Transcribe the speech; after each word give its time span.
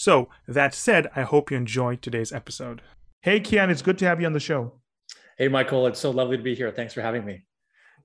So, 0.00 0.30
that 0.48 0.72
said, 0.72 1.10
I 1.14 1.20
hope 1.24 1.50
you 1.50 1.58
enjoyed 1.58 2.00
today's 2.00 2.32
episode. 2.32 2.80
Hey, 3.20 3.38
Kian, 3.38 3.68
it's 3.68 3.82
good 3.82 3.98
to 3.98 4.06
have 4.06 4.18
you 4.18 4.26
on 4.26 4.32
the 4.32 4.40
show. 4.40 4.80
Hey, 5.36 5.46
Michael, 5.46 5.86
it's 5.88 6.00
so 6.00 6.10
lovely 6.10 6.38
to 6.38 6.42
be 6.42 6.54
here. 6.54 6.70
Thanks 6.70 6.94
for 6.94 7.02
having 7.02 7.22
me. 7.22 7.42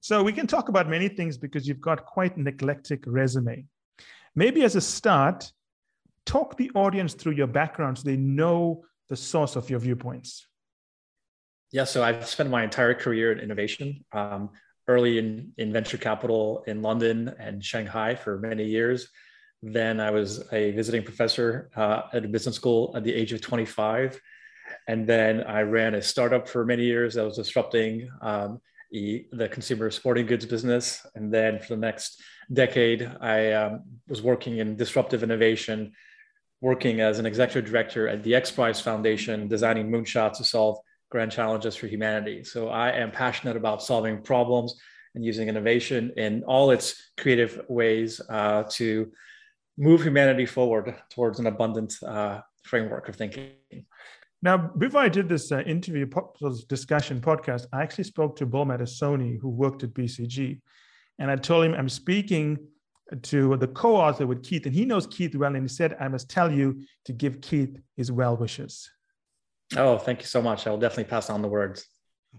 So, 0.02 0.22
we 0.22 0.34
can 0.34 0.46
talk 0.46 0.68
about 0.68 0.90
many 0.90 1.08
things 1.08 1.38
because 1.38 1.66
you've 1.66 1.80
got 1.80 2.05
quite 2.05 2.36
an 2.36 2.48
eclectic 2.48 3.02
resume. 3.08 3.64
Maybe 4.36 4.64
as 4.64 4.76
a 4.76 4.82
start, 4.82 5.50
talk 6.26 6.58
the 6.58 6.70
audience 6.76 7.14
through 7.14 7.36
your 7.36 7.48
background 7.48 7.98
so 7.98 8.04
they 8.04 8.18
know 8.18 8.84
the 9.08 9.16
source 9.16 9.55
of 9.55 9.70
your 9.70 9.80
viewpoints. 9.80 10.46
Yeah, 11.72 11.86
so 11.86 12.04
I've 12.04 12.27
spent 12.27 12.50
my 12.50 12.66
entire 12.66 12.94
career 12.94 13.32
in 13.32 13.40
innovation, 13.40 14.04
um, 14.12 14.50
early 14.90 15.18
in, 15.18 15.54
in 15.58 15.72
venture 15.72 15.98
capital 15.98 16.66
in 16.68 16.82
London 16.82 17.34
and 17.40 17.64
Shanghai 17.64 18.16
for 18.16 18.38
many 18.38 18.66
years. 18.66 19.08
Then 19.68 20.00
I 20.00 20.12
was 20.12 20.44
a 20.54 20.70
visiting 20.72 21.02
professor 21.02 21.72
uh, 21.76 22.04
at 22.14 22.24
a 22.24 22.28
business 22.28 22.55
school 22.55 22.94
at 22.96 23.04
the 23.04 23.12
age 23.12 23.34
of 23.34 23.42
25. 23.42 24.22
And 24.88 25.08
then 25.08 25.41
I 25.41 25.62
ran 25.62 25.96
a 25.96 26.04
startup 26.04 26.48
for 26.48 26.64
many 26.66 26.84
years 26.84 27.16
that 27.16 27.26
was 27.26 27.38
disrupting 27.38 28.08
um, 28.21 28.62
the, 28.91 29.26
the, 29.32 29.49
consumer 29.49 29.90
sporting 29.90 30.27
goods 30.27 30.46
business. 30.46 31.04
And 31.16 31.34
then 31.34 31.60
for 31.60 31.70
the 31.70 31.82
next 31.82 32.21
decade, 32.54 33.12
I 33.20 33.54
um, 33.54 33.82
was 34.08 34.21
working 34.21 34.60
in 34.60 34.76
disruptive 34.76 35.24
innovation, 35.24 35.93
working 36.62 37.02
as 37.02 37.18
an 37.18 37.26
executive 37.26 37.66
director 37.68 38.08
at 38.08 38.21
the 38.21 38.36
X 38.36 38.52
Prize 38.52 38.80
Foundation, 38.80 39.48
designing 39.48 39.90
moonshots 39.90 40.38
to 40.38 40.43
solve 40.43 40.77
grand 41.10 41.32
challenges 41.32 41.76
for 41.76 41.88
humanity. 41.88 42.43
So 42.43 42.70
I 42.70 42.91
am 42.91 43.10
passionate 43.10 43.58
about 43.58 43.82
solving 43.82 44.21
problems 44.21 44.76
and 45.16 45.26
using 45.26 45.49
innovation 45.49 46.13
in 46.18 46.43
all 46.43 46.70
its 46.70 47.12
creative 47.18 47.62
ways 47.68 48.21
uh, 48.30 48.66
to 48.74 49.12
move 49.77 50.04
humanity 50.04 50.45
forward 50.45 50.95
towards 51.09 51.40
an 51.40 51.48
abundant 51.48 51.95
uh, 52.04 52.41
framework 52.63 53.09
of 53.09 53.15
thinking. 53.15 53.51
Now, 54.41 54.57
before 54.57 55.01
I 55.01 55.09
did 55.09 55.27
this 55.27 55.51
uh, 55.51 55.62
interview 55.62 56.07
discussion 56.68 57.20
podcast, 57.20 57.65
I 57.73 57.81
actually 57.81 58.03
spoke 58.03 58.35
to 58.37 58.46
Bill 58.46 58.65
Matassoni, 58.65 59.40
who 59.40 59.49
worked 59.49 59.84
at 59.84 59.93
BCG. 59.93 60.62
And 61.20 61.31
I 61.31 61.35
told 61.35 61.65
him 61.65 61.73
I'm 61.73 61.90
speaking 61.90 62.59
to 63.23 63.55
the 63.57 63.68
co 63.68 63.96
author 63.96 64.28
with 64.28 64.44
Keith, 64.44 64.66
and 64.66 64.75
he 64.75 64.85
knows 64.85 65.07
Keith 65.07 65.35
well. 65.35 65.56
And 65.56 65.63
he 65.63 65.68
said, 65.68 65.96
I 66.00 66.07
must 66.07 66.29
tell 66.29 66.51
you 66.51 66.81
to 67.06 67.13
give 67.13 67.41
Keith 67.41 67.78
his 67.96 68.12
well 68.12 68.35
wishes. 68.35 68.90
Oh, 69.75 69.97
thank 69.97 70.22
you 70.22 70.28
so 70.28 70.41
much. 70.41 70.68
I 70.68 70.69
will 70.69 70.78
definitely 70.78 71.06
pass 71.06 71.29
on 71.29 71.41
the 71.41 71.47
words. 71.47 71.85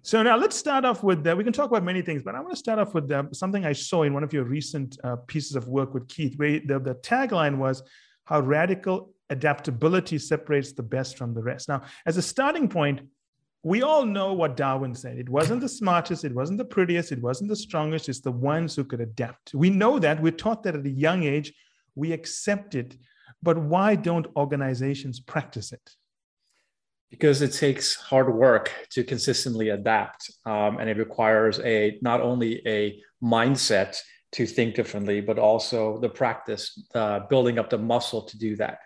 So 0.02 0.22
now 0.22 0.36
let's 0.36 0.56
start 0.56 0.84
off 0.84 1.02
with, 1.02 1.26
uh, 1.26 1.34
we 1.36 1.44
can 1.44 1.52
talk 1.52 1.68
about 1.70 1.82
many 1.82 2.00
things, 2.00 2.22
but 2.22 2.34
I 2.34 2.40
want 2.40 2.52
to 2.52 2.56
start 2.56 2.78
off 2.78 2.94
with 2.94 3.10
something 3.34 3.66
I 3.66 3.72
saw 3.72 4.02
in 4.02 4.14
one 4.14 4.22
of 4.22 4.32
your 4.32 4.44
recent 4.44 4.98
uh, 5.02 5.16
pieces 5.26 5.56
of 5.56 5.68
work 5.68 5.94
with 5.94 6.06
Keith, 6.08 6.38
where 6.38 6.60
the, 6.60 6.78
the 6.78 6.94
tagline 6.96 7.56
was 7.56 7.82
how 8.24 8.40
radical 8.40 9.12
adaptability 9.30 10.18
separates 10.18 10.72
the 10.72 10.82
best 10.82 11.18
from 11.18 11.34
the 11.34 11.42
rest. 11.42 11.68
Now, 11.68 11.82
as 12.06 12.16
a 12.16 12.22
starting 12.22 12.68
point, 12.68 13.00
we 13.62 13.82
all 13.82 14.06
know 14.06 14.32
what 14.32 14.56
Darwin 14.56 14.94
said. 14.94 15.18
It 15.18 15.28
wasn't 15.28 15.60
the 15.60 15.68
smartest, 15.68 16.24
it 16.24 16.32
wasn't 16.32 16.58
the 16.58 16.64
prettiest, 16.64 17.10
it 17.10 17.20
wasn't 17.20 17.48
the 17.48 17.56
strongest, 17.56 18.08
it's 18.08 18.20
the 18.20 18.30
ones 18.30 18.76
who 18.76 18.84
could 18.84 19.00
adapt. 19.00 19.54
We 19.54 19.70
know 19.70 19.98
that. 19.98 20.22
We're 20.22 20.30
taught 20.30 20.62
that 20.62 20.76
at 20.76 20.86
a 20.86 20.90
young 20.90 21.24
age. 21.24 21.52
We 21.96 22.12
accept 22.12 22.76
it. 22.76 22.96
But 23.42 23.58
why 23.58 23.96
don't 23.96 24.28
organizations 24.36 25.18
practice 25.18 25.72
it? 25.72 25.90
Because 27.10 27.42
it 27.42 27.52
takes 27.52 27.94
hard 27.94 28.34
work 28.34 28.72
to 28.90 29.04
consistently 29.04 29.68
adapt 29.70 30.30
um, 30.44 30.78
and 30.78 30.90
it 30.90 30.96
requires 30.96 31.60
a 31.60 31.98
not 32.02 32.20
only 32.20 32.62
a 32.66 33.00
mindset 33.22 33.96
to 34.32 34.46
think 34.46 34.74
differently 34.74 35.20
but 35.20 35.38
also 35.38 35.98
the 35.98 36.08
practice 36.08 36.84
uh, 36.94 37.20
building 37.30 37.58
up 37.58 37.70
the 37.70 37.78
muscle 37.78 38.22
to 38.22 38.38
do 38.38 38.56
that. 38.56 38.78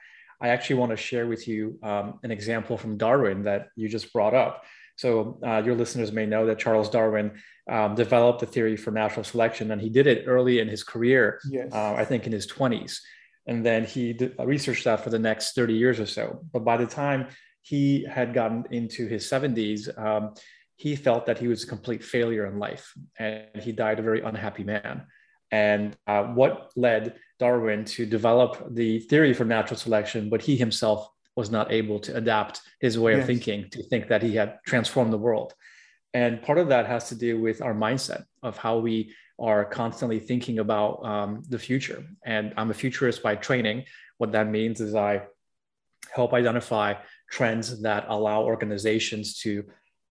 I 0.43 0.49
actually 0.49 0.77
want 0.77 0.91
to 0.91 0.97
share 0.97 1.27
with 1.27 1.47
you 1.47 1.79
um, 1.83 2.19
an 2.23 2.31
example 2.31 2.77
from 2.79 2.97
darwin 2.97 3.45
that 3.45 3.69
you 3.77 3.89
just 3.89 4.13
brought 4.13 4.35
up. 4.35 4.65
So 4.97 5.39
uh, 5.47 5.63
your 5.65 5.75
listeners 5.75 6.13
may 6.13 6.27
know 6.27 6.47
that 6.47 6.59
charles 6.59 6.91
darwin 6.91 7.33
um, 7.71 7.95
developed 7.95 8.41
the 8.41 8.47
theory 8.47 8.77
for 8.77 8.91
natural 8.91 9.25
selection 9.25 9.71
and 9.71 9.81
he 9.81 9.89
did 9.89 10.07
it 10.07 10.25
early 10.27 10.59
in 10.61 10.69
his 10.69 10.85
career 10.85 11.41
yes. 11.49 11.73
uh, 11.73 11.95
i 11.95 12.05
think 12.05 12.27
in 12.27 12.33
his 12.33 12.47
20s 12.47 12.99
and 13.47 13.65
then 13.65 13.85
he 13.85 14.17
researched 14.39 14.85
that 14.85 15.03
for 15.03 15.11
the 15.11 15.19
next 15.19 15.55
30 15.55 15.75
years 15.75 15.99
or 15.99 16.07
so. 16.07 16.41
But 16.53 16.65
by 16.65 16.77
the 16.77 16.87
time 16.87 17.29
he 17.63 18.05
had 18.05 18.35
gotten 18.35 18.65
into 18.71 19.07
his 19.07 19.25
70s, 19.31 19.97
um, 19.99 20.35
he 20.77 20.97
felt 20.97 21.27
that 21.27 21.39
he 21.39 21.49
was 21.49 21.65
a 21.65 21.67
complete 21.67 22.03
failure 22.03 22.47
in 22.47 22.59
life 22.59 22.95
and 23.19 23.61
he 23.61 23.71
died 23.71 23.99
a 23.99 24.03
very 24.03 24.23
unhappy 24.23 24.65
man. 24.65 25.07
And 25.51 25.97
uh, 26.07 26.25
what 26.25 26.71
led 26.77 27.17
Darwin 27.39 27.85
to 27.87 28.07
develop 28.07 28.75
the 28.75 29.01
theory 29.01 29.35
for 29.35 29.45
natural 29.45 29.79
selection, 29.79 30.31
but 30.31 30.41
he 30.41 30.57
himself 30.57 31.09
was 31.37 31.51
not 31.51 31.73
able 31.73 31.99
to 32.01 32.17
adapt 32.17 32.61
his 32.81 32.99
way 32.99 33.13
yes. 33.13 33.21
of 33.21 33.27
thinking 33.27 33.69
to 33.71 33.83
think 33.83 34.09
that 34.09 34.23
he 34.23 34.35
had 34.35 34.59
transformed 34.67 35.13
the 35.13 35.19
world. 35.19 35.55
And 36.15 36.43
part 36.43 36.59
of 36.59 36.69
that 36.69 36.87
has 36.87 37.09
to 37.11 37.15
do 37.15 37.41
with 37.41 37.63
our 37.63 37.75
mindset 37.75 38.25
of 38.43 38.57
how 38.57 38.79
we 38.79 39.15
are 39.39 39.65
constantly 39.65 40.19
thinking 40.19 40.59
about 40.59 41.05
um, 41.05 41.43
the 41.49 41.59
future. 41.59 42.05
And 42.25 42.53
I'm 42.57 42.71
a 42.71 42.75
futurist 42.75 43.23
by 43.23 43.37
training. 43.37 43.85
What 44.19 44.33
that 44.33 44.49
means 44.49 44.81
is 44.81 44.95
I 44.95 45.23
help 46.13 46.35
identify 46.35 46.95
trends 47.31 47.81
that 47.81 48.05
allow 48.09 48.43
organizations 48.43 49.39
to 49.41 49.65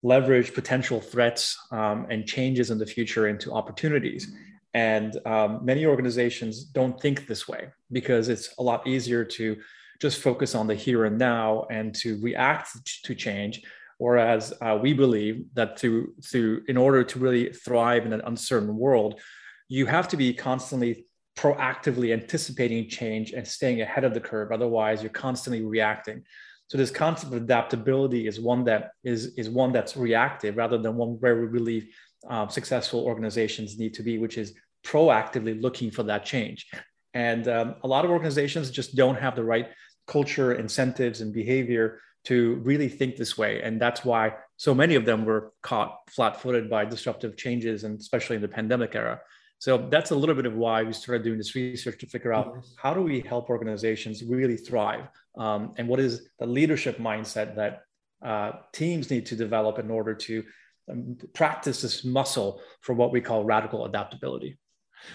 leverage 0.02 0.54
potential 0.54 1.00
threats 1.00 1.58
um, 1.72 2.06
and 2.10 2.26
changes 2.26 2.70
in 2.70 2.78
the 2.78 2.86
future 2.86 3.28
into 3.28 3.52
opportunities. 3.52 4.32
And 4.74 5.18
um, 5.26 5.64
many 5.64 5.86
organizations 5.86 6.64
don't 6.64 7.00
think 7.00 7.26
this 7.26 7.48
way 7.48 7.68
because 7.90 8.28
it's 8.28 8.54
a 8.58 8.62
lot 8.62 8.86
easier 8.86 9.24
to 9.24 9.56
just 10.00 10.20
focus 10.20 10.54
on 10.54 10.68
the 10.68 10.74
here 10.74 11.04
and 11.04 11.18
now 11.18 11.66
and 11.70 11.94
to 11.96 12.20
react 12.22 13.02
to 13.04 13.14
change. 13.14 13.62
Whereas 13.98 14.52
uh, 14.60 14.78
we 14.80 14.92
believe 14.92 15.46
that 15.54 15.76
to, 15.78 16.14
to, 16.30 16.62
in 16.68 16.76
order 16.76 17.02
to 17.02 17.18
really 17.18 17.52
thrive 17.52 18.06
in 18.06 18.12
an 18.12 18.22
uncertain 18.24 18.76
world, 18.76 19.20
you 19.68 19.86
have 19.86 20.06
to 20.08 20.16
be 20.16 20.32
constantly 20.32 21.06
proactively 21.36 22.12
anticipating 22.12 22.88
change 22.88 23.32
and 23.32 23.46
staying 23.46 23.80
ahead 23.80 24.04
of 24.04 24.14
the 24.14 24.20
curve. 24.20 24.52
Otherwise, 24.52 25.02
you're 25.02 25.10
constantly 25.10 25.62
reacting. 25.62 26.22
So 26.68 26.78
this 26.78 26.90
concept 26.90 27.32
of 27.32 27.42
adaptability 27.42 28.26
is 28.26 28.38
one 28.38 28.64
that 28.64 28.90
is 29.02 29.34
is 29.36 29.48
one 29.48 29.72
that's 29.72 29.96
reactive 29.96 30.56
rather 30.56 30.78
than 30.78 30.96
one 30.96 31.16
where 31.20 31.40
we 31.40 31.46
believe 31.46 31.88
um, 32.28 32.48
successful 32.50 33.00
organizations 33.04 33.78
need 33.78 33.94
to 33.94 34.02
be, 34.02 34.18
which 34.18 34.36
is 34.38 34.54
proactively 34.84 35.60
looking 35.60 35.90
for 35.90 36.04
that 36.04 36.24
change. 36.24 36.66
And 37.14 37.48
um, 37.48 37.74
a 37.82 37.88
lot 37.88 38.04
of 38.04 38.10
organizations 38.10 38.70
just 38.70 38.94
don't 38.94 39.18
have 39.18 39.34
the 39.34 39.44
right 39.44 39.68
culture, 40.06 40.54
incentives, 40.54 41.20
and 41.20 41.32
behavior 41.32 42.00
to 42.24 42.56
really 42.56 42.88
think 42.88 43.16
this 43.16 43.38
way. 43.38 43.62
And 43.62 43.80
that's 43.80 44.04
why 44.04 44.34
so 44.56 44.74
many 44.74 44.94
of 44.94 45.04
them 45.04 45.24
were 45.24 45.52
caught 45.62 45.96
flat-footed 46.10 46.68
by 46.68 46.84
disruptive 46.84 47.36
changes, 47.36 47.84
and 47.84 47.98
especially 47.98 48.36
in 48.36 48.42
the 48.42 48.48
pandemic 48.48 48.94
era. 48.94 49.20
So 49.58 49.88
that's 49.90 50.12
a 50.12 50.14
little 50.14 50.36
bit 50.36 50.46
of 50.46 50.54
why 50.54 50.84
we 50.84 50.92
started 50.92 51.24
doing 51.24 51.38
this 51.38 51.54
research 51.54 51.98
to 51.98 52.06
figure 52.06 52.32
out 52.32 52.64
how 52.76 52.94
do 52.94 53.02
we 53.02 53.20
help 53.20 53.50
organizations 53.50 54.22
really 54.22 54.56
thrive, 54.56 55.08
um, 55.36 55.72
and 55.76 55.88
what 55.88 55.98
is 55.98 56.28
the 56.38 56.46
leadership 56.46 56.98
mindset 56.98 57.56
that 57.56 57.82
uh, 58.24 58.52
teams 58.72 59.10
need 59.10 59.26
to 59.26 59.36
develop 59.36 59.78
in 59.78 59.90
order 59.90 60.14
to 60.14 60.44
um, 60.90 61.16
practice 61.34 61.82
this 61.82 62.04
muscle 62.04 62.60
for 62.82 62.94
what 62.94 63.12
we 63.12 63.20
call 63.20 63.44
radical 63.44 63.84
adaptability. 63.84 64.58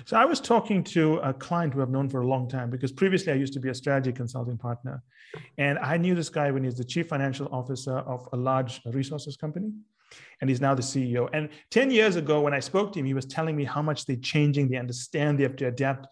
So 0.05 0.15
I 0.17 0.25
was 0.25 0.39
talking 0.39 0.83
to 0.85 1.17
a 1.17 1.33
client 1.33 1.73
who 1.73 1.81
I've 1.81 1.89
known 1.89 2.09
for 2.09 2.21
a 2.21 2.27
long 2.27 2.47
time 2.47 2.69
because 2.69 2.91
previously 2.91 3.33
I 3.33 3.35
used 3.35 3.53
to 3.53 3.59
be 3.59 3.69
a 3.69 3.73
strategy 3.73 4.11
consulting 4.11 4.57
partner, 4.57 5.03
and 5.57 5.79
I 5.79 5.95
knew 5.95 6.15
this 6.15 6.29
guy 6.29 6.51
when 6.51 6.63
he 6.63 6.67
was 6.67 6.77
the 6.77 6.83
chief 6.83 7.07
financial 7.07 7.47
officer 7.51 7.97
of 7.99 8.27
a 8.33 8.37
large 8.37 8.81
resources 8.85 9.37
company 9.37 9.71
and 10.41 10.49
he's 10.49 10.61
now 10.61 10.75
the 10.75 10.81
CEO. 10.81 11.29
And 11.33 11.49
10 11.71 11.91
years 11.91 12.15
ago, 12.15 12.41
when 12.41 12.53
I 12.53 12.59
spoke 12.59 12.93
to 12.93 12.99
him, 12.99 13.05
he 13.05 13.13
was 13.13 13.25
telling 13.25 13.55
me 13.55 13.63
how 13.63 13.81
much 13.81 14.05
they're 14.05 14.15
changing, 14.15 14.69
they 14.69 14.77
understand, 14.77 15.39
they 15.39 15.43
have 15.43 15.55
to 15.57 15.67
adapt. 15.67 16.07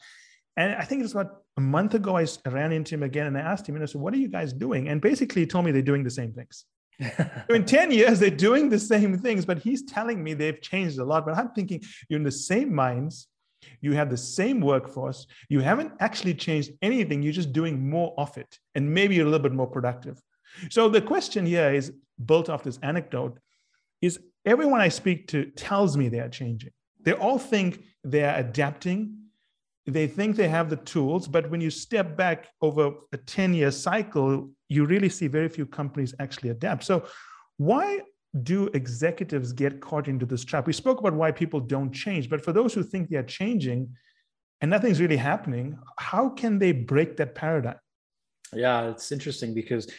And 0.57 0.74
I 0.75 0.83
think 0.83 1.00
it 1.00 1.03
was 1.03 1.13
about 1.13 1.44
a 1.57 1.62
month 1.62 1.94
ago, 1.94 2.18
I 2.18 2.25
ran 2.45 2.71
into 2.71 2.95
him 2.95 3.03
again 3.03 3.27
and 3.27 3.38
I 3.38 3.42
asked 3.42 3.68
him, 3.68 3.75
you 3.75 3.80
know, 3.80 3.86
so 3.86 4.00
what 4.00 4.13
are 4.13 4.18
you 4.18 4.30
guys 4.30 4.53
doing? 4.53 4.89
And 4.89 5.01
basically, 5.01 5.42
he 5.44 5.48
told 5.48 5.65
me 5.65 5.71
they're 5.71 5.81
doing 5.81 6.03
the 6.03 6.09
same 6.09 6.33
things. 6.33 6.65
in 7.50 7.65
10 7.65 7.92
years, 7.92 8.19
they're 8.19 8.30
doing 8.30 8.69
the 8.69 8.80
same 8.80 9.18
things, 9.18 9.45
but 9.45 9.59
he's 9.59 9.83
telling 9.83 10.24
me 10.24 10.33
they've 10.33 10.62
changed 10.62 11.00
a 11.00 11.03
lot. 11.03 11.25
But 11.25 11.38
I'm 11.38 11.50
thinking 11.50 11.81
you're 12.09 12.19
in 12.19 12.24
the 12.24 12.31
same 12.31 12.74
minds, 12.74 13.27
you 13.81 13.94
have 13.94 14.09
the 14.09 14.18
same 14.18 14.62
workforce, 14.62 15.27
you 15.50 15.59
haven't 15.59 15.94
actually 16.00 16.36
changed 16.36 16.71
anything, 16.81 17.24
you're 17.24 17.33
just 17.33 17.53
doing 17.53 17.89
more 17.89 18.13
of 18.18 18.38
it, 18.38 18.59
and 18.75 18.94
maybe 18.94 19.15
you're 19.15 19.25
a 19.25 19.30
little 19.30 19.44
bit 19.44 19.53
more 19.53 19.68
productive. 19.68 20.21
So 20.69 20.89
the 20.89 21.01
question 21.01 21.45
here 21.45 21.74
is 21.74 21.94
built 22.25 22.50
off 22.50 22.63
this 22.63 22.80
anecdote 22.83 23.39
is 24.01 24.19
everyone 24.45 24.81
I 24.81 24.89
speak 24.89 25.27
to 25.30 25.45
tells 25.51 25.95
me 25.98 26.09
they 26.09 26.19
are 26.19 26.30
changing. 26.30 26.71
They 27.03 27.13
all 27.13 27.39
think 27.39 27.83
they 28.03 28.24
are 28.24 28.36
adapting. 28.36 29.18
They 29.86 30.07
think 30.07 30.36
they 30.36 30.48
have 30.48 30.69
the 30.69 30.77
tools, 30.77 31.27
but 31.27 31.50
when 31.50 31.59
you 31.59 31.69
step 31.69 32.15
back 32.15 32.48
over 32.62 32.92
a 33.13 33.18
10 33.18 33.53
year 33.53 33.71
cycle, 33.71 34.50
you 34.69 34.86
really 34.86 35.09
see 35.09 35.27
very 35.27 35.50
few 35.50 35.65
companies 35.65 36.13
actually 36.19 36.50
adapt. 36.50 36.83
So, 36.83 37.06
why 37.57 38.01
do 38.44 38.68
executives 38.74 39.51
get 39.51 39.81
caught 39.81 40.07
into 40.07 40.25
this 40.25 40.45
trap? 40.45 40.68
We 40.68 40.74
spoke 40.74 41.00
about 41.00 41.13
why 41.13 41.31
people 41.31 41.59
don't 41.59 41.92
change, 41.92 42.30
but 42.30 42.44
for 42.44 42.53
those 42.53 42.74
who 42.74 42.83
think 42.83 43.09
they 43.09 43.18
are 43.18 43.24
changing 43.24 43.89
and 44.62 44.69
nothing's 44.69 45.01
really 45.01 45.18
happening, 45.18 45.77
how 45.98 46.30
can 46.30 46.59
they 46.59 46.71
break 46.71 47.18
that 47.18 47.36
paradigm? 47.36 47.77
Yeah, 48.53 48.89
it's 48.89 49.12
interesting 49.12 49.53
because 49.53 49.92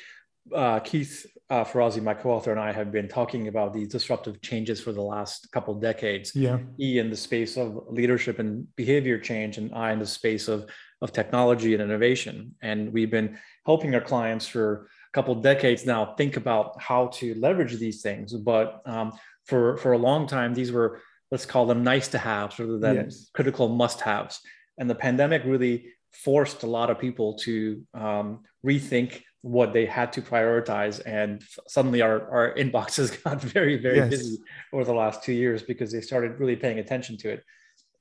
uh, 0.55 0.81
Keith 0.81 1.27
uh, 1.51 1.65
Ferrazzi, 1.65 2.03
my 2.03 2.15
co-author, 2.15 2.51
and 2.51 2.61
I 2.61 2.73
have 2.73 2.91
been 2.91 3.09
talking 3.09 3.49
about 3.49 3.75
these 3.75 3.89
disruptive 3.89 4.41
changes 4.41 4.81
for 4.81 4.93
the 4.93 5.03
last 5.03 5.53
couple 5.53 5.75
decades. 5.75 6.35
Yeah, 6.35 6.59
he 6.79 6.99
in 6.99 7.11
the 7.11 7.17
space 7.17 7.57
of 7.57 7.79
leadership 7.91 8.39
and 8.39 8.75
behavior 8.77 9.19
change, 9.19 9.59
and 9.59 9.73
I 9.75 9.93
in 9.93 9.99
the 9.99 10.07
space 10.07 10.49
of 10.49 10.67
of 11.03 11.13
technology 11.13 11.75
and 11.75 11.83
innovation. 11.83 12.55
And 12.63 12.93
we've 12.93 13.11
been 13.11 13.37
helping 13.67 13.95
our 13.95 14.01
clients 14.01 14.47
for 14.47 14.89
a 15.09 15.13
couple 15.13 15.35
decades 15.35 15.85
now 15.85 16.15
think 16.15 16.37
about 16.37 16.81
how 16.81 17.09
to 17.19 17.35
leverage 17.35 17.77
these 17.77 18.01
things. 18.03 18.33
But 18.33 18.81
um, 18.87 19.13
for 19.45 19.77
for 19.77 19.93
a 19.93 19.99
long 19.99 20.27
time, 20.27 20.55
these 20.55 20.73
were 20.73 21.01
let's 21.31 21.47
call 21.47 21.67
them 21.67 21.83
nice 21.83 22.09
to 22.09 22.19
haves 22.19 22.59
rather 22.59 22.79
than 22.79 22.97
yes. 22.97 23.31
critical 23.35 23.69
must 23.69 24.01
haves. 24.01 24.41
And 24.79 24.89
the 24.89 24.95
pandemic 24.95 25.43
really 25.45 25.93
forced 26.13 26.63
a 26.63 26.67
lot 26.67 26.91
of 26.91 26.99
people 26.99 27.35
to 27.39 27.83
um, 27.95 28.41
rethink 28.65 29.23
what 29.43 29.73
they 29.73 29.85
had 29.85 30.13
to 30.13 30.23
prioritize 30.23 31.03
and 31.05 31.43
suddenly 31.67 32.01
our, 32.01 32.31
our 32.31 32.55
inboxes 32.55 33.23
got 33.25 33.41
very 33.41 33.77
very 33.77 33.97
yes. 33.97 34.09
busy 34.09 34.39
over 34.73 34.85
the 34.85 34.95
last 34.95 35.23
two 35.23 35.33
years 35.33 35.63
because 35.63 35.91
they 35.93 36.01
started 36.01 36.39
really 36.39 36.57
paying 36.57 36.79
attention 36.79 37.17
to 37.17 37.29
it. 37.29 37.45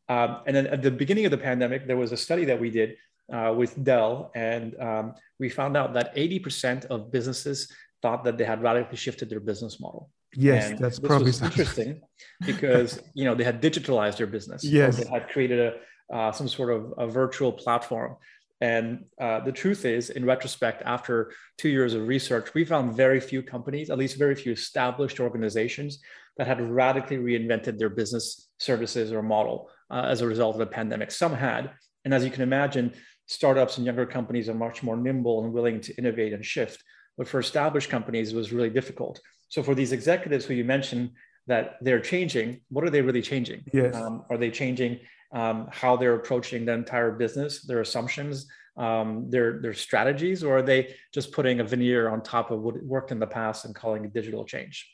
Um, 0.07 0.41
and 0.45 0.55
then 0.55 0.67
at 0.67 0.81
the 0.81 0.91
beginning 0.91 1.25
of 1.25 1.31
the 1.31 1.38
pandemic 1.38 1.88
there 1.88 1.97
was 1.97 2.11
a 2.11 2.17
study 2.17 2.45
that 2.45 2.59
we 2.59 2.69
did 2.69 2.95
uh, 3.33 3.53
with 3.55 3.83
dell 3.83 4.31
and 4.35 4.79
um, 4.79 5.15
we 5.39 5.49
found 5.49 5.75
out 5.75 5.93
that 5.93 6.15
80% 6.15 6.85
of 6.85 7.11
businesses 7.11 7.71
thought 8.03 8.23
that 8.23 8.38
they 8.38 8.43
had 8.43 8.61
radically 8.61 8.97
shifted 8.97 9.29
their 9.29 9.39
business 9.39 9.79
model. 9.79 10.11
Yes 10.35 10.69
and 10.69 10.79
that's 10.79 10.99
probably 10.99 11.33
interesting 11.43 12.01
because 12.45 13.01
you 13.15 13.25
know 13.25 13.33
they 13.33 13.43
had 13.43 13.61
digitalized 13.61 14.17
their 14.17 14.27
business. 14.27 14.63
Yes. 14.63 14.97
They 14.97 15.09
had 15.09 15.27
created 15.27 15.59
a 15.59 16.15
uh, 16.15 16.31
some 16.31 16.47
sort 16.47 16.71
of 16.71 16.93
a 16.97 17.07
virtual 17.07 17.51
platform 17.51 18.17
and 18.62 19.06
uh, 19.19 19.40
the 19.40 19.52
truth 19.52 19.86
is, 19.86 20.12
in 20.12 20.24
retrospect, 20.24 20.84
after 20.86 21.31
two 21.58 21.69
years 21.69 21.96
of 21.96 22.08
research, 22.08 22.54
we 22.54 22.63
found 22.63 22.96
very 22.96 23.19
few 23.19 23.42
companies, 23.42 23.90
at 23.90 23.98
least 23.98 24.18
very 24.19 24.36
few 24.36 24.52
established 24.52 25.19
organizations, 25.19 26.00
that 26.38 26.46
had 26.46 26.62
radically 26.62 27.18
reinvented 27.18 27.80
their 27.80 27.90
business 27.90 28.50
services 28.60 29.12
or 29.12 29.24
model 29.24 29.69
uh, 29.90 30.06
as 30.08 30.22
a 30.22 30.28
result 30.28 30.56
of 30.56 30.60
the 30.60 30.66
pandemic. 30.68 31.10
Some 31.12 31.34
had. 31.34 31.72
And 32.06 32.13
as 32.13 32.24
you 32.24 32.30
can 32.30 32.44
imagine, 32.44 32.94
startups 33.25 33.78
and 33.78 33.86
younger 33.86 34.06
companies 34.06 34.48
are 34.48 34.54
much 34.54 34.84
more 34.84 34.96
nimble 34.96 35.44
and 35.44 35.52
willing 35.52 35.81
to 35.81 35.96
innovate 35.96 36.34
and 36.34 36.46
shift. 36.46 36.84
But 37.18 37.28
for 37.28 37.40
established 37.40 37.90
companies, 37.90 38.31
it 38.31 38.36
was 38.36 38.54
really 38.54 38.69
difficult. 38.69 39.19
So 39.50 39.63
for 39.63 39.74
these 39.74 39.92
executives 39.92 40.46
who 40.46 40.54
you 40.54 40.63
mentioned 40.63 41.12
that 41.48 41.78
they're 41.81 42.00
changing, 42.00 42.62
what 42.69 42.84
are 42.86 42.90
they 42.92 43.02
really 43.02 43.22
changing? 43.22 43.63
Yes. 43.74 43.96
Um, 43.96 44.24
are 44.30 44.38
they 44.38 44.52
changing 44.52 45.00
um, 45.31 45.68
how 45.72 45.95
they're 45.95 46.16
approaching 46.16 46.66
the 46.66 46.74
entire 46.74 47.12
business, 47.12 47.62
their 47.62 47.81
assumptions, 47.81 48.48
um, 48.78 49.30
their 49.30 49.60
their 49.60 49.74
strategies, 49.74 50.44
or 50.44 50.60
are 50.60 50.62
they 50.62 50.95
just 51.13 51.31
putting 51.31 51.60
a 51.60 51.63
veneer 51.63 52.10
on 52.10 52.22
top 52.22 52.51
of 52.51 52.62
what 52.62 52.81
worked 52.83 53.12
in 53.12 53.19
the 53.19 53.28
past 53.28 53.66
and 53.66 53.75
calling 53.75 54.06
it 54.06 54.13
digital 54.13 54.45
change? 54.45 54.89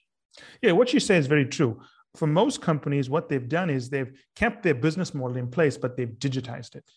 Yeah, 0.61 0.71
what 0.73 0.93
you 0.93 0.99
say 0.99 1.17
is 1.17 1.27
very 1.27 1.45
true. 1.45 1.81
For 2.15 2.27
most 2.27 2.61
companies, 2.61 3.09
what 3.09 3.29
they've 3.29 3.47
done 3.47 3.69
is 3.69 3.89
they've 3.89 4.19
kept 4.35 4.63
their 4.63 4.73
business 4.73 5.13
model 5.13 5.37
in 5.37 5.49
place, 5.49 5.77
but 5.77 5.95
they've 5.95 6.09
digitized 6.09 6.75
it. 6.75 6.89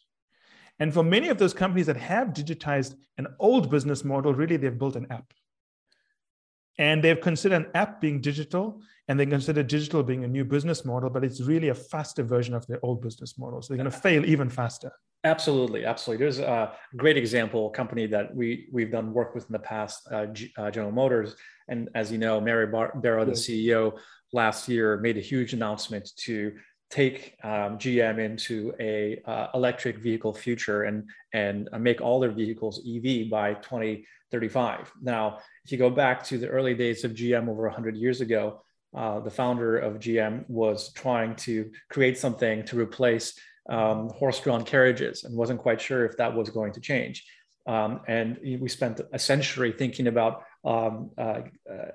And 0.78 0.94
for 0.94 1.02
many 1.02 1.28
of 1.28 1.36
those 1.36 1.52
companies 1.52 1.86
that 1.86 1.98
have 1.98 2.28
digitized 2.28 2.94
an 3.18 3.26
old 3.38 3.70
business 3.70 4.02
model, 4.02 4.32
really 4.32 4.56
they've 4.56 4.78
built 4.78 4.96
an 4.96 5.06
app. 5.10 5.32
And 6.78 7.04
they've 7.04 7.20
considered 7.20 7.56
an 7.56 7.70
app 7.74 8.00
being 8.00 8.22
digital 8.22 8.80
and 9.10 9.18
they 9.18 9.26
consider 9.26 9.60
digital 9.64 10.04
being 10.04 10.22
a 10.22 10.28
new 10.28 10.44
business 10.44 10.84
model, 10.84 11.10
but 11.10 11.24
it's 11.24 11.40
really 11.40 11.70
a 11.70 11.74
faster 11.74 12.22
version 12.22 12.54
of 12.54 12.64
their 12.68 12.78
old 12.84 13.02
business 13.02 13.36
model. 13.36 13.60
So 13.60 13.74
they're 13.74 13.82
going 13.82 13.90
to 13.90 13.98
fail 13.98 14.24
even 14.24 14.48
faster. 14.48 14.92
Absolutely, 15.24 15.84
absolutely. 15.84 16.24
There's 16.24 16.38
a 16.38 16.72
great 16.96 17.16
example 17.16 17.70
company 17.70 18.06
that 18.06 18.32
we 18.32 18.68
we've 18.70 18.92
done 18.92 19.12
work 19.12 19.34
with 19.34 19.46
in 19.46 19.52
the 19.52 19.58
past, 19.58 20.06
uh, 20.12 20.26
G, 20.26 20.52
uh, 20.56 20.70
General 20.70 20.92
Motors, 20.92 21.34
and 21.66 21.88
as 21.96 22.12
you 22.12 22.18
know, 22.18 22.40
Mary 22.40 22.68
Bar- 22.68 22.92
Barra, 23.02 23.24
the 23.24 23.32
CEO, 23.32 23.98
last 24.32 24.68
year 24.68 24.96
made 24.98 25.16
a 25.16 25.20
huge 25.32 25.54
announcement 25.54 26.08
to 26.26 26.52
take 26.88 27.34
um, 27.42 27.78
GM 27.78 28.20
into 28.20 28.72
a 28.78 29.20
uh, 29.26 29.48
electric 29.54 29.98
vehicle 29.98 30.32
future 30.32 30.84
and 30.84 31.02
and 31.32 31.68
make 31.80 32.00
all 32.00 32.20
their 32.20 32.30
vehicles 32.30 32.80
EV 32.88 33.28
by 33.28 33.54
2035. 33.54 34.92
Now, 35.02 35.38
if 35.64 35.72
you 35.72 35.78
go 35.78 35.90
back 35.90 36.22
to 36.26 36.38
the 36.38 36.46
early 36.46 36.74
days 36.74 37.02
of 37.02 37.10
GM 37.10 37.48
over 37.48 37.62
100 37.62 37.96
years 37.96 38.20
ago, 38.20 38.62
uh, 38.94 39.20
the 39.20 39.30
founder 39.30 39.78
of 39.78 39.98
GM 39.98 40.44
was 40.48 40.92
trying 40.92 41.36
to 41.36 41.70
create 41.90 42.18
something 42.18 42.64
to 42.64 42.78
replace 42.78 43.38
um, 43.68 44.08
horse-drawn 44.10 44.64
carriages 44.64 45.24
and 45.24 45.36
wasn't 45.36 45.60
quite 45.60 45.80
sure 45.80 46.04
if 46.04 46.16
that 46.16 46.34
was 46.34 46.50
going 46.50 46.72
to 46.72 46.80
change. 46.80 47.24
Um, 47.66 48.00
and 48.08 48.38
we 48.42 48.68
spent 48.68 49.00
a 49.12 49.18
century 49.18 49.72
thinking 49.72 50.08
about 50.08 50.42
um, 50.64 51.10
uh, 51.16 51.42
uh, 51.70 51.92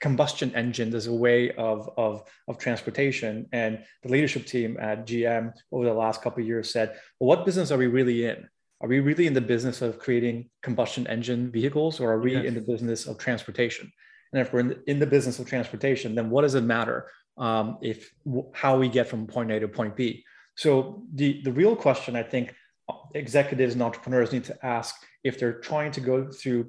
combustion 0.00 0.54
engines 0.54 0.94
as 0.94 1.08
a 1.08 1.12
way 1.12 1.50
of, 1.52 1.90
of, 1.98 2.22
of 2.48 2.58
transportation. 2.58 3.46
And 3.52 3.84
the 4.02 4.08
leadership 4.08 4.46
team 4.46 4.78
at 4.80 5.06
GM 5.06 5.52
over 5.72 5.84
the 5.84 5.92
last 5.92 6.22
couple 6.22 6.42
of 6.42 6.48
years 6.48 6.72
said, 6.72 6.96
well, 7.18 7.28
what 7.28 7.44
business 7.44 7.70
are 7.70 7.78
we 7.78 7.86
really 7.86 8.24
in? 8.24 8.48
Are 8.80 8.88
we 8.88 9.00
really 9.00 9.26
in 9.26 9.34
the 9.34 9.42
business 9.42 9.82
of 9.82 9.98
creating 9.98 10.48
combustion 10.62 11.06
engine 11.06 11.50
vehicles 11.50 12.00
or 12.00 12.12
are 12.12 12.20
we 12.20 12.32
yes. 12.32 12.46
in 12.46 12.54
the 12.54 12.62
business 12.62 13.06
of 13.06 13.18
transportation? 13.18 13.92
And 14.32 14.40
if 14.40 14.52
we're 14.52 14.60
in 14.60 14.68
the, 14.68 14.90
in 14.90 14.98
the 14.98 15.06
business 15.06 15.38
of 15.38 15.46
transportation, 15.46 16.14
then 16.14 16.30
what 16.30 16.42
does 16.42 16.54
it 16.54 16.62
matter 16.62 17.10
um, 17.36 17.78
if 17.82 18.12
how 18.52 18.78
we 18.78 18.88
get 18.88 19.08
from 19.08 19.26
point 19.26 19.50
A 19.50 19.60
to 19.60 19.68
point 19.68 19.96
B? 19.96 20.24
So 20.56 21.02
the, 21.14 21.40
the 21.42 21.52
real 21.52 21.74
question 21.74 22.16
I 22.16 22.22
think 22.22 22.54
executives 23.14 23.74
and 23.74 23.82
entrepreneurs 23.82 24.32
need 24.32 24.44
to 24.44 24.66
ask 24.66 24.94
if 25.24 25.38
they're 25.38 25.60
trying 25.60 25.92
to 25.92 26.00
go 26.00 26.30
through 26.30 26.68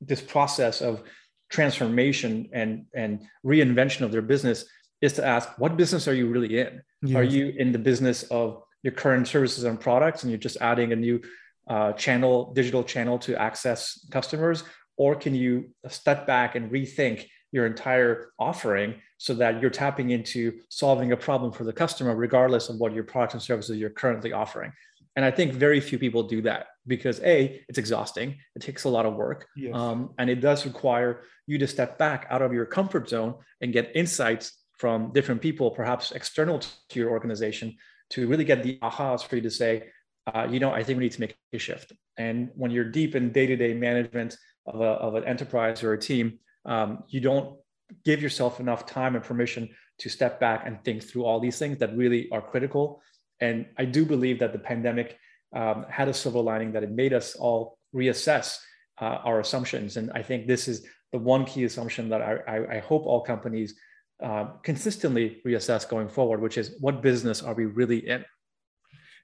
this 0.00 0.20
process 0.20 0.80
of 0.80 1.02
transformation 1.50 2.48
and, 2.52 2.86
and 2.94 3.22
reinvention 3.44 4.02
of 4.02 4.12
their 4.12 4.22
business 4.22 4.64
is 5.00 5.12
to 5.14 5.24
ask 5.24 5.48
what 5.58 5.76
business 5.76 6.08
are 6.08 6.14
you 6.14 6.28
really 6.28 6.58
in? 6.58 6.82
Yes. 7.02 7.16
Are 7.16 7.24
you 7.24 7.52
in 7.58 7.72
the 7.72 7.78
business 7.78 8.22
of 8.24 8.62
your 8.82 8.92
current 8.92 9.28
services 9.28 9.64
and 9.64 9.78
products 9.78 10.22
and 10.22 10.30
you're 10.30 10.38
just 10.38 10.56
adding 10.60 10.92
a 10.92 10.96
new 10.96 11.20
uh, 11.68 11.92
channel, 11.92 12.52
digital 12.52 12.82
channel 12.82 13.18
to 13.20 13.40
access 13.40 14.06
customers? 14.10 14.64
Or 14.96 15.14
can 15.14 15.34
you 15.34 15.70
step 15.88 16.26
back 16.26 16.54
and 16.54 16.70
rethink 16.70 17.26
your 17.50 17.66
entire 17.66 18.32
offering 18.38 18.94
so 19.18 19.34
that 19.34 19.60
you're 19.60 19.70
tapping 19.70 20.10
into 20.10 20.60
solving 20.68 21.12
a 21.12 21.16
problem 21.16 21.52
for 21.52 21.64
the 21.64 21.72
customer, 21.72 22.14
regardless 22.14 22.68
of 22.68 22.76
what 22.76 22.92
your 22.92 23.04
products 23.04 23.34
and 23.34 23.42
services 23.42 23.78
you're 23.78 23.90
currently 23.90 24.32
offering? 24.32 24.72
And 25.16 25.24
I 25.24 25.30
think 25.30 25.52
very 25.52 25.80
few 25.80 25.98
people 25.98 26.22
do 26.22 26.40
that 26.42 26.68
because 26.86 27.20
A, 27.20 27.62
it's 27.68 27.78
exhausting, 27.78 28.38
it 28.56 28.62
takes 28.62 28.84
a 28.84 28.88
lot 28.88 29.04
of 29.04 29.14
work, 29.14 29.46
yes. 29.54 29.74
um, 29.74 30.14
and 30.18 30.30
it 30.30 30.40
does 30.40 30.64
require 30.64 31.22
you 31.46 31.58
to 31.58 31.66
step 31.66 31.98
back 31.98 32.26
out 32.30 32.40
of 32.40 32.52
your 32.52 32.64
comfort 32.64 33.08
zone 33.08 33.34
and 33.60 33.72
get 33.72 33.92
insights 33.94 34.52
from 34.78 35.12
different 35.12 35.40
people, 35.40 35.70
perhaps 35.70 36.12
external 36.12 36.60
to 36.88 36.98
your 36.98 37.10
organization, 37.10 37.76
to 38.10 38.26
really 38.26 38.44
get 38.44 38.62
the 38.62 38.78
ahas 38.82 39.22
for 39.22 39.36
you 39.36 39.42
to 39.42 39.50
say, 39.50 39.84
uh, 40.32 40.46
you 40.50 40.60
know, 40.60 40.70
I 40.70 40.82
think 40.82 40.98
we 40.98 41.04
need 41.04 41.12
to 41.12 41.20
make 41.20 41.36
a 41.52 41.58
shift. 41.58 41.92
And 42.16 42.50
when 42.54 42.70
you're 42.70 42.90
deep 42.90 43.14
in 43.14 43.32
day 43.32 43.46
to 43.46 43.56
day 43.56 43.74
management, 43.74 44.36
of, 44.66 44.80
a, 44.80 44.84
of 44.84 45.14
an 45.14 45.24
enterprise 45.24 45.82
or 45.82 45.92
a 45.92 45.98
team, 45.98 46.38
um, 46.64 47.04
you 47.08 47.20
don't 47.20 47.56
give 48.04 48.22
yourself 48.22 48.60
enough 48.60 48.86
time 48.86 49.14
and 49.14 49.24
permission 49.24 49.68
to 49.98 50.08
step 50.08 50.40
back 50.40 50.62
and 50.66 50.82
think 50.84 51.02
through 51.02 51.24
all 51.24 51.40
these 51.40 51.58
things 51.58 51.78
that 51.78 51.96
really 51.96 52.28
are 52.30 52.40
critical. 52.40 53.02
And 53.40 53.66
I 53.78 53.84
do 53.84 54.04
believe 54.04 54.38
that 54.38 54.52
the 54.52 54.58
pandemic 54.58 55.18
um, 55.54 55.84
had 55.88 56.08
a 56.08 56.14
silver 56.14 56.40
lining 56.40 56.72
that 56.72 56.82
it 56.82 56.90
made 56.90 57.12
us 57.12 57.34
all 57.34 57.78
reassess 57.94 58.58
uh, 59.00 59.18
our 59.24 59.40
assumptions. 59.40 59.96
And 59.96 60.10
I 60.14 60.22
think 60.22 60.46
this 60.46 60.68
is 60.68 60.86
the 61.12 61.18
one 61.18 61.44
key 61.44 61.64
assumption 61.64 62.08
that 62.08 62.22
I, 62.22 62.38
I, 62.48 62.76
I 62.76 62.78
hope 62.78 63.04
all 63.04 63.20
companies 63.20 63.74
uh, 64.22 64.44
consistently 64.62 65.42
reassess 65.44 65.88
going 65.88 66.08
forward, 66.08 66.40
which 66.40 66.56
is 66.56 66.76
what 66.80 67.02
business 67.02 67.42
are 67.42 67.54
we 67.54 67.66
really 67.66 68.08
in? 68.08 68.24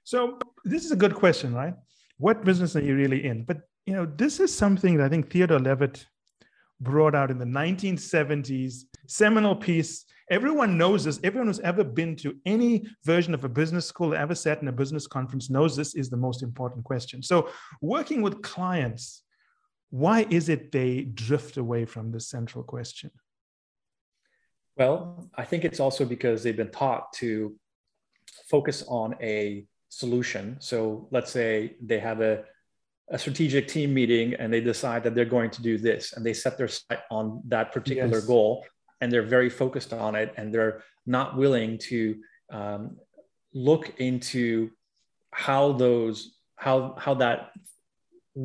So 0.03 0.37
this 0.65 0.85
is 0.85 0.91
a 0.91 0.95
good 0.95 1.15
question, 1.15 1.53
right? 1.53 1.73
What 2.19 2.45
business 2.45 2.75
are 2.75 2.81
you 2.81 2.95
really 2.95 3.25
in? 3.25 3.43
But 3.43 3.61
you 3.85 3.93
know, 3.93 4.05
this 4.05 4.39
is 4.39 4.55
something 4.55 4.97
that 4.97 5.05
I 5.05 5.09
think 5.09 5.31
Theodore 5.31 5.59
Levitt 5.59 6.05
brought 6.79 7.15
out 7.15 7.31
in 7.31 7.39
the 7.39 7.45
1970s, 7.45 8.83
seminal 9.07 9.55
piece. 9.55 10.05
Everyone 10.29 10.77
knows 10.77 11.05
this. 11.05 11.19
Everyone 11.23 11.47
who's 11.47 11.59
ever 11.61 11.83
been 11.83 12.15
to 12.17 12.35
any 12.45 12.85
version 13.03 13.33
of 13.33 13.43
a 13.43 13.49
business 13.49 13.87
school, 13.87 14.13
ever 14.13 14.35
sat 14.35 14.61
in 14.61 14.67
a 14.67 14.71
business 14.71 15.07
conference, 15.07 15.49
knows 15.49 15.75
this 15.75 15.95
is 15.95 16.09
the 16.09 16.17
most 16.17 16.43
important 16.43 16.83
question. 16.83 17.23
So, 17.23 17.49
working 17.81 18.21
with 18.21 18.43
clients 18.43 19.23
why 19.89 20.25
is 20.29 20.49
it 20.49 20.71
they 20.71 21.01
drift 21.01 21.57
away 21.57 21.85
from 21.85 22.11
the 22.11 22.19
central 22.19 22.63
question? 22.63 23.11
Well, 24.77 25.29
I 25.35 25.45
think 25.45 25.65
it's 25.65 25.79
also 25.79 26.05
because 26.05 26.43
they've 26.43 26.55
been 26.55 26.71
taught 26.71 27.11
to 27.13 27.55
focus 28.49 28.83
on 28.87 29.15
a 29.21 29.65
solution. 29.89 30.57
So 30.59 31.07
let's 31.11 31.31
say 31.31 31.75
they 31.81 31.99
have 31.99 32.21
a, 32.21 32.43
a 33.09 33.17
strategic 33.17 33.67
team 33.67 33.93
meeting 33.93 34.35
and 34.35 34.53
they 34.53 34.61
decide 34.61 35.03
that 35.03 35.15
they're 35.15 35.25
going 35.25 35.49
to 35.51 35.61
do 35.61 35.77
this 35.77 36.13
and 36.13 36.25
they 36.25 36.33
set 36.33 36.57
their 36.57 36.67
sight 36.67 36.99
on 37.11 37.41
that 37.47 37.73
particular 37.73 38.19
yes. 38.19 38.25
goal 38.25 38.65
and 39.01 39.11
they're 39.11 39.23
very 39.23 39.49
focused 39.49 39.93
on 39.93 40.15
it 40.15 40.33
and 40.37 40.53
they're 40.53 40.83
not 41.05 41.35
willing 41.35 41.77
to 41.77 42.17
um, 42.51 42.97
look 43.53 43.99
into 43.99 44.69
how 45.31 45.73
those 45.73 46.35
how 46.55 46.95
how 46.97 47.13
that 47.13 47.51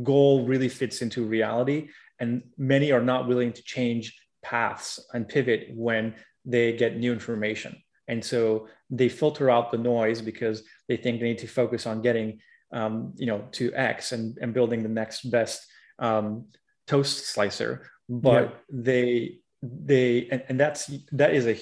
goal 0.02 0.46
really 0.46 0.68
fits 0.68 1.02
into 1.02 1.24
reality 1.24 1.88
and 2.20 2.42
many 2.56 2.92
are 2.92 3.02
not 3.02 3.26
willing 3.26 3.52
to 3.52 3.62
change 3.62 4.18
paths 4.42 5.00
and 5.12 5.28
pivot 5.28 5.68
when 5.74 6.14
they 6.44 6.72
get 6.72 6.96
new 6.96 7.12
information 7.12 7.76
and 8.08 8.22
so 8.24 8.68
they 8.96 9.08
filter 9.08 9.50
out 9.50 9.70
the 9.70 9.78
noise 9.78 10.22
because 10.22 10.62
they 10.88 10.96
think 10.96 11.20
they 11.20 11.28
need 11.28 11.38
to 11.38 11.46
focus 11.46 11.86
on 11.86 12.02
getting 12.02 12.40
um, 12.72 13.12
you 13.16 13.26
know 13.26 13.44
to 13.52 13.72
x 13.74 14.12
and, 14.12 14.38
and 14.40 14.54
building 14.54 14.82
the 14.82 14.88
next 14.88 15.30
best 15.30 15.66
um, 15.98 16.46
toast 16.86 17.26
slicer 17.26 17.88
but 18.08 18.44
yeah. 18.44 18.50
they 18.70 19.38
they 19.62 20.28
and, 20.30 20.44
and 20.48 20.60
that's 20.60 20.90
that 21.12 21.34
is 21.34 21.46
a, 21.46 21.58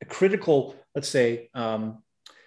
a 0.00 0.04
critical 0.04 0.76
let's 0.94 1.08
say 1.08 1.48
um, 1.54 2.02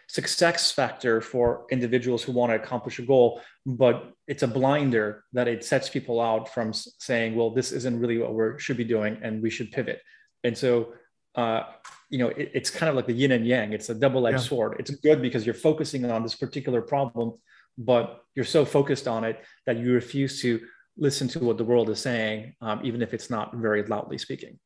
success 0.07 0.71
factor 0.71 1.21
for 1.21 1.65
individuals 1.71 2.21
who 2.21 2.31
want 2.31 2.51
to 2.51 2.55
accomplish 2.55 2.99
a 2.99 3.03
goal 3.03 3.41
but 3.65 4.11
it's 4.27 4.43
a 4.43 4.47
blinder 4.47 5.23
that 5.31 5.47
it 5.47 5.63
sets 5.63 5.89
people 5.89 6.19
out 6.19 6.53
from 6.53 6.73
saying 6.73 7.35
well 7.35 7.49
this 7.49 7.71
isn't 7.71 7.99
really 7.99 8.17
what 8.17 8.33
we 8.33 8.59
should 8.59 8.77
be 8.77 8.83
doing 8.83 9.17
and 9.21 9.41
we 9.41 9.49
should 9.49 9.71
pivot 9.71 10.01
and 10.43 10.57
so 10.57 10.93
uh, 11.35 11.63
you 12.11 12.19
know 12.19 12.27
it, 12.27 12.51
it's 12.53 12.69
kind 12.69 12.89
of 12.89 12.95
like 12.95 13.07
the 13.07 13.13
yin 13.13 13.31
and 13.31 13.45
yang. 13.47 13.73
It's 13.73 13.89
a 13.89 13.95
double-edged 13.95 14.43
yeah. 14.43 14.49
sword. 14.51 14.75
It's 14.79 14.91
good 14.91 15.21
because 15.21 15.45
you're 15.45 15.55
focusing 15.69 16.09
on 16.09 16.23
this 16.23 16.35
particular 16.35 16.81
problem 16.81 17.33
but 17.77 18.23
you're 18.35 18.45
so 18.45 18.65
focused 18.65 19.07
on 19.07 19.23
it 19.23 19.41
that 19.65 19.77
you 19.77 19.93
refuse 19.93 20.41
to 20.41 20.59
listen 20.97 21.27
to 21.27 21.39
what 21.39 21.57
the 21.57 21.63
world 21.63 21.89
is 21.89 21.99
saying 21.99 22.53
um, 22.61 22.81
even 22.83 23.01
if 23.01 23.13
it's 23.13 23.29
not 23.29 23.55
very 23.55 23.83
loudly 23.83 24.17
speaking. 24.17 24.59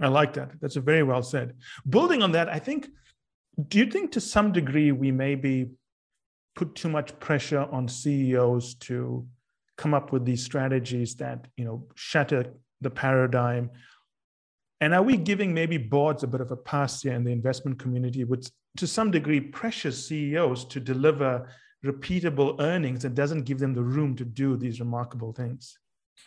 I 0.00 0.08
like 0.08 0.32
that. 0.34 0.52
That's 0.60 0.76
a 0.76 0.80
very 0.80 1.02
well 1.02 1.22
said. 1.22 1.54
Building 1.88 2.22
on 2.22 2.32
that 2.32 2.48
i 2.48 2.58
think 2.58 2.88
do 3.68 3.78
you 3.78 3.86
think 3.86 4.12
to 4.12 4.20
some 4.20 4.52
degree 4.52 4.92
we 4.92 5.10
maybe 5.10 5.70
put 6.54 6.74
too 6.74 6.88
much 6.88 7.18
pressure 7.20 7.66
on 7.70 7.88
ceos 7.88 8.74
to 8.74 9.26
come 9.76 9.94
up 9.94 10.12
with 10.12 10.24
these 10.24 10.44
strategies 10.44 11.14
that 11.16 11.46
you 11.56 11.64
know 11.64 11.86
shatter 11.94 12.44
the 12.80 12.90
paradigm 12.90 13.70
and 14.82 14.92
are 14.92 15.02
we 15.02 15.16
giving 15.16 15.54
maybe 15.54 15.78
boards 15.78 16.24
a 16.24 16.26
bit 16.26 16.40
of 16.40 16.50
a 16.50 16.56
pass 16.56 17.02
here 17.02 17.12
in 17.12 17.22
the 17.22 17.30
investment 17.30 17.78
community, 17.78 18.24
which 18.24 18.48
to 18.78 18.86
some 18.88 19.12
degree 19.12 19.40
pressures 19.40 20.08
CEOs 20.08 20.64
to 20.64 20.80
deliver 20.80 21.48
repeatable 21.86 22.60
earnings 22.60 23.04
and 23.04 23.14
doesn't 23.14 23.44
give 23.44 23.60
them 23.60 23.74
the 23.74 23.82
room 23.82 24.16
to 24.16 24.24
do 24.24 24.56
these 24.56 24.80
remarkable 24.80 25.32
things? 25.32 25.78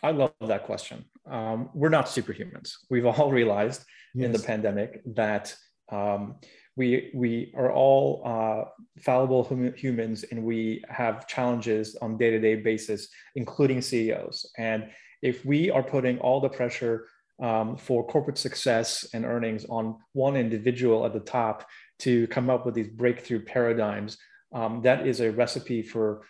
I 0.02 0.12
love 0.12 0.32
that 0.40 0.64
question. 0.64 1.04
Um, 1.30 1.68
we're 1.74 1.90
not 1.90 2.06
superhumans. 2.06 2.72
We've 2.88 3.04
all 3.04 3.30
realized 3.30 3.84
yes. 4.14 4.24
in 4.24 4.32
the 4.32 4.38
pandemic 4.38 5.02
that 5.14 5.54
um, 5.92 6.36
we 6.76 7.10
we 7.14 7.52
are 7.54 7.70
all 7.70 8.22
uh, 8.24 8.70
fallible 9.02 9.44
hum- 9.44 9.74
humans 9.74 10.24
and 10.30 10.42
we 10.42 10.82
have 10.88 11.26
challenges 11.26 11.94
on 12.00 12.16
day 12.16 12.30
to 12.30 12.38
day 12.38 12.56
basis, 12.56 13.08
including 13.34 13.82
CEOs. 13.82 14.50
And 14.56 14.88
if 15.20 15.44
we 15.44 15.70
are 15.70 15.82
putting 15.82 16.18
all 16.20 16.40
the 16.40 16.48
pressure 16.48 17.06
um, 17.40 17.76
for 17.76 18.06
corporate 18.06 18.38
success 18.38 19.06
and 19.12 19.24
earnings 19.24 19.64
on 19.66 19.96
one 20.12 20.36
individual 20.36 21.04
at 21.04 21.12
the 21.12 21.20
top 21.20 21.68
to 22.00 22.26
come 22.28 22.50
up 22.50 22.64
with 22.64 22.74
these 22.74 22.88
breakthrough 22.88 23.40
paradigms. 23.44 24.18
Um, 24.52 24.80
that 24.82 25.06
is 25.06 25.20
a 25.20 25.30
recipe 25.30 25.82
for 25.82 26.22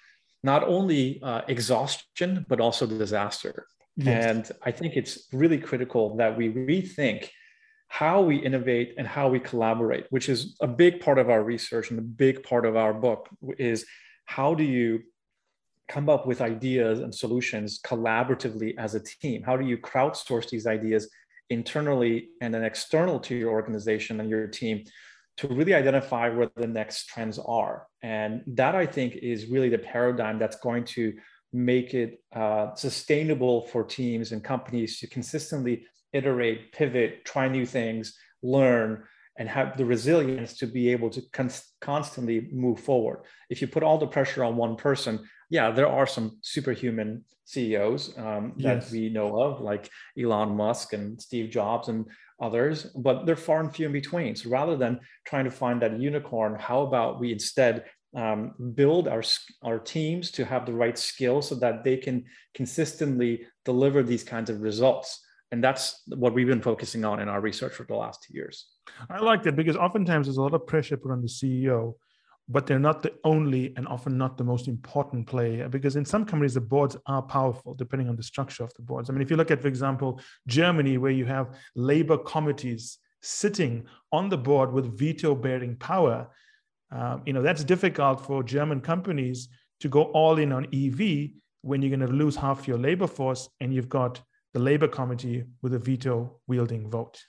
not 0.42 0.64
only 0.64 1.20
uh, 1.22 1.42
exhaustion, 1.48 2.46
but 2.48 2.60
also 2.60 2.86
disaster. 2.86 3.66
Yes. 3.96 4.26
And 4.26 4.50
I 4.62 4.70
think 4.72 4.94
it's 4.96 5.26
really 5.32 5.58
critical 5.58 6.16
that 6.16 6.36
we 6.36 6.50
rethink 6.50 7.28
how 7.88 8.20
we 8.20 8.36
innovate 8.36 8.94
and 8.98 9.06
how 9.06 9.28
we 9.28 9.38
collaborate, 9.38 10.06
which 10.10 10.28
is 10.28 10.56
a 10.60 10.66
big 10.66 11.00
part 11.00 11.18
of 11.18 11.30
our 11.30 11.42
research 11.42 11.90
and 11.90 11.98
a 11.98 12.02
big 12.02 12.42
part 12.42 12.66
of 12.66 12.76
our 12.76 12.92
book 12.92 13.28
is 13.58 13.86
how 14.25 14.54
do 14.54 14.64
you 14.64 15.02
come 15.88 16.09
up 16.09 16.26
with 16.26 16.40
ideas 16.40 17.00
and 17.00 17.14
solutions 17.14 17.81
collaboratively 17.85 18.75
as 18.78 18.95
a 18.95 19.00
team? 19.00 19.43
How 19.43 19.57
do 19.57 19.66
you 19.66 19.78
crowdsource 19.78 20.50
these 20.50 20.66
ideas 20.66 21.09
internally 21.50 22.31
and 22.40 22.52
then 22.52 22.64
external 22.64 23.21
to 23.21 23.35
your 23.35 23.50
organization 23.50 24.21
and 24.21 24.28
your 24.28 24.47
team 24.49 24.85
to 25.38 25.49
really 25.49 25.75
identify 25.75 26.28
where 26.28 26.50
the 26.57 26.66
next 26.66 27.07
trends 27.07 27.38
are? 27.38 27.87
And 28.02 28.43
that 28.49 28.75
I 28.75 28.87
think 28.87 29.16
is 29.16 29.47
really 29.47 29.69
the 29.69 29.78
paradigm 29.78 30.38
that's 30.38 30.57
going 30.57 30.85
to 30.97 31.14
make 31.52 31.95
it 31.95 32.21
uh, 32.35 32.75
sustainable 32.75 33.62
for 33.69 33.85
teams 33.85 34.33
and 34.33 34.43
companies 34.43 34.99
to 35.00 35.07
consistently 35.07 35.87
iterate, 36.12 36.73
pivot, 36.73 37.25
try 37.25 37.49
new 37.49 37.64
things, 37.66 38.16
learn, 38.43 39.05
and 39.38 39.49
have 39.49 39.76
the 39.76 39.85
resilience 39.85 40.55
to 40.55 40.66
be 40.66 40.90
able 40.90 41.11
to 41.11 41.23
con- 41.33 41.50
constantly 41.81 42.49
move 42.52 42.81
forward. 42.81 43.25
If 43.50 43.61
you 43.61 43.69
put 43.69 43.83
all 43.83 43.99
the 43.99 44.07
pressure 44.07 44.43
on 44.43 44.57
one 44.57 44.76
person, 44.76 45.28
yeah, 45.49 45.71
there 45.71 45.88
are 45.88 46.07
some 46.07 46.38
superhuman 46.43 47.25
CEOs 47.45 48.17
um, 48.19 48.55
that 48.59 48.83
yes. 48.83 48.93
we 48.93 49.09
know 49.09 49.41
of, 49.41 49.61
like 49.61 49.88
Elon 50.19 50.57
Musk 50.57 50.93
and 50.93 51.21
Steve 51.21 51.50
Jobs 51.50 51.88
and 51.88 52.07
others, 52.41 52.85
but 52.97 53.25
they're 53.25 53.37
far 53.37 53.61
and 53.61 53.75
few 53.75 53.87
in 53.87 53.93
between. 53.93 54.35
So 54.35 54.50
rather 54.50 54.76
than 54.76 55.00
trying 55.25 55.45
to 55.45 55.50
find 55.50 55.81
that 55.83 55.99
unicorn, 56.00 56.57
how 56.59 56.83
about 56.83 57.21
we 57.21 57.33
instead 57.33 57.85
um, 58.17 58.55
build 58.75 59.09
our 59.09 59.23
our 59.62 59.79
teams 59.79 60.31
to 60.33 60.45
have 60.45 60.65
the 60.67 60.73
right 60.73 60.99
skills 60.99 61.49
so 61.49 61.55
that 61.57 61.85
they 61.85 61.97
can 61.97 62.25
consistently 62.55 63.47
deliver 63.65 64.03
these 64.03 64.25
kinds 64.25 64.50
of 64.50 64.61
results? 64.61 65.23
And 65.53 65.62
that's 65.62 66.03
what 66.09 66.35
we've 66.35 66.47
been 66.49 66.61
focusing 66.61 67.05
on 67.05 67.21
in 67.21 67.29
our 67.29 67.41
research 67.41 67.75
for 67.75 67.85
the 67.85 67.95
last 67.95 68.25
two 68.25 68.35
years. 68.35 68.67
I 69.09 69.21
like 69.21 69.45
that 69.45 69.55
because 69.55 69.76
oftentimes 69.76 70.26
there's 70.26 70.38
a 70.38 70.43
lot 70.43 70.55
of 70.55 70.67
pressure 70.67 70.97
put 70.97 71.12
on 71.12 71.23
the 71.23 71.29
CEO 71.29 71.95
but 72.49 72.67
they're 72.67 72.79
not 72.79 73.03
the 73.03 73.12
only 73.25 73.73
and 73.76 73.88
often 73.88 74.17
not 74.17 74.37
the 74.37 74.45
most 74.45 74.69
important 74.69 75.26
player 75.26 75.69
because 75.69 75.97
in 75.97 76.05
some 76.05 76.25
companies 76.25 76.55
the 76.55 76.61
boards 76.61 76.97
are 77.07 77.23
powerful 77.23 77.75
depending 77.75 78.09
on 78.09 78.17
the 78.17 78.23
structure 78.23 78.62
of 78.62 78.73
the 78.75 78.83
boards. 78.83 79.11
I 79.11 79.12
mean 79.12 79.23
if 79.23 79.31
you 79.31 79.37
look 79.37 79.50
at 79.50 79.61
for 79.61 79.69
example 79.69 80.21
germany 80.47 80.99
where 80.99 81.11
you 81.11 81.25
have 81.25 81.59
labor 81.75 82.19
committees 82.19 82.99
sitting 83.23 83.85
on 84.12 84.29
the 84.29 84.38
board 84.38 84.73
with 84.73 84.97
veto 84.99 85.35
bearing 85.35 85.76
power 85.76 86.29
um, 86.93 87.23
you 87.26 87.33
know 87.33 87.43
that's 87.43 87.65
difficult 87.65 88.25
for 88.25 88.43
german 88.43 88.81
companies 88.81 89.49
to 89.81 89.88
go 89.88 90.05
all 90.05 90.38
in 90.38 90.53
on 90.53 90.67
ev 90.73 91.00
when 91.62 91.83
you're 91.83 91.97
going 91.97 92.09
to 92.09 92.15
lose 92.15 92.37
half 92.37 92.69
your 92.69 92.79
labor 92.79 93.09
force 93.09 93.49
and 93.61 93.75
you've 93.75 93.88
got 93.88 94.21
the 94.55 94.61
labor 94.61 94.87
committee 94.87 95.43
with 95.62 95.75
a 95.75 95.79
veto 95.79 96.38
wielding 96.47 96.88
vote 96.88 97.21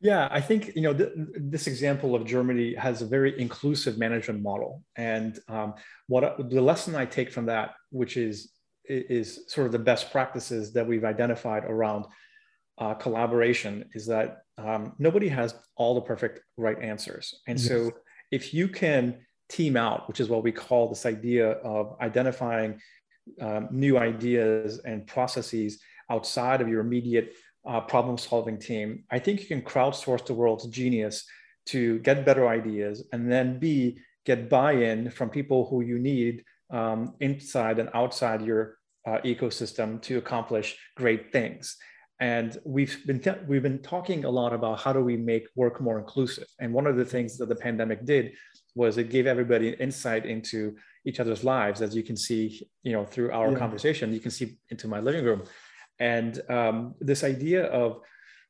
yeah, 0.00 0.28
I 0.30 0.40
think 0.40 0.72
you 0.76 0.82
know 0.82 0.92
th- 0.92 1.12
this 1.36 1.66
example 1.66 2.14
of 2.14 2.26
Germany 2.26 2.74
has 2.74 3.00
a 3.00 3.06
very 3.06 3.38
inclusive 3.40 3.96
management 3.96 4.42
model, 4.42 4.82
and 4.96 5.38
um, 5.48 5.74
what 6.06 6.50
the 6.50 6.60
lesson 6.60 6.94
I 6.94 7.06
take 7.06 7.32
from 7.32 7.46
that, 7.46 7.74
which 7.90 8.16
is 8.16 8.52
is 8.84 9.44
sort 9.48 9.66
of 9.66 9.72
the 9.72 9.78
best 9.78 10.12
practices 10.12 10.72
that 10.74 10.86
we've 10.86 11.04
identified 11.04 11.64
around 11.64 12.04
uh, 12.78 12.94
collaboration, 12.94 13.88
is 13.94 14.06
that 14.06 14.42
um, 14.58 14.92
nobody 14.98 15.28
has 15.28 15.54
all 15.76 15.94
the 15.94 16.02
perfect 16.02 16.40
right 16.58 16.80
answers, 16.82 17.40
and 17.46 17.58
yes. 17.58 17.66
so 17.66 17.90
if 18.30 18.52
you 18.52 18.68
can 18.68 19.18
team 19.48 19.76
out, 19.76 20.08
which 20.08 20.20
is 20.20 20.28
what 20.28 20.42
we 20.42 20.52
call 20.52 20.88
this 20.88 21.06
idea 21.06 21.52
of 21.52 21.96
identifying 22.02 22.80
um, 23.40 23.68
new 23.70 23.96
ideas 23.96 24.78
and 24.84 25.06
processes 25.06 25.80
outside 26.10 26.60
of 26.60 26.68
your 26.68 26.80
immediate 26.80 27.32
uh, 27.66 27.80
problem 27.80 28.16
solving 28.16 28.58
team, 28.58 29.04
I 29.10 29.18
think 29.18 29.40
you 29.40 29.46
can 29.46 29.62
crowdsource 29.62 30.24
the 30.26 30.34
world's 30.34 30.66
genius 30.66 31.24
to 31.66 31.98
get 32.00 32.24
better 32.24 32.48
ideas 32.48 33.08
and 33.12 33.30
then 33.30 33.58
B, 33.58 33.98
get 34.24 34.48
buy 34.48 34.72
in 34.72 35.10
from 35.10 35.30
people 35.30 35.66
who 35.68 35.80
you 35.80 35.98
need 35.98 36.44
um, 36.70 37.14
inside 37.20 37.78
and 37.78 37.88
outside 37.94 38.42
your 38.42 38.78
uh, 39.06 39.18
ecosystem 39.24 40.00
to 40.02 40.18
accomplish 40.18 40.76
great 40.96 41.32
things. 41.32 41.76
And 42.18 42.56
we've 42.64 43.06
been 43.06 43.20
t- 43.20 43.42
we've 43.46 43.62
been 43.62 43.80
talking 43.80 44.24
a 44.24 44.30
lot 44.30 44.52
about 44.54 44.80
how 44.80 44.92
do 44.92 45.00
we 45.00 45.16
make 45.16 45.46
work 45.54 45.80
more 45.80 45.98
inclusive. 45.98 46.46
And 46.58 46.72
one 46.72 46.86
of 46.86 46.96
the 46.96 47.04
things 47.04 47.36
that 47.38 47.48
the 47.48 47.56
pandemic 47.56 48.06
did 48.06 48.32
was 48.74 48.96
it 48.96 49.10
gave 49.10 49.26
everybody 49.26 49.70
insight 49.70 50.24
into 50.24 50.76
each 51.04 51.20
other's 51.20 51.44
lives, 51.44 51.82
as 51.82 51.94
you 51.94 52.02
can 52.02 52.16
see, 52.16 52.66
you 52.82 52.92
know, 52.92 53.04
through 53.04 53.32
our 53.32 53.52
yeah. 53.52 53.58
conversation. 53.58 54.14
You 54.14 54.20
can 54.20 54.30
see 54.30 54.56
into 54.70 54.88
my 54.88 55.00
living 55.00 55.24
room. 55.24 55.42
And 55.98 56.40
um, 56.50 56.94
this 57.00 57.24
idea 57.24 57.66
of 57.66 58.00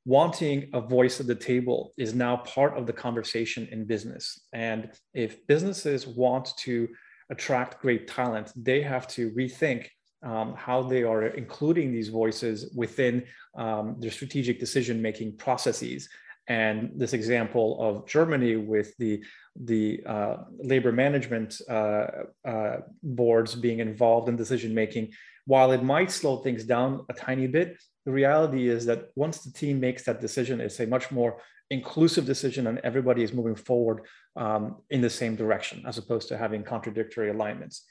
wanting 0.05 0.71
a 0.73 0.81
voice 0.81 1.21
at 1.21 1.26
the 1.26 1.35
table 1.35 1.93
is 1.97 2.15
now 2.15 2.37
part 2.38 2.76
of 2.79 2.87
the 2.87 2.93
conversation 2.93 3.69
in 3.73 3.85
business. 3.85 4.41
And 4.53 4.91
if 5.15 5.47
businesses 5.47 6.07
want 6.07 6.57
to 6.59 6.88
attract 7.31 7.83
great 7.83 8.07
talent, 8.07 8.53
they 8.57 8.83
have 8.83 9.09
to 9.09 9.31
rethink 9.33 9.88
um, 10.23 10.55
how 10.57 10.83
they 10.83 11.03
are 11.03 11.26
including 11.26 11.93
these 11.93 12.09
voices 12.09 12.73
within 12.75 13.25
um, 13.57 13.97
their 13.99 14.11
strategic 14.11 14.59
decision 14.59 15.03
making 15.03 15.37
processes. 15.37 16.09
And 16.49 16.93
this 16.95 17.12
example 17.12 17.76
of 17.81 18.07
Germany 18.07 18.57
with 18.57 18.97
the 18.99 19.23
the 19.65 20.03
uh, 20.07 20.37
labor 20.59 20.93
management 20.93 21.61
uh, 21.69 22.07
uh, 22.47 22.76
boards 23.03 23.55
being 23.55 23.81
involved 23.81 24.29
in 24.29 24.37
decision 24.37 24.75
making, 24.75 25.12
while 25.47 25.73
it 25.73 25.83
might 25.83 26.11
slow 26.11 26.38
things 26.38 26.65
down 26.65 27.05
a 27.09 27.15
tiny 27.15 27.47
bit, 27.47 27.79
the 28.05 28.12
reality 28.12 28.69
is 28.69 28.85
that 28.87 29.09
once 29.15 29.38
the 29.38 29.53
team 29.53 29.81
makes 29.81 30.05
that 30.05 30.21
decision, 30.21 30.61
it's 30.61 30.81
a 30.81 30.87
much 30.87 31.11
more 31.11 31.41
inclusive 31.71 32.26
decision, 32.26 32.67
and 32.67 32.79
everybody 32.85 33.23
is 33.23 33.33
moving 33.33 33.57
forward 33.57 34.03
um, 34.37 34.76
in 34.91 35.00
the 35.00 35.11
same 35.11 35.35
direction, 35.35 35.83
as 35.87 35.99
opposed 35.99 36.29
to 36.29 36.38
having 36.38 36.62
contradictory 36.62 37.31
alignments. 37.31 37.85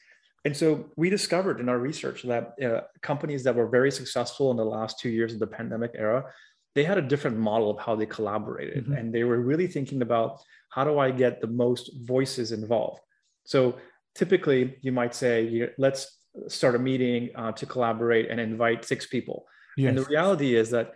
And 0.46 0.56
so 0.56 0.92
we 0.96 1.10
discovered 1.10 1.60
in 1.60 1.68
our 1.70 1.80
research 1.80 2.22
that 2.24 2.54
uh, 2.64 2.82
companies 3.02 3.44
that 3.44 3.56
were 3.56 3.68
very 3.68 3.92
successful 3.92 4.52
in 4.52 4.58
the 4.58 4.64
last 4.64 5.00
two 5.00 5.10
years 5.10 5.34
of 5.34 5.40
the 5.40 5.48
pandemic 5.48 5.92
era, 5.96 6.26
they 6.76 6.84
had 6.84 6.98
a 6.98 7.02
different 7.02 7.38
model 7.38 7.72
of 7.72 7.80
how 7.80 7.96
they 7.96 8.06
collaborated. 8.06 8.84
Mm-hmm. 8.84 8.94
And 8.94 9.14
they 9.14 9.24
were 9.24 9.40
really 9.40 9.68
thinking 9.68 10.02
about 10.02 10.40
how 10.70 10.84
do 10.84 11.00
I 11.00 11.10
get 11.10 11.42
the 11.42 11.48
most 11.48 11.92
voices 12.04 12.52
involved? 12.52 13.00
So 13.46 13.78
typically 14.14 14.78
you 14.82 14.92
might 14.92 15.16
say, 15.16 15.70
let's 15.78 16.15
start 16.48 16.76
a 16.76 16.80
meeting 16.80 17.30
uh, 17.36 17.52
to 17.54 17.66
collaborate 17.66 18.30
and 18.30 18.40
invite 18.40 18.86
six 18.86 19.06
people. 19.06 19.46
Yes. 19.78 19.90
And 19.90 19.98
the 19.98 20.04
reality 20.04 20.56
is 20.56 20.70
that 20.72 20.94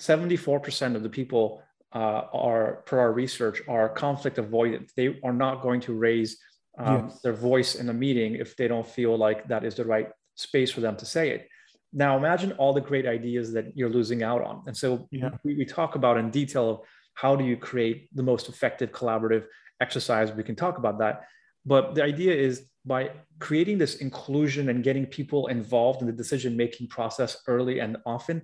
74% 0.00 0.94
of 0.94 1.02
the 1.02 1.08
people 1.08 1.62
uh, 1.94 2.22
are, 2.32 2.82
per 2.86 2.98
our 2.98 3.12
research, 3.12 3.62
are 3.68 3.88
conflict 3.88 4.36
avoidant. 4.36 4.90
They 4.94 5.18
are 5.24 5.32
not 5.32 5.62
going 5.62 5.80
to 5.82 5.94
raise 5.94 6.38
um, 6.78 7.08
yes. 7.08 7.20
their 7.20 7.32
voice 7.32 7.74
in 7.74 7.88
a 7.88 7.94
meeting 7.94 8.34
if 8.34 8.56
they 8.56 8.68
don't 8.68 8.86
feel 8.86 9.16
like 9.16 9.48
that 9.48 9.64
is 9.64 9.74
the 9.74 9.84
right 9.84 10.08
space 10.34 10.70
for 10.70 10.80
them 10.80 10.96
to 10.96 11.06
say 11.06 11.30
it. 11.30 11.48
Now, 11.92 12.16
imagine 12.16 12.52
all 12.52 12.72
the 12.72 12.82
great 12.82 13.06
ideas 13.06 13.52
that 13.54 13.76
you're 13.76 13.88
losing 13.88 14.22
out 14.22 14.42
on. 14.42 14.62
And 14.66 14.76
so 14.76 15.08
yeah. 15.10 15.30
we, 15.42 15.54
we 15.54 15.64
talk 15.64 15.94
about 15.94 16.18
in 16.18 16.30
detail 16.30 16.70
of 16.70 16.80
how 17.14 17.34
do 17.34 17.44
you 17.44 17.56
create 17.56 18.08
the 18.14 18.22
most 18.22 18.48
effective 18.48 18.92
collaborative 18.92 19.44
exercise. 19.80 20.30
We 20.30 20.44
can 20.44 20.54
talk 20.54 20.78
about 20.78 20.98
that. 20.98 21.22
But 21.68 21.94
the 21.94 22.02
idea 22.02 22.34
is 22.34 22.66
by 22.86 23.10
creating 23.40 23.76
this 23.78 23.96
inclusion 23.96 24.70
and 24.70 24.82
getting 24.82 25.04
people 25.04 25.48
involved 25.48 26.00
in 26.00 26.06
the 26.06 26.12
decision 26.22 26.56
making 26.56 26.88
process 26.88 27.42
early 27.46 27.80
and 27.80 27.98
often, 28.06 28.42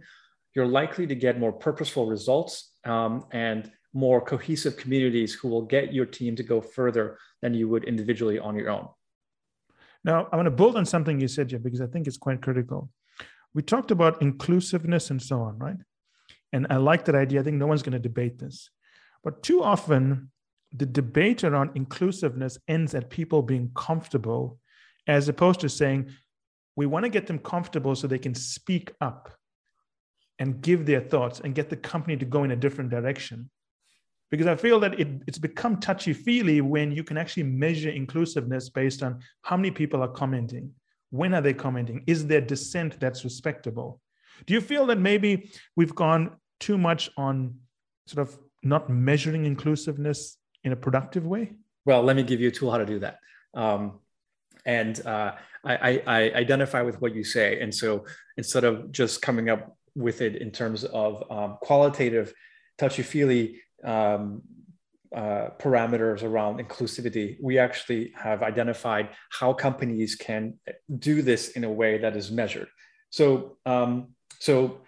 you're 0.55 0.67
likely 0.67 1.07
to 1.07 1.15
get 1.15 1.41
more 1.41 1.53
purposeful 1.53 2.07
results 2.07 2.73
um, 2.85 3.25
and 3.33 3.73
more 3.95 4.21
cohesive 4.21 4.77
communities 4.77 5.33
who 5.33 5.49
will 5.49 5.63
get 5.63 5.95
your 5.95 6.05
team 6.05 6.37
to 6.37 6.43
go 6.43 6.61
further 6.61 7.19
than 7.41 7.55
you 7.55 7.67
would 7.69 7.85
individually 7.85 8.39
on 8.39 8.55
your 8.57 8.69
own. 8.69 8.89
Now, 10.05 10.29
I 10.31 10.37
want 10.37 10.47
to 10.47 10.51
build 10.51 10.77
on 10.77 10.85
something 10.85 11.19
you 11.19 11.29
said, 11.29 11.49
Jeff, 11.49 11.63
because 11.63 11.81
I 11.81 11.87
think 11.87 12.07
it's 12.07 12.19
quite 12.19 12.43
critical. 12.43 12.91
We 13.55 13.63
talked 13.63 13.91
about 13.91 14.21
inclusiveness 14.21 15.11
and 15.11 15.23
so 15.23 15.41
on, 15.41 15.59
right? 15.59 15.79
And 16.53 16.67
I 16.69 16.77
like 16.77 17.07
that 17.07 17.15
idea. 17.15 17.41
I 17.41 17.43
think 17.43 17.57
no 17.57 17.67
one's 17.67 17.83
going 17.83 17.95
to 18.01 18.09
debate 18.11 18.39
this. 18.39 18.69
But 19.23 19.43
too 19.43 19.63
often, 19.63 20.31
the 20.77 20.87
debate 20.87 21.45
around 21.45 21.71
inclusiveness 21.75 22.59
ends 22.69 22.95
at 22.95 23.11
people 23.11 23.43
being 23.43 23.71
comfortable, 23.75 24.59
as 25.07 25.29
opposed 25.29 25.61
to 25.61 25.69
saying, 25.69 26.11
we 26.77 26.87
want 26.87 27.05
to 27.05 27.11
get 27.11 27.27
them 27.27 27.39
comfortable 27.39 27.95
so 27.95 28.07
they 28.07 28.19
can 28.19 28.35
speak 28.35 28.93
up 29.01 29.31
and 30.39 30.61
give 30.61 30.85
their 30.85 31.01
thoughts 31.01 31.41
and 31.41 31.55
get 31.55 31.71
the 31.71 31.77
company 31.77 32.17
to 32.17 32.25
go 32.25 32.43
in 32.43 32.51
a 32.51 32.57
different 32.57 32.91
direction 32.91 33.49
because 34.35 34.49
I 34.49 34.57
feel 34.57 34.81
that 34.81 34.99
it, 34.99 35.09
it's 35.29 35.39
become 35.39 35.79
touchy 35.79 36.13
feely 36.13 36.61
when 36.61 36.91
you 36.91 37.05
can 37.05 37.17
actually 37.17 37.45
measure 37.45 37.91
inclusiveness 37.91 38.69
based 38.69 39.03
on 39.05 39.21
how 39.43 39.57
many 39.57 39.71
people 39.71 40.03
are 40.03 40.09
commenting, 40.09 40.73
when 41.11 41.35
are 41.35 41.41
they 41.41 41.55
commenting, 41.55 42.03
is 42.09 42.27
there 42.27 42.41
dissent 42.41 42.99
that's 42.99 43.23
respectable? 43.23 44.01
Do 44.47 44.55
you 44.55 44.61
feel 44.61 44.87
that 44.87 44.99
maybe 44.99 45.53
we've 45.77 45.95
gone 45.95 46.37
too 46.59 46.77
much 46.77 47.11
on 47.17 47.55
sort 48.09 48.27
of 48.27 48.37
not 48.65 48.91
measuring 48.91 49.45
inclusiveness 49.45 50.37
in 50.65 50.73
a 50.73 50.77
productive 50.77 51.27
way? 51.27 51.53
Well, 51.85 52.03
let 52.03 52.17
me 52.17 52.23
give 52.23 52.41
you 52.41 52.49
a 52.49 52.51
tool 52.51 52.71
how 52.71 52.79
to 52.79 52.87
do 52.87 52.99
that. 53.01 53.19
Um, 53.55 54.01
and 54.67 55.05
uh, 55.07 55.35
I, 55.65 56.03
I, 56.07 56.21
identify 56.35 56.83
with 56.83 57.01
what 57.01 57.15
you 57.15 57.23
say. 57.23 57.61
And 57.61 57.73
so 57.73 58.07
instead 58.37 58.65
of 58.65 58.91
just 58.91 59.23
coming 59.23 59.51
up 59.51 59.77
with 59.95 60.21
it 60.23 60.37
in 60.37 60.51
terms 60.51 60.85
of 60.85 61.23
um, 61.31 61.59
qualitative 61.61 62.33
touchy 62.79 63.03
feely 63.03 63.61
um, 63.85 64.43
uh, 65.15 65.51
parameters 65.61 66.23
around 66.23 66.59
inclusivity, 66.59 67.37
we 67.41 67.59
actually 67.59 68.13
have 68.17 68.43
identified 68.43 69.11
how 69.31 69.53
companies 69.53 70.17
can 70.17 70.55
do 70.99 71.23
this 71.23 71.51
in 71.51 71.65
a 71.65 71.71
way 71.71 71.99
that 71.99 72.17
is 72.17 72.31
measured. 72.31 72.69
So, 73.11 73.59
um, 73.65 74.09
so 74.41 74.81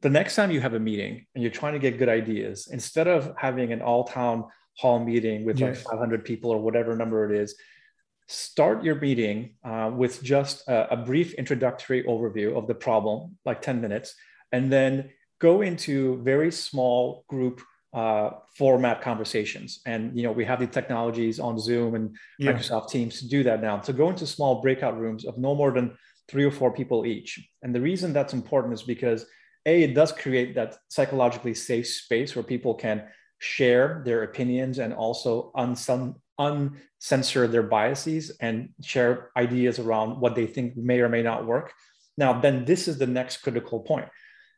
the 0.00 0.10
next 0.10 0.34
time 0.34 0.50
you 0.50 0.60
have 0.60 0.74
a 0.74 0.80
meeting 0.80 1.26
and 1.34 1.42
you're 1.42 1.52
trying 1.52 1.74
to 1.74 1.78
get 1.78 1.98
good 1.98 2.08
ideas, 2.08 2.68
instead 2.72 3.06
of 3.06 3.34
having 3.38 3.72
an 3.72 3.82
all-town 3.82 4.46
hall 4.76 4.98
meeting 4.98 5.44
with 5.44 5.58
yes. 5.58 5.84
like 5.84 5.92
500 5.92 6.24
people 6.24 6.50
or 6.50 6.60
whatever 6.60 6.96
number 6.96 7.30
it 7.30 7.38
is, 7.38 7.54
start 8.28 8.84
your 8.84 8.96
meeting 8.96 9.54
uh, 9.64 9.90
with 9.94 10.22
just 10.22 10.66
a, 10.68 10.92
a 10.92 10.96
brief 10.96 11.34
introductory 11.34 12.02
overview 12.04 12.56
of 12.56 12.66
the 12.66 12.74
problem, 12.74 13.36
like 13.44 13.62
10 13.62 13.80
minutes, 13.80 14.14
and 14.52 14.70
then 14.70 15.10
go 15.40 15.62
into 15.62 16.20
very 16.22 16.50
small 16.50 17.24
group 17.28 17.60
uh, 17.92 18.30
format 18.54 19.00
conversations. 19.00 19.80
And 19.86 20.16
you 20.16 20.22
know, 20.22 20.32
we 20.32 20.44
have 20.44 20.60
the 20.60 20.66
technologies 20.66 21.40
on 21.40 21.58
Zoom 21.58 21.94
and 21.94 22.16
yeah. 22.38 22.52
Microsoft 22.52 22.90
Teams 22.90 23.20
to 23.20 23.28
do 23.28 23.42
that 23.44 23.62
now. 23.62 23.78
To 23.78 23.92
go 23.92 24.10
into 24.10 24.26
small 24.26 24.60
breakout 24.60 24.98
rooms 24.98 25.24
of 25.24 25.38
no 25.38 25.54
more 25.54 25.70
than 25.70 25.96
three 26.28 26.44
or 26.44 26.50
four 26.50 26.72
people 26.72 27.06
each. 27.06 27.40
And 27.62 27.74
the 27.74 27.80
reason 27.80 28.12
that's 28.12 28.34
important 28.34 28.74
is 28.74 28.82
because 28.82 29.24
a 29.64 29.82
it 29.82 29.94
does 29.94 30.12
create 30.12 30.54
that 30.56 30.76
psychologically 30.88 31.54
safe 31.54 31.86
space 31.86 32.36
where 32.36 32.42
people 32.42 32.74
can 32.74 33.04
share 33.38 34.02
their 34.04 34.22
opinions 34.22 34.78
and 34.78 34.92
also 34.92 35.52
uncensor 36.38 37.50
their 37.50 37.62
biases 37.62 38.30
and 38.40 38.70
share 38.82 39.30
ideas 39.36 39.78
around 39.78 40.20
what 40.20 40.34
they 40.34 40.46
think 40.46 40.76
may 40.76 41.00
or 41.00 41.08
may 41.08 41.22
not 41.22 41.46
work. 41.46 41.72
Now, 42.18 42.40
then 42.40 42.64
this 42.64 42.88
is 42.88 42.98
the 42.98 43.06
next 43.06 43.38
critical 43.38 43.80
point 43.80 44.08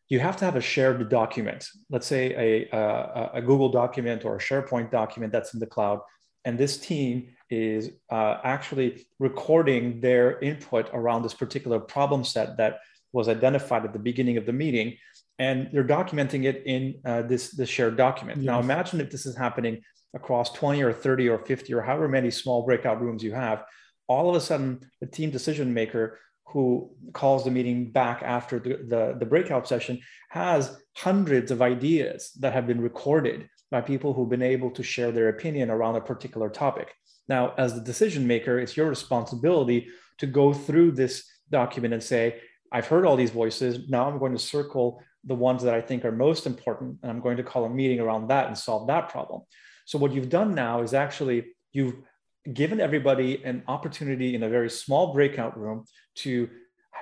you 0.08 0.20
have 0.20 0.36
to 0.38 0.44
have 0.44 0.56
a 0.56 0.60
shared 0.60 1.08
document, 1.10 1.68
let's 1.90 2.06
say 2.06 2.32
a, 2.32 2.76
a, 2.76 3.30
a, 3.34 3.42
Google 3.42 3.68
document 3.68 4.24
or 4.24 4.36
a 4.36 4.38
SharePoint 4.38 4.90
document 4.90 5.32
that's 5.32 5.52
in 5.52 5.60
the 5.60 5.66
cloud. 5.66 6.00
And 6.44 6.56
this 6.56 6.78
team 6.78 7.28
is 7.50 7.90
uh, 8.10 8.38
actually 8.42 9.06
recording 9.18 10.00
their 10.00 10.38
input 10.40 10.88
around 10.94 11.22
this 11.22 11.34
particular 11.34 11.78
problem 11.78 12.24
set 12.24 12.56
that 12.56 12.78
was 13.12 13.28
identified 13.28 13.84
at 13.84 13.92
the 13.92 13.98
beginning 13.98 14.38
of 14.38 14.46
the 14.46 14.52
meeting. 14.52 14.96
And 15.38 15.68
they're 15.72 15.85
documenting 15.85 16.44
it 16.44 16.62
in 16.66 17.01
uh, 17.05 17.22
this, 17.22 17.51
this 17.51 17.68
shared 17.68 17.96
document. 17.96 18.38
Yes. 18.38 18.46
Now, 18.46 18.61
imagine 18.61 19.01
if 19.01 19.11
this 19.11 19.24
is 19.24 19.37
happening 19.37 19.83
across 20.14 20.53
20 20.53 20.83
or 20.83 20.92
30 20.92 21.29
or 21.29 21.38
50 21.38 21.74
or 21.74 21.83
however 21.83 22.09
many 22.09 22.31
small 22.31 22.64
breakout 22.64 23.01
rooms 23.01 23.22
you 23.22 23.33
have. 23.33 23.64
All 24.09 24.31
of 24.31 24.37
a 24.37 24.40
sudden, 24.40 24.81
the 25.01 25.07
team 25.07 25.31
decision 25.31 25.72
maker 25.72 26.18
who 26.46 26.90
calls 27.12 27.44
the 27.44 27.51
meeting 27.51 27.90
back 27.90 28.22
after 28.22 28.59
the, 28.59 28.79
the, 28.88 29.16
the, 29.18 29.27
breakout 29.27 29.68
session 29.68 30.01
has 30.31 30.81
hundreds 30.96 31.51
of 31.51 31.61
ideas 31.61 32.33
that 32.40 32.55
have 32.55 32.66
been 32.66 32.81
recorded 32.81 33.46
by 33.70 33.83
people 33.83 34.14
who've 34.14 34.31
been 34.31 34.40
able 34.40 34.70
to 34.70 34.83
share 34.83 35.12
their 35.12 35.29
opinion 35.29 35.68
around 35.68 35.96
a 35.96 36.01
particular 36.01 36.48
topic. 36.48 36.94
Now, 37.29 37.53
as 37.59 37.74
the 37.74 37.83
decision 37.83 38.27
maker, 38.27 38.59
it's 38.59 38.79
your 38.79 38.88
responsibility 38.88 39.88
to 40.18 40.27
go 40.27 40.55
through 40.55 40.92
this 40.92 41.29
document 41.51 41.92
and 41.92 42.03
say, 42.03 42.40
I've 42.72 42.87
heard 42.87 43.05
all 43.05 43.16
these 43.16 43.31
voices. 43.31 43.88
Now 43.90 44.09
I'm 44.09 44.18
going 44.18 44.33
to 44.33 44.38
circle 44.38 45.03
the 45.24 45.35
ones 45.35 45.62
that 45.62 45.74
I 45.74 45.81
think 45.81 46.04
are 46.04 46.12
most 46.12 46.46
important, 46.46 46.98
and 47.02 47.11
I'm 47.11 47.20
going 47.20 47.37
to 47.37 47.42
call 47.42 47.64
a 47.64 47.70
meeting 47.70 48.00
around 48.00 48.28
that 48.28 48.46
and 48.46 48.57
solve 48.57 48.87
that 48.88 49.09
problem. 49.09 49.42
So, 49.85 49.98
what 49.98 50.12
you've 50.12 50.28
done 50.28 50.54
now 50.54 50.83
is 50.83 50.94
actually 50.94 51.46
you've 51.72 51.96
given 52.52 52.81
everybody 52.81 53.42
an 53.44 53.62
opportunity 53.68 54.35
in 54.35 54.42
a 54.42 54.48
very 54.48 54.70
small 54.70 55.12
breakout 55.12 55.59
room 55.59 55.85
to 56.16 56.48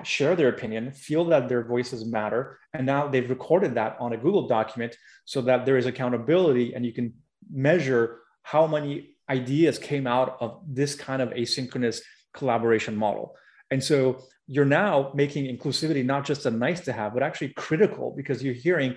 share 0.03 0.35
their 0.35 0.49
opinion, 0.49 0.91
feel 0.91 1.25
that 1.25 1.49
their 1.49 1.63
voices 1.63 2.05
matter. 2.05 2.59
And 2.73 2.85
now 2.85 3.07
they've 3.07 3.29
recorded 3.29 3.75
that 3.75 3.97
on 3.99 4.13
a 4.13 4.17
Google 4.17 4.47
document 4.47 4.95
so 5.25 5.41
that 5.41 5.65
there 5.65 5.77
is 5.77 5.85
accountability 5.85 6.73
and 6.73 6.85
you 6.85 6.93
can 6.93 7.13
measure 7.51 8.19
how 8.43 8.67
many 8.67 9.15
ideas 9.29 9.77
came 9.77 10.07
out 10.07 10.37
of 10.39 10.61
this 10.67 10.95
kind 10.95 11.21
of 11.21 11.29
asynchronous 11.29 12.01
collaboration 12.33 12.95
model. 12.95 13.35
And 13.71 13.83
so 13.83 14.23
you're 14.47 14.65
now 14.65 15.11
making 15.13 15.45
inclusivity 15.45 16.05
not 16.05 16.25
just 16.25 16.45
a 16.45 16.51
nice 16.51 16.81
to 16.81 16.93
have, 16.93 17.13
but 17.13 17.23
actually 17.23 17.49
critical 17.49 18.13
because 18.15 18.43
you're 18.43 18.53
hearing 18.53 18.95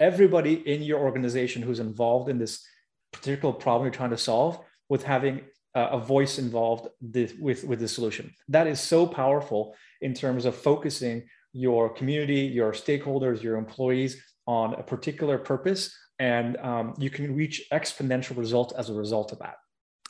everybody 0.00 0.54
in 0.54 0.82
your 0.82 0.98
organization 1.00 1.62
who's 1.62 1.78
involved 1.78 2.28
in 2.28 2.38
this 2.38 2.66
particular 3.12 3.54
problem 3.54 3.86
you're 3.86 3.94
trying 3.94 4.10
to 4.10 4.18
solve 4.18 4.58
with 4.88 5.04
having 5.04 5.42
a 5.76 5.98
voice 5.98 6.38
involved 6.38 6.88
with, 7.00 7.64
with 7.64 7.80
the 7.80 7.88
solution. 7.88 8.32
That 8.48 8.66
is 8.66 8.80
so 8.80 9.06
powerful 9.06 9.74
in 10.00 10.14
terms 10.14 10.44
of 10.44 10.54
focusing 10.54 11.24
your 11.52 11.88
community, 11.88 12.42
your 12.42 12.72
stakeholders, 12.72 13.42
your 13.42 13.56
employees 13.56 14.22
on 14.46 14.74
a 14.74 14.82
particular 14.82 15.38
purpose, 15.38 15.96
and 16.18 16.56
um, 16.58 16.94
you 16.98 17.10
can 17.10 17.34
reach 17.34 17.64
exponential 17.72 18.36
results 18.36 18.72
as 18.74 18.88
a 18.88 18.94
result 18.94 19.32
of 19.32 19.38
that. 19.40 19.56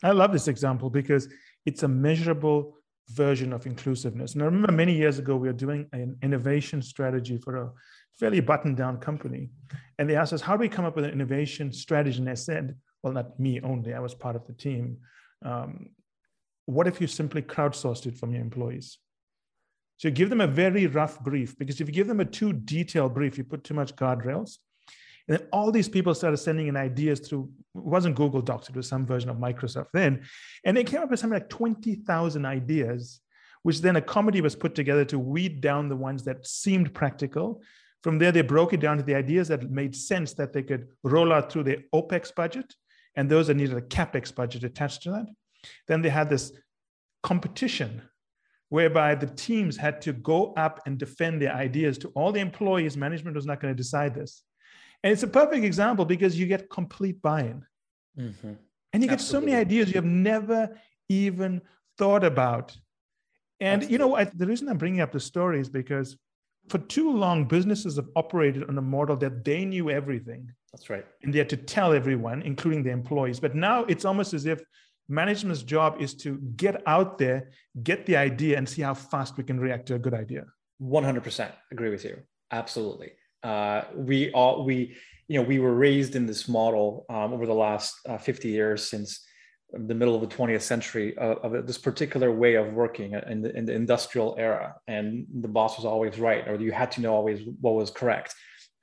I 0.02 0.10
love 0.10 0.32
this 0.32 0.48
example 0.48 0.90
because 0.90 1.28
it's 1.64 1.82
a 1.82 1.88
measurable 1.88 2.76
version 3.10 3.52
of 3.52 3.66
inclusiveness. 3.66 4.34
And 4.34 4.42
I 4.42 4.46
remember 4.46 4.72
many 4.72 4.94
years 4.94 5.18
ago, 5.18 5.36
we 5.36 5.48
were 5.48 5.54
doing 5.54 5.86
an 5.92 6.16
innovation 6.22 6.82
strategy 6.82 7.38
for 7.38 7.56
a 7.56 7.70
fairly 8.18 8.40
buttoned 8.40 8.76
down 8.76 8.98
company. 8.98 9.50
And 9.98 10.08
they 10.08 10.16
asked 10.16 10.32
us, 10.32 10.40
how 10.40 10.56
do 10.56 10.60
we 10.60 10.68
come 10.68 10.84
up 10.84 10.96
with 10.96 11.04
an 11.04 11.12
innovation 11.12 11.72
strategy? 11.72 12.18
And 12.18 12.30
I 12.30 12.34
said, 12.34 12.76
well, 13.02 13.12
not 13.12 13.38
me 13.38 13.60
only, 13.60 13.92
I 13.94 14.00
was 14.00 14.14
part 14.14 14.36
of 14.36 14.46
the 14.46 14.52
team. 14.54 14.98
Um, 15.44 15.90
what 16.66 16.86
if 16.86 17.00
you 17.00 17.06
simply 17.06 17.42
crowdsourced 17.42 18.06
it 18.06 18.16
from 18.16 18.32
your 18.32 18.40
employees? 18.40 18.98
So 19.98 20.08
you 20.08 20.14
give 20.14 20.30
them 20.30 20.40
a 20.40 20.46
very 20.46 20.86
rough 20.86 21.20
brief 21.20 21.56
because 21.58 21.80
if 21.80 21.88
you 21.88 21.94
give 21.94 22.08
them 22.08 22.20
a 22.20 22.24
too 22.24 22.52
detailed 22.52 23.14
brief, 23.14 23.38
you 23.38 23.44
put 23.44 23.62
too 23.62 23.74
much 23.74 23.94
guardrails. 23.94 24.58
And 25.28 25.38
then 25.38 25.46
all 25.52 25.72
these 25.72 25.88
people 25.88 26.14
started 26.14 26.36
sending 26.36 26.66
in 26.66 26.76
ideas 26.76 27.20
through, 27.20 27.50
it 27.74 27.82
wasn't 27.82 28.16
Google 28.16 28.42
Docs, 28.42 28.68
it 28.68 28.76
was 28.76 28.88
some 28.88 29.06
version 29.06 29.30
of 29.30 29.36
Microsoft 29.36 29.88
then. 29.92 30.22
And 30.64 30.76
they 30.76 30.84
came 30.84 31.00
up 31.00 31.10
with 31.10 31.20
something 31.20 31.38
like 31.38 31.48
20,000 31.48 32.44
ideas, 32.44 33.20
which 33.62 33.80
then 33.80 33.96
a 33.96 34.02
committee 34.02 34.42
was 34.42 34.54
put 34.54 34.74
together 34.74 35.04
to 35.06 35.18
weed 35.18 35.60
down 35.60 35.88
the 35.88 35.96
ones 35.96 36.24
that 36.24 36.46
seemed 36.46 36.92
practical. 36.92 37.62
From 38.02 38.18
there, 38.18 38.32
they 38.32 38.42
broke 38.42 38.74
it 38.74 38.80
down 38.80 38.98
to 38.98 39.02
the 39.02 39.14
ideas 39.14 39.48
that 39.48 39.70
made 39.70 39.96
sense 39.96 40.34
that 40.34 40.52
they 40.52 40.62
could 40.62 40.88
roll 41.02 41.32
out 41.32 41.50
through 41.50 41.64
their 41.64 41.78
OPEX 41.94 42.34
budget 42.34 42.74
and 43.16 43.30
those 43.30 43.46
that 43.46 43.54
needed 43.54 43.76
a 43.76 43.82
CAPEX 43.82 44.34
budget 44.34 44.64
attached 44.64 45.02
to 45.02 45.10
that. 45.10 45.26
Then 45.88 46.02
they 46.02 46.10
had 46.10 46.28
this 46.28 46.52
competition 47.22 48.02
whereby 48.68 49.14
the 49.14 49.26
teams 49.26 49.76
had 49.76 50.02
to 50.02 50.12
go 50.12 50.52
up 50.54 50.80
and 50.84 50.98
defend 50.98 51.40
their 51.40 51.54
ideas 51.54 51.96
to 51.98 52.08
all 52.08 52.32
the 52.32 52.40
employees. 52.40 52.96
Management 52.96 53.36
was 53.36 53.46
not 53.46 53.60
going 53.60 53.72
to 53.72 53.76
decide 53.76 54.14
this. 54.14 54.42
And 55.04 55.12
it's 55.12 55.22
a 55.22 55.28
perfect 55.28 55.64
example 55.64 56.06
because 56.06 56.38
you 56.38 56.46
get 56.46 56.70
complete 56.70 57.20
buy 57.20 57.42
in. 57.42 57.66
Mm-hmm. 58.18 58.52
And 58.94 59.02
you 59.02 59.10
Absolutely. 59.10 59.16
get 59.16 59.20
so 59.20 59.40
many 59.40 59.54
ideas 59.54 59.88
you 59.88 59.96
have 59.96 60.04
never 60.06 60.80
even 61.10 61.60
thought 61.98 62.24
about. 62.24 62.74
And 63.60 63.82
Absolutely. 63.82 63.92
you 63.92 63.98
know, 63.98 64.16
I, 64.16 64.24
the 64.24 64.46
reason 64.46 64.66
I'm 64.66 64.78
bringing 64.78 65.02
up 65.02 65.12
the 65.12 65.20
story 65.20 65.60
is 65.60 65.68
because 65.68 66.16
for 66.70 66.78
too 66.78 67.12
long, 67.12 67.44
businesses 67.44 67.96
have 67.96 68.08
operated 68.16 68.66
on 68.66 68.78
a 68.78 68.82
model 68.82 69.14
that 69.16 69.44
they 69.44 69.66
knew 69.66 69.90
everything. 69.90 70.50
That's 70.72 70.88
right. 70.88 71.04
And 71.22 71.34
they 71.34 71.38
had 71.38 71.50
to 71.50 71.58
tell 71.58 71.92
everyone, 71.92 72.40
including 72.40 72.82
the 72.82 72.90
employees. 72.90 73.38
But 73.38 73.54
now 73.54 73.84
it's 73.84 74.06
almost 74.06 74.32
as 74.32 74.46
if 74.46 74.62
management's 75.10 75.62
job 75.62 76.00
is 76.00 76.14
to 76.14 76.38
get 76.56 76.82
out 76.86 77.18
there, 77.18 77.50
get 77.82 78.06
the 78.06 78.16
idea, 78.16 78.56
and 78.56 78.66
see 78.66 78.80
how 78.80 78.94
fast 78.94 79.36
we 79.36 79.44
can 79.44 79.60
react 79.60 79.84
to 79.88 79.96
a 79.96 79.98
good 79.98 80.14
idea. 80.14 80.46
100% 80.80 81.52
agree 81.70 81.90
with 81.90 82.04
you. 82.06 82.22
Absolutely. 82.50 83.12
Uh, 83.44 83.84
we 83.94 84.32
all 84.32 84.64
we 84.64 84.96
you 85.28 85.38
know 85.38 85.46
we 85.46 85.58
were 85.58 85.74
raised 85.74 86.16
in 86.16 86.26
this 86.26 86.48
model 86.48 87.04
um, 87.10 87.32
over 87.32 87.46
the 87.46 87.54
last 87.54 87.94
uh, 88.08 88.18
50 88.18 88.48
years 88.48 88.88
since 88.88 89.24
the 89.72 89.94
middle 89.94 90.14
of 90.14 90.20
the 90.20 90.34
20th 90.34 90.62
century 90.62 91.16
uh, 91.18 91.34
of 91.42 91.66
this 91.66 91.78
particular 91.78 92.30
way 92.30 92.54
of 92.54 92.72
working 92.72 93.14
in 93.28 93.42
the, 93.42 93.56
in 93.56 93.64
the 93.64 93.72
industrial 93.72 94.36
era. 94.38 94.76
And 94.86 95.26
the 95.40 95.48
boss 95.48 95.76
was 95.76 95.84
always 95.84 96.18
right 96.18 96.46
or 96.46 96.54
you 96.56 96.72
had 96.72 96.92
to 96.92 97.00
know 97.00 97.14
always 97.14 97.40
what 97.60 97.74
was 97.74 97.90
correct. 97.90 98.34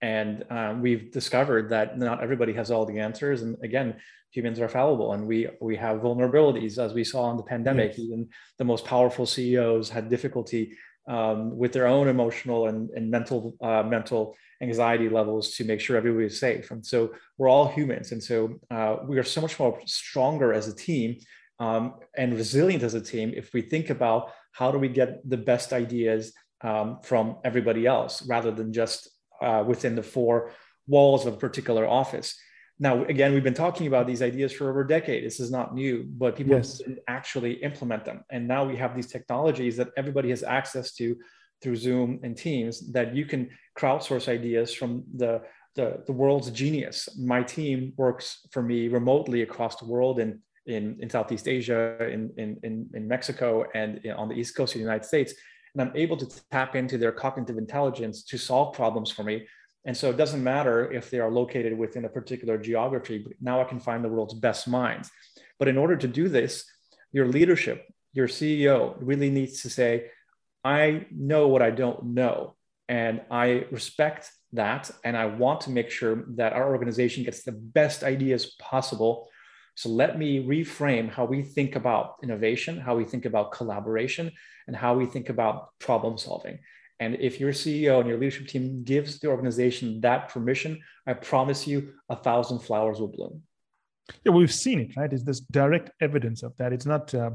And 0.01 0.43
um, 0.49 0.81
we've 0.81 1.11
discovered 1.11 1.69
that 1.69 1.97
not 1.97 2.21
everybody 2.21 2.53
has 2.53 2.71
all 2.71 2.85
the 2.85 2.99
answers. 2.99 3.41
And 3.41 3.55
again 3.63 3.95
humans 4.31 4.59
are 4.61 4.69
fallible 4.69 5.13
and 5.13 5.27
we 5.27 5.47
we 5.59 5.75
have 5.75 5.99
vulnerabilities 5.99 6.77
as 6.77 6.93
we 6.93 7.03
saw 7.03 7.29
in 7.31 7.37
the 7.37 7.43
pandemic. 7.43 7.91
Yes. 7.91 7.99
even 7.99 8.29
the 8.57 8.63
most 8.63 8.85
powerful 8.85 9.25
ceos 9.25 9.89
had 9.89 10.09
difficulty 10.09 10.77
um, 11.11 11.57
with 11.57 11.73
their 11.73 11.87
own 11.87 12.07
emotional 12.07 12.67
and, 12.67 12.89
and 12.91 13.11
mental 13.11 13.53
uh, 13.61 13.83
mental 13.83 14.35
anxiety 14.61 15.09
levels 15.09 15.55
to 15.55 15.65
make 15.65 15.81
sure 15.81 15.97
everybody 15.97 16.27
is 16.27 16.39
safe. 16.39 16.71
And 16.71 16.85
so 16.85 17.13
we're 17.37 17.49
all 17.49 17.67
humans. 17.67 18.13
And 18.13 18.23
so 18.23 18.59
uh, 18.69 18.97
we 19.05 19.17
are 19.17 19.23
so 19.23 19.41
much 19.41 19.59
more 19.59 19.77
stronger 19.85 20.53
as 20.53 20.67
a 20.67 20.75
team 20.75 21.17
um, 21.59 21.95
and 22.15 22.33
resilient 22.33 22.83
as 22.83 22.93
a 22.93 23.01
team 23.01 23.33
if 23.35 23.53
we 23.53 23.61
think 23.61 23.89
about 23.89 24.31
how 24.53 24.71
do 24.71 24.77
we 24.77 24.87
get 24.87 25.09
the 25.29 25.37
best 25.51 25.73
ideas 25.73 26.31
um, 26.63 26.99
from 27.03 27.37
everybody 27.43 27.85
else 27.85 28.25
rather 28.27 28.51
than 28.51 28.71
just 28.71 29.09
uh, 29.41 29.63
within 29.67 29.95
the 29.95 30.03
four 30.03 30.51
walls 30.87 31.25
of 31.25 31.33
a 31.33 31.37
particular 31.37 31.85
office 31.87 32.39
now, 32.81 33.03
again, 33.05 33.31
we've 33.31 33.43
been 33.43 33.53
talking 33.53 33.85
about 33.85 34.07
these 34.07 34.23
ideas 34.23 34.51
for 34.51 34.67
over 34.67 34.81
a 34.81 34.87
decade. 34.87 35.23
This 35.23 35.39
is 35.39 35.51
not 35.51 35.75
new, 35.75 36.03
but 36.03 36.35
people 36.35 36.55
yes. 36.55 36.79
didn't 36.79 36.97
actually 37.07 37.53
implement 37.61 38.05
them. 38.05 38.23
And 38.31 38.47
now 38.47 38.65
we 38.65 38.75
have 38.75 38.95
these 38.95 39.05
technologies 39.05 39.77
that 39.77 39.89
everybody 39.95 40.31
has 40.31 40.41
access 40.41 40.91
to 40.93 41.15
through 41.61 41.75
Zoom 41.75 42.19
and 42.23 42.35
Teams 42.35 42.91
that 42.91 43.15
you 43.15 43.27
can 43.27 43.51
crowdsource 43.77 44.27
ideas 44.27 44.73
from 44.73 45.03
the, 45.15 45.43
the, 45.75 46.01
the 46.07 46.11
world's 46.11 46.49
genius. 46.49 47.07
My 47.19 47.43
team 47.43 47.93
works 47.97 48.47
for 48.51 48.63
me 48.63 48.87
remotely 48.87 49.43
across 49.43 49.75
the 49.75 49.85
world 49.85 50.19
in, 50.19 50.39
in, 50.65 50.97
in 51.01 51.07
Southeast 51.07 51.47
Asia, 51.47 52.03
in, 52.09 52.31
in, 52.37 52.89
in, 52.95 53.07
Mexico, 53.07 53.63
and 53.75 54.01
on 54.17 54.27
the 54.27 54.33
East 54.33 54.55
Coast 54.55 54.73
of 54.73 54.79
the 54.79 54.83
United 54.83 55.05
States. 55.05 55.35
And 55.75 55.83
I'm 55.83 55.95
able 55.95 56.17
to 56.17 56.27
tap 56.49 56.75
into 56.75 56.97
their 56.97 57.11
cognitive 57.11 57.59
intelligence 57.59 58.23
to 58.23 58.39
solve 58.39 58.73
problems 58.73 59.11
for 59.11 59.21
me 59.21 59.45
and 59.85 59.97
so 59.97 60.09
it 60.09 60.17
doesn't 60.17 60.43
matter 60.43 60.91
if 60.91 61.09
they 61.09 61.19
are 61.19 61.31
located 61.31 61.77
within 61.77 62.05
a 62.05 62.09
particular 62.09 62.57
geography, 62.57 63.25
now 63.41 63.61
I 63.61 63.63
can 63.63 63.79
find 63.79 64.03
the 64.03 64.09
world's 64.09 64.35
best 64.35 64.67
minds. 64.67 65.09
But 65.57 65.67
in 65.67 65.77
order 65.77 65.95
to 65.95 66.07
do 66.07 66.29
this, 66.29 66.65
your 67.11 67.27
leadership, 67.27 67.87
your 68.13 68.27
CEO 68.27 68.95
really 68.99 69.29
needs 69.29 69.61
to 69.63 69.69
say, 69.69 70.11
I 70.63 71.05
know 71.11 71.47
what 71.47 71.61
I 71.61 71.71
don't 71.71 72.13
know. 72.13 72.55
And 72.87 73.21
I 73.31 73.65
respect 73.71 74.29
that. 74.53 74.91
And 75.03 75.17
I 75.17 75.25
want 75.25 75.61
to 75.61 75.71
make 75.71 75.89
sure 75.89 76.25
that 76.35 76.53
our 76.53 76.73
organization 76.73 77.23
gets 77.23 77.43
the 77.43 77.51
best 77.51 78.03
ideas 78.03 78.55
possible. 78.59 79.29
So 79.75 79.89
let 79.89 80.19
me 80.19 80.45
reframe 80.45 81.09
how 81.09 81.25
we 81.25 81.41
think 81.41 81.75
about 81.75 82.17
innovation, 82.21 82.77
how 82.77 82.95
we 82.95 83.05
think 83.05 83.25
about 83.25 83.51
collaboration, 83.51 84.31
and 84.67 84.75
how 84.75 84.93
we 84.93 85.05
think 85.05 85.29
about 85.29 85.69
problem 85.79 86.17
solving. 86.17 86.59
And 87.01 87.17
if 87.19 87.39
your 87.39 87.51
CEO 87.51 87.99
and 87.99 88.07
your 88.07 88.19
leadership 88.19 88.47
team 88.47 88.83
gives 88.83 89.17
the 89.19 89.27
organization 89.27 89.99
that 90.01 90.29
permission, 90.29 90.79
I 91.07 91.13
promise 91.13 91.65
you 91.65 91.93
a 92.09 92.15
thousand 92.15 92.59
flowers 92.59 92.99
will 92.99 93.07
bloom. 93.07 93.41
Yeah, 94.23 94.33
we've 94.33 94.53
seen 94.53 94.79
it, 94.79 94.95
right? 94.95 95.11
It's 95.11 95.23
this 95.23 95.39
direct 95.39 95.89
evidence 95.99 96.43
of 96.43 96.55
that. 96.57 96.71
It's 96.71 96.85
not 96.85 97.13
uh, 97.15 97.31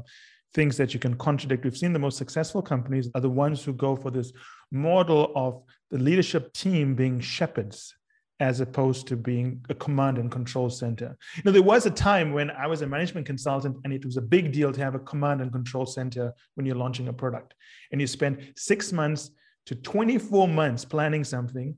things 0.53 0.77
that 0.77 0.93
you 0.93 1.01
can 1.01 1.15
contradict. 1.15 1.65
We've 1.65 1.75
seen 1.75 1.91
the 1.91 1.99
most 1.99 2.17
successful 2.17 2.61
companies 2.61 3.09
are 3.13 3.19
the 3.19 3.29
ones 3.29 3.61
who 3.61 3.73
go 3.73 3.97
for 3.97 4.09
this 4.09 4.31
model 4.71 5.33
of 5.35 5.61
the 5.91 5.97
leadership 5.97 6.53
team 6.53 6.95
being 6.95 7.19
shepherds 7.19 7.93
as 8.39 8.61
opposed 8.61 9.07
to 9.07 9.17
being 9.17 9.65
a 9.69 9.75
command 9.75 10.17
and 10.17 10.31
control 10.31 10.69
center. 10.69 11.17
You 11.35 11.41
know, 11.43 11.51
there 11.51 11.61
was 11.61 11.85
a 11.85 11.91
time 11.91 12.31
when 12.31 12.51
I 12.51 12.67
was 12.67 12.83
a 12.83 12.87
management 12.87 13.25
consultant 13.25 13.75
and 13.83 13.91
it 13.91 14.05
was 14.05 14.15
a 14.15 14.21
big 14.21 14.53
deal 14.53 14.71
to 14.71 14.81
have 14.81 14.95
a 14.95 14.99
command 14.99 15.41
and 15.41 15.51
control 15.51 15.85
center 15.85 16.33
when 16.55 16.65
you're 16.65 16.75
launching 16.75 17.09
a 17.09 17.13
product. 17.13 17.53
And 17.91 17.99
you 17.99 18.07
spend 18.07 18.53
six 18.55 18.93
months 18.93 19.31
to 19.67 19.75
24 19.75 20.47
months 20.47 20.85
planning 20.85 21.23
something. 21.23 21.75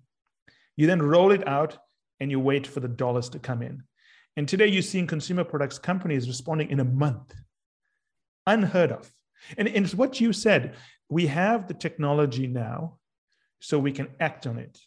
You 0.78 0.88
then 0.88 1.02
roll 1.02 1.32
it 1.32 1.48
out 1.48 1.78
and 2.20 2.32
you 2.32 2.40
wait 2.40 2.66
for 2.66 2.80
the 2.80 2.88
dollars 2.88 3.30
to 3.30 3.40
come 3.40 3.62
in. 3.62 3.84
And 4.38 4.48
today 4.48 4.68
you're 4.68 4.82
seeing 4.82 5.08
consumer 5.08 5.44
products 5.44 5.80
companies 5.80 6.28
responding 6.28 6.70
in 6.70 6.80
a 6.80 6.86
month. 6.86 7.34
Unheard 8.48 8.92
of. 8.92 9.12
And, 9.58 9.68
and 9.68 9.86
it's 9.86 9.96
what 9.96 10.22
you 10.22 10.34
said. 10.34 10.76
We 11.10 11.28
have 11.28 11.68
the 11.68 11.74
technology 11.74 12.48
now, 12.48 13.00
so 13.60 13.80
we 13.80 13.92
can 13.92 14.10
act 14.20 14.46
on 14.46 14.60
it. 14.60 14.80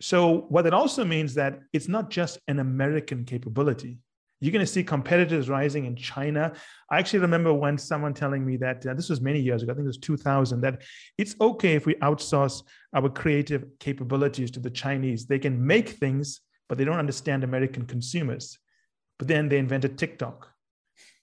So, 0.00 0.46
what 0.48 0.62
that 0.62 0.74
also 0.74 1.04
means 1.04 1.34
that 1.34 1.60
it's 1.72 1.88
not 1.88 2.10
just 2.10 2.38
an 2.48 2.58
American 2.58 3.24
capability. 3.24 4.00
You're 4.40 4.52
going 4.52 4.64
to 4.64 4.70
see 4.70 4.84
competitors 4.84 5.48
rising 5.48 5.86
in 5.86 5.96
China. 5.96 6.52
I 6.90 6.98
actually 6.98 7.20
remember 7.20 7.54
when 7.54 7.78
someone 7.78 8.12
telling 8.12 8.44
me 8.44 8.56
that 8.58 8.86
uh, 8.86 8.92
this 8.94 9.08
was 9.08 9.20
many 9.20 9.40
years 9.40 9.62
ago, 9.62 9.72
I 9.72 9.74
think 9.74 9.84
it 9.84 9.88
was 9.88 9.98
2000, 9.98 10.60
that 10.60 10.82
it's 11.16 11.34
okay 11.40 11.74
if 11.74 11.86
we 11.86 11.94
outsource 11.96 12.62
our 12.94 13.08
creative 13.08 13.64
capabilities 13.80 14.50
to 14.52 14.60
the 14.60 14.70
Chinese. 14.70 15.26
They 15.26 15.38
can 15.38 15.64
make 15.66 15.88
things, 15.88 16.42
but 16.68 16.76
they 16.76 16.84
don't 16.84 16.98
understand 16.98 17.44
American 17.44 17.86
consumers. 17.86 18.58
But 19.18 19.28
then 19.28 19.48
they 19.48 19.58
invented 19.58 19.96
TikTok, 19.96 20.50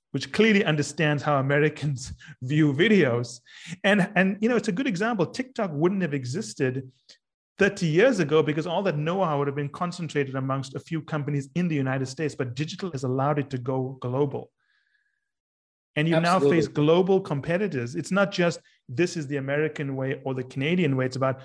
which 0.10 0.32
clearly 0.32 0.66
understands 0.66 1.22
how 1.22 1.40
Americans 1.40 2.14
view 2.42 2.74
videos. 2.74 3.42
And, 3.84 4.10
and 4.16 4.38
you 4.42 4.50
know, 4.50 4.56
it's 4.56 4.70
a 4.70 4.74
good 4.74 4.88
example. 4.88 5.28
TikTok 5.28 5.70
wouldn't 5.72 6.02
have 6.02 6.16
existed 6.16 6.92
30 7.64 7.86
years 7.86 8.20
ago 8.20 8.44
because 8.44 8.68
all 8.68 8.84
that 8.84 8.98
know-how 8.98 9.38
would 9.38 9.48
have 9.48 9.56
been 9.56 9.70
concentrated 9.70 10.36
amongst 10.36 10.76
a 10.76 10.82
few 10.82 11.02
companies 11.02 11.48
in 11.56 11.70
the 11.70 11.76
United 11.76 12.06
States, 12.08 12.36
but 12.36 12.56
digital 12.56 12.92
has 12.92 13.06
allowed 13.06 13.40
it 13.40 13.50
to 13.50 13.58
go 13.58 13.98
global. 14.02 14.52
And 15.96 16.06
you 16.06 16.16
Absolutely. 16.18 16.50
now 16.50 16.56
face 16.56 16.68
global 16.68 17.22
competitors. 17.22 17.96
It's 17.96 18.12
not 18.12 18.34
just 18.34 18.60
this 18.90 19.16
is 19.16 19.28
the 19.28 19.38
American 19.38 19.96
way 19.96 20.20
or 20.26 20.34
the 20.34 20.44
Canadian 20.44 20.98
way. 20.98 21.06
It's 21.06 21.16
about 21.16 21.40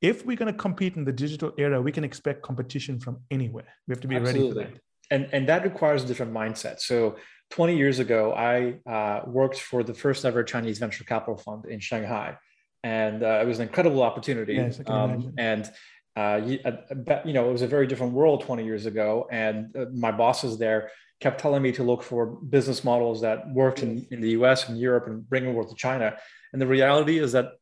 if 0.00 0.24
we're 0.24 0.38
going 0.38 0.50
to 0.50 0.58
compete 0.58 0.96
in 0.96 1.04
the 1.04 1.12
digital 1.12 1.52
era, 1.58 1.78
we 1.82 1.92
can 1.92 2.04
expect 2.04 2.40
competition 2.40 2.98
from 2.98 3.18
anywhere. 3.30 3.68
We 3.86 3.92
have 3.92 4.00
to 4.00 4.08
be 4.08 4.16
Absolutely. 4.16 4.56
ready 4.56 4.70
for 4.70 4.76
that. 4.76 4.80
And, 5.10 5.28
and 5.34 5.46
that 5.50 5.62
requires 5.64 6.04
a 6.04 6.06
different 6.06 6.32
mindset. 6.32 6.80
So 6.80 7.16
20 7.50 7.76
years 7.76 7.98
ago, 7.98 8.32
I 8.32 8.76
uh, 8.88 9.24
worked 9.26 9.60
for 9.60 9.82
the 9.82 9.92
first 9.92 10.24
ever 10.24 10.42
Chinese 10.42 10.78
venture 10.78 11.04
capital 11.04 11.36
fund 11.36 11.66
in 11.66 11.80
Shanghai 11.80 12.38
and 12.82 13.22
uh, 13.22 13.40
it 13.42 13.46
was 13.46 13.58
an 13.58 13.68
incredible 13.68 14.02
opportunity. 14.02 14.54
Yes, 14.54 14.80
um, 14.86 15.34
and 15.38 15.70
uh, 16.16 16.40
you, 16.44 16.58
uh, 16.64 17.20
you 17.24 17.32
know, 17.32 17.48
it 17.48 17.52
was 17.52 17.62
a 17.62 17.66
very 17.66 17.86
different 17.86 18.12
world 18.12 18.42
20 18.42 18.64
years 18.64 18.86
ago. 18.86 19.28
And 19.30 19.74
uh, 19.76 19.86
my 19.92 20.10
bosses 20.10 20.58
there 20.58 20.90
kept 21.20 21.40
telling 21.40 21.62
me 21.62 21.72
to 21.72 21.82
look 21.82 22.02
for 22.02 22.26
business 22.26 22.82
models 22.82 23.20
that 23.20 23.48
worked 23.52 23.82
in, 23.82 24.06
in 24.10 24.20
the 24.20 24.30
US 24.30 24.68
and 24.68 24.78
Europe 24.78 25.06
and 25.06 25.28
bring 25.28 25.44
them 25.44 25.56
over 25.56 25.68
to 25.68 25.74
China. 25.74 26.16
And 26.52 26.60
the 26.60 26.66
reality 26.66 27.18
is 27.18 27.32
that 27.32 27.52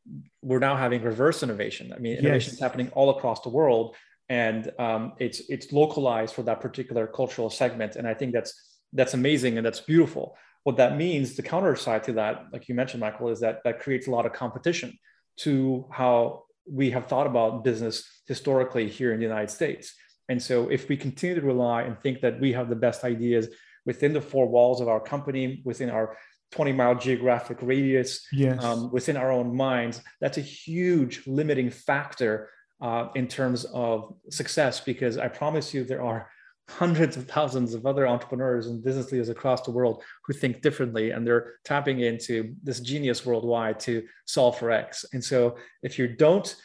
we're 0.41 0.59
now 0.59 0.75
having 0.75 1.03
reverse 1.03 1.43
innovation. 1.43 1.93
I 1.95 1.99
mean, 1.99 2.17
innovation 2.17 2.49
yes. 2.49 2.53
is 2.53 2.59
happening 2.59 2.89
all 2.93 3.11
across 3.11 3.41
the 3.41 3.49
world, 3.49 3.95
and 4.29 4.71
um, 4.79 5.13
it's 5.19 5.41
it's 5.47 5.71
localized 5.71 6.33
for 6.33 6.41
that 6.43 6.59
particular 6.59 7.05
cultural 7.05 7.51
segment. 7.51 7.97
And 7.97 8.07
I 8.07 8.15
think 8.15 8.33
that's 8.33 8.79
that's 8.93 9.13
amazing 9.13 9.57
and 9.57 9.65
that's 9.65 9.81
beautiful. 9.81 10.35
What 10.63 10.77
that 10.77 10.97
means, 10.97 11.35
the 11.35 11.43
counter 11.43 11.75
side 11.75 12.03
to 12.05 12.13
that, 12.13 12.45
like 12.51 12.67
you 12.67 12.73
mentioned, 12.73 13.01
Michael, 13.01 13.29
is 13.29 13.39
that 13.41 13.63
that 13.63 13.79
creates 13.79 14.07
a 14.07 14.11
lot 14.11 14.25
of 14.25 14.33
competition 14.33 14.97
to 15.39 15.85
how 15.91 16.43
we 16.69 16.91
have 16.91 17.07
thought 17.07 17.27
about 17.27 17.63
business 17.63 18.07
historically 18.27 18.87
here 18.87 19.11
in 19.13 19.19
the 19.19 19.25
United 19.25 19.49
States. 19.49 19.95
And 20.27 20.41
so, 20.41 20.69
if 20.69 20.87
we 20.87 20.95
continue 20.95 21.39
to 21.39 21.45
rely 21.45 21.83
and 21.83 21.99
think 21.99 22.21
that 22.21 22.39
we 22.39 22.53
have 22.53 22.69
the 22.69 22.75
best 22.75 23.03
ideas 23.03 23.47
within 23.85 24.13
the 24.13 24.21
four 24.21 24.47
walls 24.47 24.81
of 24.81 24.87
our 24.87 24.99
company, 24.99 25.61
within 25.65 25.89
our 25.89 26.17
20 26.51 26.73
mile 26.73 26.95
geographic 26.95 27.57
radius 27.61 28.25
yes. 28.31 28.63
um, 28.63 28.91
within 28.91 29.17
our 29.17 29.31
own 29.31 29.55
minds, 29.55 30.01
that's 30.19 30.37
a 30.37 30.41
huge 30.41 31.25
limiting 31.27 31.69
factor 31.69 32.49
uh, 32.81 33.07
in 33.15 33.27
terms 33.27 33.65
of 33.65 34.15
success. 34.29 34.79
Because 34.79 35.17
I 35.17 35.27
promise 35.27 35.73
you, 35.73 35.83
there 35.83 36.01
are 36.03 36.29
hundreds 36.69 37.17
of 37.17 37.27
thousands 37.27 37.73
of 37.73 37.85
other 37.85 38.07
entrepreneurs 38.07 38.67
and 38.67 38.83
business 38.83 39.11
leaders 39.11 39.29
across 39.29 39.61
the 39.61 39.71
world 39.71 40.03
who 40.25 40.33
think 40.33 40.61
differently 40.61 41.11
and 41.11 41.25
they're 41.25 41.53
tapping 41.65 42.01
into 42.01 42.55
this 42.63 42.79
genius 42.79 43.25
worldwide 43.25 43.79
to 43.79 44.03
solve 44.25 44.57
for 44.57 44.71
X. 44.71 45.05
And 45.13 45.23
so 45.23 45.57
if 45.83 45.97
you 45.97 46.07
don't 46.07 46.55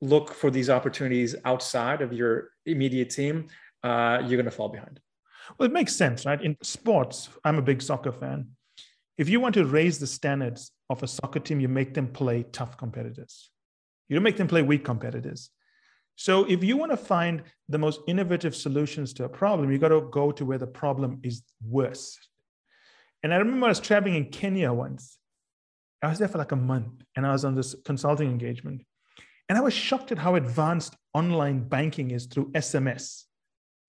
look 0.00 0.34
for 0.34 0.50
these 0.50 0.68
opportunities 0.68 1.34
outside 1.44 2.02
of 2.02 2.12
your 2.12 2.50
immediate 2.66 3.10
team, 3.10 3.48
uh, 3.82 4.18
you're 4.20 4.36
going 4.36 4.44
to 4.44 4.50
fall 4.50 4.68
behind. 4.68 5.00
Well, 5.58 5.66
it 5.66 5.72
makes 5.72 5.94
sense, 5.94 6.26
right? 6.26 6.42
In 6.42 6.56
sports, 6.62 7.28
I'm 7.44 7.58
a 7.58 7.62
big 7.62 7.80
soccer 7.80 8.12
fan 8.12 8.48
if 9.16 9.28
you 9.28 9.40
want 9.40 9.54
to 9.54 9.64
raise 9.64 9.98
the 9.98 10.06
standards 10.06 10.72
of 10.90 11.02
a 11.02 11.06
soccer 11.06 11.38
team, 11.38 11.60
you 11.60 11.68
make 11.68 11.94
them 11.94 12.08
play 12.08 12.44
tough 12.50 12.76
competitors. 12.76 13.50
You 14.08 14.16
don't 14.16 14.24
make 14.24 14.36
them 14.36 14.48
play 14.48 14.62
weak 14.62 14.84
competitors. 14.84 15.50
So 16.16 16.44
if 16.44 16.62
you 16.62 16.76
want 16.76 16.92
to 16.92 16.96
find 16.96 17.42
the 17.68 17.78
most 17.78 18.00
innovative 18.06 18.54
solutions 18.54 19.12
to 19.14 19.24
a 19.24 19.28
problem, 19.28 19.70
you 19.70 19.78
got 19.78 19.88
to 19.88 20.08
go 20.12 20.30
to 20.32 20.44
where 20.44 20.58
the 20.58 20.66
problem 20.66 21.20
is 21.22 21.42
worse. 21.66 22.16
And 23.22 23.32
I 23.32 23.38
remember 23.38 23.66
I 23.66 23.70
was 23.70 23.80
traveling 23.80 24.14
in 24.14 24.26
Kenya 24.30 24.72
once. 24.72 25.18
I 26.02 26.08
was 26.08 26.18
there 26.18 26.28
for 26.28 26.38
like 26.38 26.52
a 26.52 26.56
month 26.56 27.02
and 27.16 27.26
I 27.26 27.32
was 27.32 27.44
on 27.44 27.54
this 27.54 27.74
consulting 27.84 28.30
engagement. 28.30 28.82
And 29.48 29.58
I 29.58 29.62
was 29.62 29.74
shocked 29.74 30.12
at 30.12 30.18
how 30.18 30.36
advanced 30.36 30.94
online 31.14 31.60
banking 31.68 32.10
is 32.10 32.26
through 32.26 32.52
SMS. 32.52 33.24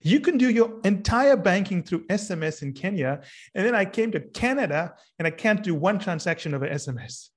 You 0.01 0.19
can 0.19 0.37
do 0.37 0.49
your 0.49 0.79
entire 0.83 1.35
banking 1.35 1.83
through 1.83 2.05
SMS 2.07 2.61
in 2.61 2.73
Kenya. 2.73 3.21
And 3.53 3.65
then 3.65 3.75
I 3.75 3.85
came 3.85 4.11
to 4.11 4.19
Canada 4.19 4.93
and 5.19 5.27
I 5.27 5.31
can't 5.31 5.63
do 5.63 5.75
one 5.75 5.99
transaction 5.99 6.53
over 6.53 6.67
SMS. 6.67 7.29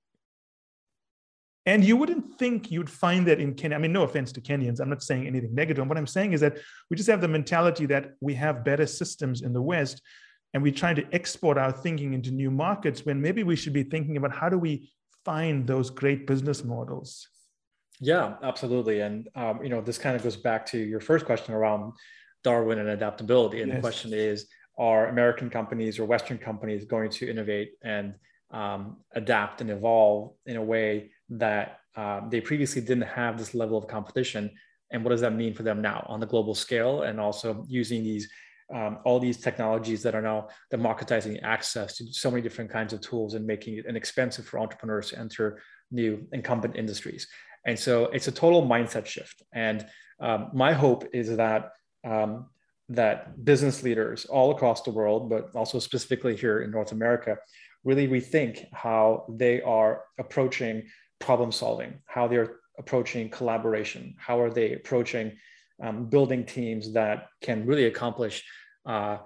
And 1.66 1.85
you 1.85 1.97
wouldn't 1.97 2.38
think 2.38 2.71
you'd 2.71 2.88
find 2.88 3.27
that 3.27 3.40
in 3.40 3.55
Kenya. 3.55 3.77
I 3.77 3.81
mean, 3.81 3.92
no 3.92 4.03
offense 4.03 4.33
to 4.33 4.40
Kenyans. 4.40 4.81
I'm 4.81 4.88
not 4.88 5.03
saying 5.03 5.27
anything 5.27 5.55
negative. 5.55 5.87
What 5.87 5.99
I'm 5.99 6.07
saying 6.07 6.33
is 6.33 6.40
that 6.40 6.57
we 6.88 6.97
just 6.97 7.11
have 7.11 7.21
the 7.21 7.29
mentality 7.29 7.85
that 7.87 8.12
we 8.21 8.35
have 8.35 8.64
better 8.64 8.87
systems 8.87 9.42
in 9.42 9.53
the 9.53 9.61
West 9.61 10.01
and 10.55 10.62
we're 10.62 10.73
trying 10.73 10.97
to 10.97 11.07
export 11.12 11.59
our 11.59 11.73
thinking 11.73 12.14
into 12.14 12.31
new 12.31 12.51
markets 12.51 13.05
when 13.05 13.21
maybe 13.21 13.42
we 13.42 13.55
should 13.55 13.75
be 13.75 13.83
thinking 13.83 14.16
about 14.16 14.35
how 14.35 14.49
do 14.49 14.59
we 14.59 14.90
find 15.25 15.66
those 15.66 15.90
great 15.90 16.27
business 16.27 16.64
models. 16.64 17.29
Yeah, 18.01 18.35
absolutely. 18.42 19.01
And, 19.01 19.29
um, 19.35 19.62
you 19.62 19.68
know, 19.68 19.81
this 19.81 19.99
kind 19.99 20.16
of 20.16 20.23
goes 20.23 20.37
back 20.37 20.64
to 20.66 20.79
your 20.79 21.01
first 21.01 21.27
question 21.27 21.53
around 21.53 21.92
Darwin 22.44 22.79
and 22.79 22.88
adaptability. 22.88 23.61
And 23.61 23.68
yes. 23.68 23.77
the 23.77 23.81
question 23.83 24.12
is, 24.14 24.47
are 24.79 25.09
American 25.09 25.51
companies 25.51 25.99
or 25.99 26.05
Western 26.05 26.38
companies 26.38 26.85
going 26.85 27.11
to 27.11 27.29
innovate 27.29 27.73
and 27.83 28.14
um, 28.51 28.99
adapt 29.14 29.61
and 29.61 29.71
evolve 29.71 30.33
in 30.47 30.57
a 30.57 30.62
way 30.62 31.11
that 31.31 31.81
uh, 31.97 32.29
they 32.29 32.41
previously 32.41 32.81
didn't 32.81 33.09
have 33.09 33.38
this 33.38 33.55
level 33.55 33.77
of 33.77 33.87
competition? 33.87 34.51
And 34.91 35.05
what 35.05 35.11
does 35.11 35.21
that 35.21 35.35
mean 35.35 35.55
for 35.55 35.62
them 35.62 35.83
now 35.83 36.07
on 36.09 36.21
the 36.21 36.27
global 36.27 36.55
scale? 36.55 37.03
And 37.03 37.21
also 37.21 37.64
using 37.69 38.03
these 38.03 38.29
um, 38.75 38.99
all 39.05 39.19
these 39.19 39.38
technologies 39.38 40.03
that 40.03 40.14
are 40.14 40.21
now 40.21 40.49
democratizing 40.71 41.41
access 41.41 41.97
to 41.97 42.12
so 42.12 42.31
many 42.31 42.43
different 42.43 42.71
kinds 42.71 42.93
of 42.93 43.01
tools 43.01 43.33
and 43.33 43.47
making 43.47 43.79
it 43.79 43.87
inexpensive 43.87 44.47
for 44.47 44.59
entrepreneurs 44.59 45.09
to 45.11 45.19
enter 45.19 45.62
new 45.91 46.27
incumbent 46.33 46.77
industries. 46.77 47.27
And 47.67 47.79
so 47.79 48.05
it's 48.07 48.29
a 48.29 48.33
total 48.33 48.67
mindset 48.67 49.07
shift. 49.07 49.43
And 49.55 49.87
um, 50.21 50.51
my 50.53 50.73
hope 50.73 51.09
is 51.14 51.35
that 51.37 51.71
um, 52.05 52.47
that 52.91 53.45
business 53.45 53.83
leaders 53.83 54.25
all 54.27 54.51
across 54.51 54.83
the 54.83 54.91
world, 54.91 55.29
but 55.29 55.51
also 55.55 55.79
specifically 55.79 56.37
here 56.37 56.61
in 56.61 56.71
North 56.71 56.93
America, 56.93 57.37
really 57.85 58.09
rethink 58.09 58.64
how 58.73 59.27
they 59.31 59.62
are 59.62 60.05
approaching 60.19 60.85
problem 61.18 61.52
solving, 61.52 61.94
how 62.07 62.28
they're 62.28 62.57
approaching 62.78 63.28
collaboration, 63.28 64.14
how 64.18 64.40
are 64.40 64.50
they 64.50 64.74
approaching 64.74 65.37
um, 65.83 66.07
building 66.07 66.44
teams 66.44 66.92
that 66.92 67.28
can 67.42 67.66
really 67.66 67.85
accomplish 67.85 68.44
uh, 68.87 69.18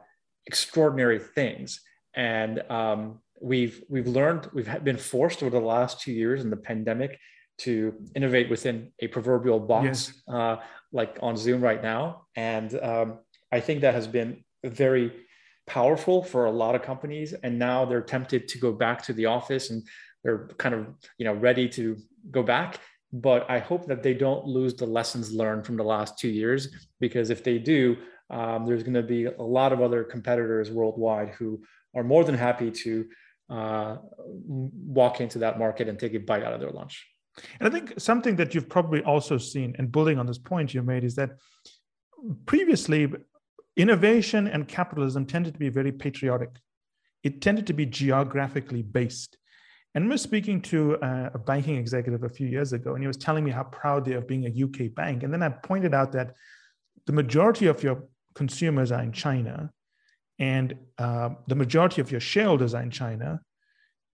extraordinary 0.47 1.19
things. 1.19 1.81
And 2.15 2.63
um, 2.71 3.21
we've 3.41 3.83
we've 3.89 4.07
learned 4.07 4.49
we've 4.53 4.71
been 4.85 4.99
forced 4.99 5.43
over 5.43 5.59
the 5.59 5.65
last 5.65 6.01
two 6.01 6.13
years 6.13 6.43
in 6.43 6.51
the 6.51 6.57
pandemic 6.57 7.19
to 7.59 7.95
innovate 8.15 8.51
within 8.51 8.93
a 9.01 9.07
proverbial 9.09 9.61
box 9.61 9.85
yes. 9.87 10.13
uh, 10.29 10.57
like 10.93 11.19
on 11.23 11.37
Zoom 11.37 11.61
right 11.61 11.83
now. 11.83 12.27
And 12.37 12.75
um, 12.83 13.19
I 13.51 13.61
think 13.61 13.83
that 13.83 13.95
has 13.95 14.07
been 14.07 14.45
very 14.65 15.13
powerful 15.67 16.23
for 16.23 16.47
a 16.47 16.51
lot 16.51 16.75
of 16.75 16.83
companies. 16.83 17.33
And 17.33 17.59
now 17.59 17.85
they're 17.85 18.03
tempted 18.03 18.49
to 18.49 18.59
go 18.59 18.73
back 18.73 19.03
to 19.05 19.13
the 19.13 19.27
office 19.27 19.71
and 19.71 19.83
they're 20.23 20.49
kind 20.59 20.75
of 20.75 20.87
you 21.19 21.25
know 21.25 21.35
ready 21.35 21.69
to 21.71 21.97
go 22.31 22.43
back. 22.43 22.81
But 23.13 23.51
I 23.51 23.59
hope 23.59 23.87
that 23.87 24.03
they 24.03 24.15
don't 24.15 24.47
lose 24.47 24.75
the 24.75 24.87
lessons 24.87 25.33
learned 25.33 25.67
from 25.67 25.77
the 25.77 25.85
last 25.85 26.19
two 26.19 26.31
years, 26.31 26.69
because 26.99 27.29
if 27.29 27.45
they 27.45 27.59
do, 27.59 27.97
um, 28.31 28.65
there's 28.65 28.83
going 28.83 28.95
to 28.95 29.03
be 29.03 29.27
a 29.27 29.43
lot 29.43 29.73
of 29.73 29.83
other 29.83 30.03
competitors 30.03 30.71
worldwide 30.71 31.31
who 31.31 31.63
are 31.95 32.03
more 32.03 32.25
than 32.25 32.35
happy 32.35 32.71
to 32.71 33.07
uh, 33.51 33.97
walk 34.17 35.21
into 35.21 35.39
that 35.41 35.59
market 35.59 35.89
and 35.89 35.99
take 35.99 36.15
a 36.15 36.19
bite 36.19 36.43
out 36.43 36.55
of 36.55 36.61
their 36.61 36.71
lunch. 36.71 37.07
And 37.61 37.69
I 37.69 37.71
think 37.71 38.01
something 38.01 38.37
that 38.37 38.55
you've 38.55 38.69
probably 38.69 39.03
also 39.03 39.37
seen, 39.37 39.75
and 39.79 39.93
building 39.93 40.19
on 40.19 40.27
this 40.27 40.39
point 40.39 40.73
you 40.73 40.83
made, 40.83 41.05
is 41.05 41.15
that 41.17 41.33
previously 42.47 43.13
innovation 43.77 44.47
and 44.47 44.67
capitalism 44.67 45.27
tended 45.27 45.53
to 45.55 45.59
be 45.59 45.69
very 45.69 45.93
patriotic. 45.93 46.51
It 47.23 47.43
tended 47.43 47.67
to 47.67 47.73
be 47.73 47.87
geographically 47.87 48.83
based. 48.83 49.37
And 49.95 50.05
I 50.05 50.09
was 50.09 50.23
speaking 50.23 50.63
to 50.63 50.95
a 51.03 51.39
banking 51.39 51.77
executive 51.77 52.23
a 52.25 52.29
few 52.29 52.47
years 52.47 52.73
ago, 52.73 52.95
and 52.95 53.03
he 53.03 53.07
was 53.07 53.19
telling 53.19 53.45
me 53.45 53.51
how 53.51 53.65
proud 53.65 54.05
they 54.05 54.15
are 54.15 54.19
of 54.19 54.27
being 54.27 54.47
a 54.47 54.65
UK 54.65 54.95
bank. 54.95 55.23
And 55.23 55.33
then 55.33 55.43
I 55.43 55.51
pointed 55.51 55.93
out 55.93 56.13
that 56.13 56.35
the 57.07 57.13
majority 57.13 57.67
of 57.67 57.83
your 57.83 58.05
consumers 58.35 58.91
are 58.91 59.03
in 59.03 59.13
China, 59.13 59.71
and 60.39 60.75
uh, 60.99 61.31
the 61.47 61.55
majority 61.55 62.01
of 62.01 62.11
your 62.11 62.21
shareholders 62.21 62.75
are 62.75 62.83
in 62.83 62.91
China. 62.91 63.41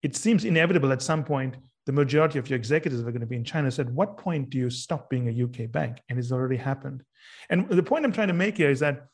It 0.02 0.16
seems 0.16 0.44
inevitable 0.44 0.92
at 0.92 1.02
some 1.02 1.24
point 1.24 1.56
the 1.86 1.92
majority 1.92 2.38
of 2.38 2.50
your 2.50 2.58
executives 2.58 3.00
are 3.00 3.10
going 3.10 3.20
to 3.20 3.26
be 3.26 3.36
in 3.36 3.44
China. 3.44 3.70
So 3.70 3.82
at 3.82 3.90
what 3.90 4.18
point 4.18 4.50
do 4.50 4.58
you 4.58 4.68
stop 4.68 5.08
being 5.08 5.28
a 5.28 5.44
UK 5.44 5.72
bank? 5.72 6.02
And 6.10 6.18
it's 6.18 6.30
already 6.30 6.56
happened. 6.58 7.02
And 7.48 7.66
the 7.66 7.82
point 7.82 8.04
I'm 8.04 8.12
trying 8.12 8.28
to 8.28 8.34
make 8.34 8.58
here 8.58 8.70
is 8.70 8.80
that 8.80 9.06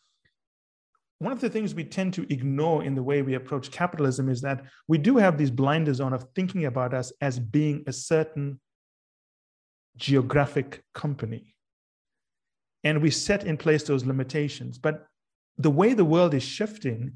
one 1.24 1.32
of 1.32 1.40
the 1.40 1.48
things 1.48 1.74
we 1.74 1.84
tend 1.84 2.12
to 2.12 2.30
ignore 2.30 2.84
in 2.84 2.94
the 2.94 3.02
way 3.02 3.22
we 3.22 3.32
approach 3.32 3.70
capitalism 3.70 4.28
is 4.28 4.42
that 4.42 4.62
we 4.88 4.98
do 4.98 5.16
have 5.16 5.38
these 5.38 5.50
blinders 5.50 5.98
on 5.98 6.12
of 6.12 6.26
thinking 6.34 6.66
about 6.66 6.92
us 6.92 7.12
as 7.22 7.38
being 7.38 7.82
a 7.86 7.92
certain 7.92 8.60
geographic 9.96 10.84
company. 10.92 11.54
And 12.84 13.00
we 13.00 13.10
set 13.10 13.44
in 13.44 13.56
place 13.56 13.84
those 13.84 14.04
limitations. 14.04 14.76
But 14.76 15.06
the 15.56 15.70
way 15.70 15.94
the 15.94 16.04
world 16.04 16.34
is 16.34 16.42
shifting, 16.42 17.12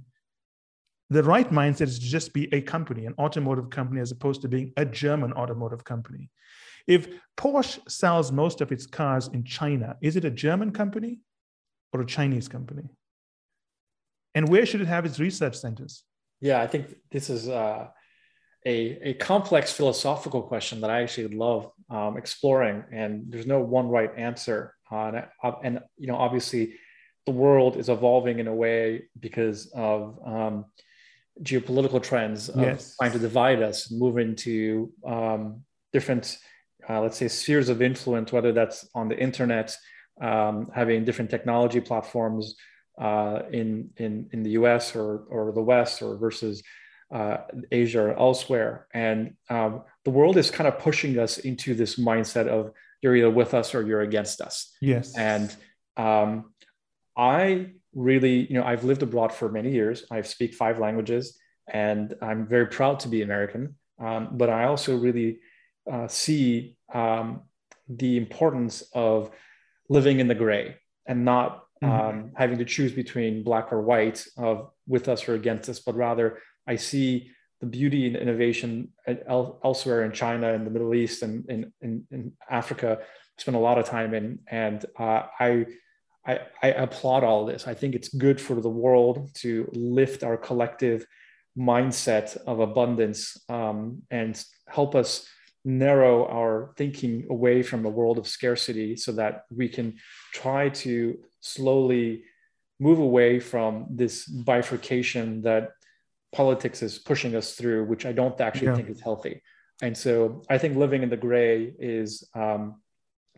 the 1.11 1.23
right 1.23 1.51
mindset 1.51 1.89
is 1.89 1.99
to 1.99 2.07
just 2.07 2.33
be 2.33 2.49
a 2.55 2.63
company, 2.63 3.05
an 3.05 3.15
automotive 3.19 3.69
company, 3.69 4.01
as 4.01 4.11
opposed 4.11 4.41
to 4.41 4.49
being 4.49 4.73
a 4.79 4.87
German 4.87 5.35
automotive 5.35 5.85
company. 5.85 6.31
If 6.87 7.09
Porsche 7.37 7.79
sells 7.91 8.33
most 8.33 8.63
of 8.63 8.73
its 8.73 8.87
cars 8.87 9.29
in 9.29 9.45
China, 9.45 9.97
is 10.01 10.17
it 10.17 10.25
a 10.25 10.31
German 10.31 10.71
company 10.71 11.21
or 11.93 12.01
a 12.01 12.07
Chinese 12.07 12.49
company? 12.49 12.89
And 14.39 14.49
where 14.49 14.65
should 14.65 14.81
it 14.81 14.87
have 14.87 15.05
its 15.05 15.19
research 15.19 15.57
centers? 15.57 16.05
Yeah, 16.41 16.63
I 16.63 16.69
think 16.69 16.95
this 17.11 17.29
is 17.29 17.49
uh, 17.49 17.89
a, 18.65 18.77
a 19.11 19.15
complex 19.15 19.73
philosophical 19.73 20.43
question 20.43 20.81
that 20.83 20.91
I 20.91 21.03
actually 21.03 21.35
love 21.35 21.73
um, 21.91 22.17
exploring. 22.17 22.85
And 22.93 23.25
there's 23.31 23.49
no 23.49 23.59
one 23.59 23.89
right 23.89 24.13
answer. 24.17 24.77
Uh, 24.93 25.23
and, 25.43 25.57
and, 25.65 25.81
you 25.97 26.07
know, 26.07 26.15
obviously, 26.15 26.77
the 27.27 27.33
world 27.33 27.77
is 27.77 27.89
evolving 27.89 28.39
in 28.39 28.47
a 28.47 28.55
way 28.55 29.09
because 29.19 29.73
of 29.75 30.17
um, 30.25 30.67
geopolitical 31.43 32.01
trends 32.01 32.49
of 32.49 32.61
yes. 32.61 32.95
trying 32.97 33.15
to 33.19 33.19
divide 33.19 33.61
us, 33.61 33.91
move 33.91 34.19
into 34.19 34.93
um, 35.05 35.65
different, 35.93 36.39
uh, 36.89 37.01
let's 37.01 37.17
say, 37.17 37.27
spheres 37.27 37.69
of 37.69 37.83
influence, 37.83 38.31
whether 38.31 38.53
that's 38.53 38.89
on 38.95 39.09
the 39.09 39.19
internet 39.19 39.77
um, 40.23 40.71
having 40.73 41.05
different 41.05 41.29
technology 41.29 41.81
platforms 41.81 42.55
uh, 42.99 43.43
in, 43.53 43.91
in, 43.97 44.29
in 44.33 44.43
the 44.43 44.51
US 44.51 44.95
or, 44.97 45.25
or 45.31 45.53
the 45.53 45.63
West 45.63 46.03
or 46.03 46.17
versus 46.17 46.63
uh, 47.13 47.39
Asia 47.71 48.03
or 48.03 48.19
elsewhere. 48.19 48.87
And 48.93 49.35
um, 49.49 49.83
the 50.05 50.11
world 50.11 50.37
is 50.37 50.51
kind 50.51 50.69
of 50.69 50.79
pushing 50.79 51.19
us 51.19 51.39
into 51.39 51.75
this 51.75 51.97
mindset 51.99 52.49
of 52.49 52.73
you're 53.01 53.17
either 53.17 53.31
with 53.31 53.55
us 53.55 53.75
or 53.75 53.87
you're 53.87 54.03
against 54.03 54.41
us. 54.41 54.75
Yes. 54.81 55.17
And 55.17 55.55
um, 55.97 56.53
I 57.17 57.71
really, 57.95 58.47
you 58.47 58.55
know, 58.55 58.65
I've 58.65 58.85
lived 58.85 59.03
abroad 59.03 59.33
for 59.33 59.49
many 59.49 59.71
years. 59.73 60.05
I 60.11 60.21
speak 60.23 60.55
five 60.55 60.79
languages 60.79 61.39
and 61.73 62.15
I'm 62.21 62.47
very 62.47 62.67
proud 62.67 63.01
to 63.01 63.09
be 63.09 63.23
American. 63.23 63.77
Um, 64.01 64.31
but 64.33 64.49
I 64.51 64.65
also 64.65 64.97
really 64.97 65.39
uh, 65.91 66.09
see 66.09 66.77
um, 66.93 67.43
the 67.89 68.17
importance 68.17 68.83
of 68.93 69.31
living 69.89 70.21
in 70.21 70.29
the 70.29 70.35
gray 70.35 70.77
and 71.07 71.25
not 71.25 71.65
mm-hmm. 71.83 71.91
um, 71.91 72.33
having 72.37 72.59
to 72.59 72.65
choose 72.65 72.93
between 72.93 73.43
black 73.43 73.73
or 73.73 73.81
white 73.81 74.27
of 74.37 74.71
with 74.87 75.09
us 75.09 75.29
or 75.29 75.35
against 75.35 75.69
us, 75.69 75.81
but 75.81 75.95
rather 75.95 76.39
I 76.67 76.77
see 76.77 77.31
the 77.61 77.67
beauty 77.67 78.07
and 78.07 78.17
innovation 78.17 78.89
elsewhere 79.29 80.05
in 80.05 80.13
China 80.13 80.55
and 80.55 80.67
the 80.67 80.71
Middle 80.71 80.95
East 80.95 81.23
and 81.23 81.73
in, 81.81 82.33
Africa. 82.49 82.99
I 83.01 83.05
spend 83.41 83.57
a 83.57 83.61
lot 83.61 83.79
of 83.79 83.85
time 83.85 84.15
in, 84.15 84.39
and 84.49 84.85
uh, 84.99 85.23
I, 85.41 85.67
I, 86.27 86.41
I 86.63 86.69
applaud 86.69 87.25
all 87.25 87.47
this. 87.47 87.67
I 87.67 87.75
think 87.75 87.95
it's 87.95 88.09
good 88.09 88.41
for 88.41 88.55
the 88.61 88.69
world 88.69 89.31
to 89.37 89.69
lift 89.73 90.23
our 90.23 90.37
collective 90.37 91.05
mindset 91.59 92.37
of 92.47 92.61
abundance 92.61 93.37
um, 93.49 94.03
and 94.11 94.43
help 94.69 94.95
us 94.95 95.29
narrow 95.65 96.27
our 96.29 96.73
thinking 96.77 97.27
away 97.31 97.63
from 97.63 97.85
a 97.85 97.91
world 97.91 98.19
of 98.19 98.29
scarcity 98.29 98.97
so 98.97 99.13
that 99.13 99.45
we 99.51 99.69
can 99.69 99.97
try 100.33 100.69
to 100.69 101.19
slowly 101.41 102.25
move 102.81 102.99
away 102.99 103.41
from 103.41 103.87
this 103.91 104.27
bifurcation 104.27 105.43
that 105.43 105.71
politics 106.33 106.83
is 106.83 106.99
pushing 106.99 107.35
us 107.35 107.55
through, 107.55 107.85
which 107.85 108.07
I 108.07 108.13
don't 108.13 108.41
actually 108.41 108.69
yeah. 108.69 108.77
think 108.77 108.91
is 108.91 109.01
healthy. 109.01 109.43
And 109.83 109.97
so 109.97 110.43
I 110.51 110.59
think 110.59 110.77
living 110.77 111.03
in 111.03 111.11
the 111.11 111.17
gray 111.17 111.73
is 111.79 112.29
um, 112.35 112.81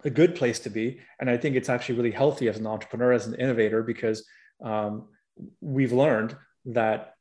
a 0.05 0.11
good 0.11 0.35
place 0.35 0.59
to 0.61 0.71
be. 0.71 1.01
And 1.21 1.29
I 1.31 1.37
think 1.37 1.57
it's 1.57 1.69
actually 1.69 1.97
really 1.97 2.11
healthy 2.11 2.49
as 2.49 2.59
an 2.59 2.67
entrepreneur, 2.67 3.13
as 3.13 3.27
an 3.27 3.35
innovator, 3.35 3.83
because 3.83 4.27
um, 4.65 5.09
we've 5.61 5.93
learned 5.93 6.37
that 6.67 7.15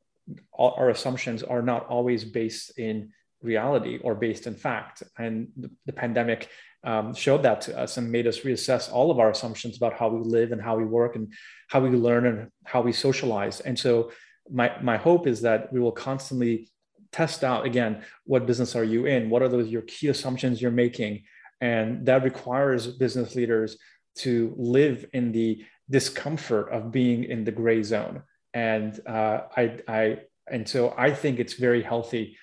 all 0.51 0.75
our 0.77 0.89
assumptions 0.89 1.43
are 1.43 1.61
not 1.61 1.87
always 1.87 2.23
based 2.23 2.77
in 2.77 3.11
reality 3.41 3.99
or 4.03 4.15
based 4.15 4.47
in 4.47 4.55
fact. 4.55 5.03
And 5.17 5.49
the, 5.57 5.69
the 5.85 5.93
pandemic 5.93 6.49
um, 6.83 7.13
showed 7.13 7.43
that 7.43 7.61
to 7.61 7.77
us 7.77 7.97
and 7.97 8.11
made 8.11 8.27
us 8.27 8.39
reassess 8.39 8.91
all 8.91 9.11
of 9.11 9.19
our 9.19 9.29
assumptions 9.29 9.77
about 9.77 9.93
how 9.93 10.09
we 10.09 10.21
live 10.21 10.51
and 10.51 10.61
how 10.61 10.77
we 10.77 10.85
work 10.85 11.15
and 11.15 11.33
how 11.67 11.79
we 11.81 11.89
learn 11.89 12.25
and 12.25 12.49
how 12.65 12.81
we 12.81 12.93
socialize. 12.93 13.59
And 13.59 13.77
so 13.77 14.11
my, 14.49 14.71
my 14.81 14.97
hope 14.97 15.27
is 15.27 15.41
that 15.41 15.71
we 15.73 15.79
will 15.79 15.91
constantly 15.91 16.69
test 17.11 17.43
out 17.43 17.65
again 17.65 18.03
what 18.25 18.45
business 18.45 18.75
are 18.75 18.83
you 18.83 19.05
in? 19.05 19.29
What 19.29 19.41
are 19.41 19.49
those 19.49 19.67
your 19.67 19.81
key 19.83 20.07
assumptions 20.07 20.61
you're 20.61 20.71
making? 20.71 21.23
And 21.59 22.05
that 22.05 22.23
requires 22.23 22.87
business 22.87 23.35
leaders 23.35 23.77
to 24.17 24.53
live 24.57 25.05
in 25.13 25.31
the 25.31 25.63
discomfort 25.89 26.71
of 26.71 26.91
being 26.91 27.23
in 27.23 27.43
the 27.43 27.51
gray 27.51 27.83
zone. 27.83 28.23
And 28.53 28.99
uh, 29.05 29.41
I, 29.55 29.79
I 29.87 30.19
and 30.51 30.67
so 30.67 30.93
i 30.97 31.11
think 31.11 31.39
it's 31.39 31.53
very 31.53 31.81
healthy 31.81 32.37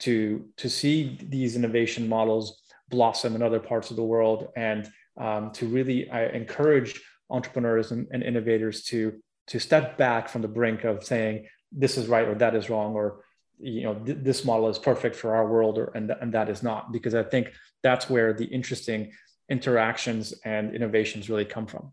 to 0.00 0.44
to 0.56 0.68
see 0.68 1.18
these 1.22 1.56
innovation 1.56 2.08
models 2.08 2.61
blossom 2.92 3.34
in 3.34 3.42
other 3.42 3.58
parts 3.58 3.90
of 3.90 3.96
the 3.96 4.04
world 4.04 4.48
and 4.54 4.88
um, 5.18 5.50
to 5.52 5.66
really 5.66 6.08
I 6.10 6.26
encourage 6.26 7.00
entrepreneurs 7.30 7.90
and, 7.90 8.06
and 8.12 8.22
innovators 8.22 8.84
to 8.84 9.20
to 9.48 9.58
step 9.58 9.98
back 9.98 10.28
from 10.28 10.42
the 10.42 10.48
brink 10.48 10.84
of 10.84 11.02
saying 11.02 11.46
this 11.72 11.96
is 11.98 12.06
right 12.06 12.28
or 12.28 12.34
that 12.36 12.54
is 12.54 12.70
wrong 12.70 12.94
or 12.94 13.24
you 13.58 13.82
know 13.82 13.94
th- 13.94 14.18
this 14.20 14.44
model 14.44 14.68
is 14.68 14.78
perfect 14.78 15.16
for 15.16 15.34
our 15.34 15.46
world 15.48 15.78
or 15.78 15.86
and, 15.96 16.12
and 16.20 16.32
that 16.32 16.48
is 16.48 16.62
not 16.62 16.92
because 16.92 17.14
i 17.14 17.22
think 17.22 17.50
that's 17.82 18.08
where 18.08 18.32
the 18.32 18.44
interesting 18.44 19.10
interactions 19.48 20.32
and 20.44 20.74
innovations 20.74 21.28
really 21.28 21.44
come 21.44 21.66
from. 21.66 21.92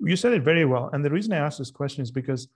You 0.00 0.16
said 0.16 0.32
it 0.32 0.42
very 0.42 0.64
well 0.64 0.90
and 0.92 1.04
the 1.04 1.10
reason 1.10 1.32
i 1.32 1.36
asked 1.36 1.58
this 1.58 1.70
question 1.70 2.02
is 2.02 2.10
because 2.10 2.48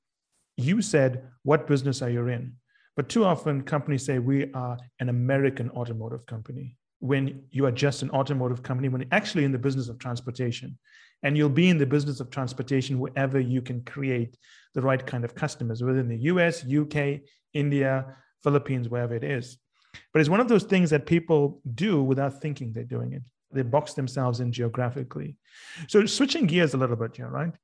you 0.57 0.81
said 0.81 1.11
what 1.42 1.66
business 1.66 2.00
are 2.02 2.11
you 2.11 2.26
in? 2.29 2.55
But 2.96 3.11
too 3.11 3.26
often 3.26 3.62
companies 3.62 4.07
say 4.07 4.18
we 4.18 4.38
are 4.52 4.79
an 5.00 5.09
american 5.09 5.68
automotive 5.70 6.24
company 6.26 6.76
when 7.07 7.42
you 7.51 7.66
are 7.66 7.73
just 7.73 8.03
an 8.03 8.11
automotive 8.11 8.62
company 8.62 8.88
when 8.88 9.07
actually 9.12 9.45
in 9.45 9.53
the 9.53 9.59
business 9.59 9.88
of 9.88 9.99
transportation 9.99 10.79
and 11.23 11.37
you'll 11.37 11.49
be 11.49 11.69
in 11.69 11.79
the 11.79 11.87
business 11.87 12.21
of 12.21 12.31
transportation 12.31 12.99
wherever 12.99 13.40
you 13.40 13.62
can 13.62 13.83
create 13.85 14.37
the 14.75 14.83
right 14.83 15.07
kind 15.07 15.25
of 15.25 15.35
customers 15.35 15.83
within 15.83 16.09
the 16.09 16.16
us 16.16 16.64
uk 16.64 17.21
india 17.55 18.05
philippines 18.47 18.88
wherever 18.88 19.14
it 19.14 19.25
is. 19.25 19.59
But 20.12 20.21
it's 20.21 20.29
one 20.29 20.38
of 20.40 20.49
those 20.49 20.62
things 20.62 20.90
that 20.90 21.05
people 21.05 21.61
do 21.75 22.03
without 22.03 22.40
thinking 22.40 22.73
they're 22.73 22.85
doing 22.85 23.12
it. 23.12 23.23
They 23.51 23.62
box 23.62 23.95
themselves 23.95 24.38
in 24.38 24.53
geographically. 24.53 25.37
So 25.88 26.07
switching 26.07 26.47
gears 26.47 26.75
a 26.75 26.77
little 26.77 26.97
bit 26.97 27.16
here 27.16 27.29
right? 27.29 27.55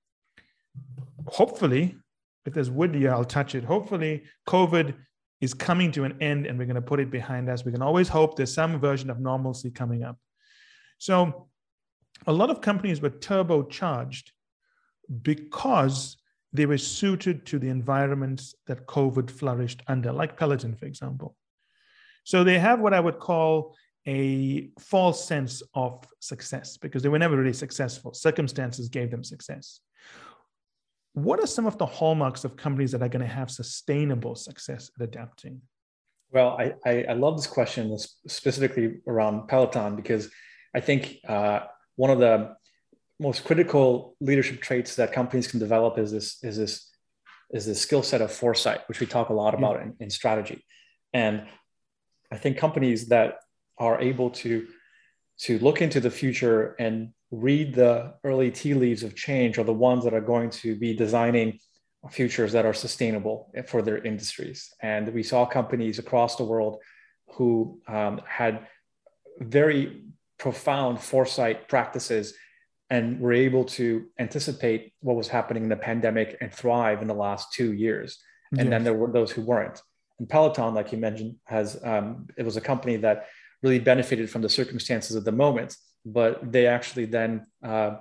Hopefully 1.26 1.96
if 2.44 2.54
there's 2.54 2.70
wood 2.70 2.94
here 2.96 3.12
i'll 3.12 3.24
touch 3.24 3.54
it. 3.54 3.64
Hopefully 3.64 4.24
covid 4.48 4.94
is 5.42 5.52
coming 5.52 5.92
to 5.92 6.04
an 6.04 6.16
end 6.22 6.46
and 6.46 6.58
we're 6.58 6.64
going 6.64 6.74
to 6.74 6.80
put 6.80 7.00
it 7.00 7.10
behind 7.10 7.50
us 7.50 7.64
we 7.64 7.72
can 7.72 7.82
always 7.82 8.08
hope 8.08 8.36
there's 8.36 8.54
some 8.54 8.80
version 8.80 9.10
of 9.10 9.20
normalcy 9.20 9.70
coming 9.70 10.02
up 10.02 10.16
so 10.98 11.48
a 12.26 12.32
lot 12.32 12.50
of 12.50 12.60
companies 12.60 13.00
were 13.00 13.10
turbocharged 13.10 14.30
because 15.22 16.16
they 16.52 16.66
were 16.66 16.78
suited 16.78 17.46
to 17.46 17.58
the 17.58 17.68
environments 17.68 18.54
that 18.66 18.86
COVID 18.86 19.30
flourished 19.30 19.82
under, 19.88 20.12
like 20.12 20.36
Peloton, 20.36 20.76
for 20.76 20.86
example. 20.86 21.36
So 22.24 22.44
they 22.44 22.58
have 22.58 22.80
what 22.80 22.94
I 22.94 23.00
would 23.00 23.18
call 23.18 23.74
a 24.06 24.70
false 24.78 25.24
sense 25.24 25.62
of 25.74 26.04
success 26.20 26.76
because 26.76 27.02
they 27.02 27.08
were 27.08 27.18
never 27.18 27.36
really 27.36 27.52
successful. 27.52 28.12
Circumstances 28.12 28.88
gave 28.88 29.10
them 29.10 29.24
success. 29.24 29.80
What 31.14 31.40
are 31.40 31.46
some 31.46 31.66
of 31.66 31.76
the 31.76 31.86
hallmarks 31.86 32.44
of 32.44 32.56
companies 32.56 32.92
that 32.92 33.02
are 33.02 33.08
going 33.08 33.26
to 33.26 33.32
have 33.32 33.50
sustainable 33.50 34.34
success 34.34 34.90
at 34.98 35.04
adapting? 35.04 35.60
Well, 36.30 36.56
I, 36.58 36.74
I, 36.86 37.04
I 37.10 37.12
love 37.12 37.36
this 37.36 37.46
question 37.46 37.96
specifically 38.26 39.00
around 39.06 39.48
Peloton 39.48 39.96
because 39.96 40.30
I 40.74 40.80
think 40.80 41.18
uh, 41.28 41.60
one 41.96 42.10
of 42.10 42.18
the 42.18 42.56
most 43.20 43.44
critical 43.44 44.16
leadership 44.20 44.62
traits 44.62 44.96
that 44.96 45.12
companies 45.12 45.46
can 45.46 45.60
develop 45.60 45.98
is 45.98 46.10
this 46.10 46.42
is 46.42 46.56
this 46.56 46.88
is 47.52 47.66
this 47.66 47.80
skill 47.80 48.02
set 48.02 48.22
of 48.22 48.32
foresight, 48.32 48.80
which 48.88 48.98
we 48.98 49.06
talk 49.06 49.28
a 49.28 49.34
lot 49.34 49.52
about 49.52 49.82
in, 49.82 49.94
in 50.00 50.08
strategy. 50.08 50.64
And 51.12 51.46
I 52.32 52.38
think 52.38 52.56
companies 52.56 53.08
that 53.08 53.36
are 53.78 54.00
able 54.00 54.30
to 54.30 54.66
to 55.40 55.58
look 55.58 55.82
into 55.82 56.00
the 56.00 56.10
future 56.10 56.74
and 56.78 57.12
read 57.32 57.74
the 57.74 58.14
early 58.22 58.50
tea 58.50 58.74
leaves 58.74 59.02
of 59.02 59.16
change 59.16 59.58
are 59.58 59.64
the 59.64 59.72
ones 59.72 60.04
that 60.04 60.14
are 60.14 60.20
going 60.20 60.50
to 60.50 60.76
be 60.76 60.94
designing 60.94 61.58
futures 62.10 62.52
that 62.52 62.66
are 62.66 62.74
sustainable 62.74 63.50
for 63.66 63.80
their 63.80 63.98
industries. 63.98 64.72
And 64.82 65.12
we 65.14 65.22
saw 65.22 65.46
companies 65.46 65.98
across 65.98 66.36
the 66.36 66.44
world 66.44 66.78
who 67.34 67.80
um, 67.88 68.20
had 68.26 68.66
very 69.38 70.04
profound 70.38 71.00
foresight 71.00 71.68
practices 71.68 72.34
and 72.90 73.18
were 73.18 73.32
able 73.32 73.64
to 73.64 74.04
anticipate 74.18 74.92
what 75.00 75.16
was 75.16 75.28
happening 75.28 75.62
in 75.62 75.68
the 75.70 75.76
pandemic 75.76 76.36
and 76.42 76.52
thrive 76.52 77.00
in 77.00 77.08
the 77.08 77.14
last 77.14 77.52
two 77.54 77.72
years. 77.72 78.18
And 78.50 78.66
yes. 78.66 78.68
then 78.68 78.84
there 78.84 78.94
were 78.94 79.10
those 79.10 79.30
who 79.30 79.40
weren't. 79.40 79.80
And 80.18 80.28
Peloton, 80.28 80.74
like 80.74 80.92
you 80.92 80.98
mentioned, 80.98 81.36
has 81.44 81.82
um, 81.82 82.26
it 82.36 82.44
was 82.44 82.58
a 82.58 82.60
company 82.60 82.96
that 82.96 83.28
really 83.62 83.78
benefited 83.78 84.28
from 84.28 84.42
the 84.42 84.48
circumstances 84.48 85.16
of 85.16 85.24
the 85.24 85.32
moment, 85.32 85.74
but 86.04 86.52
they 86.52 86.66
actually 86.66 87.06
then 87.06 87.46
uh, 87.62 87.96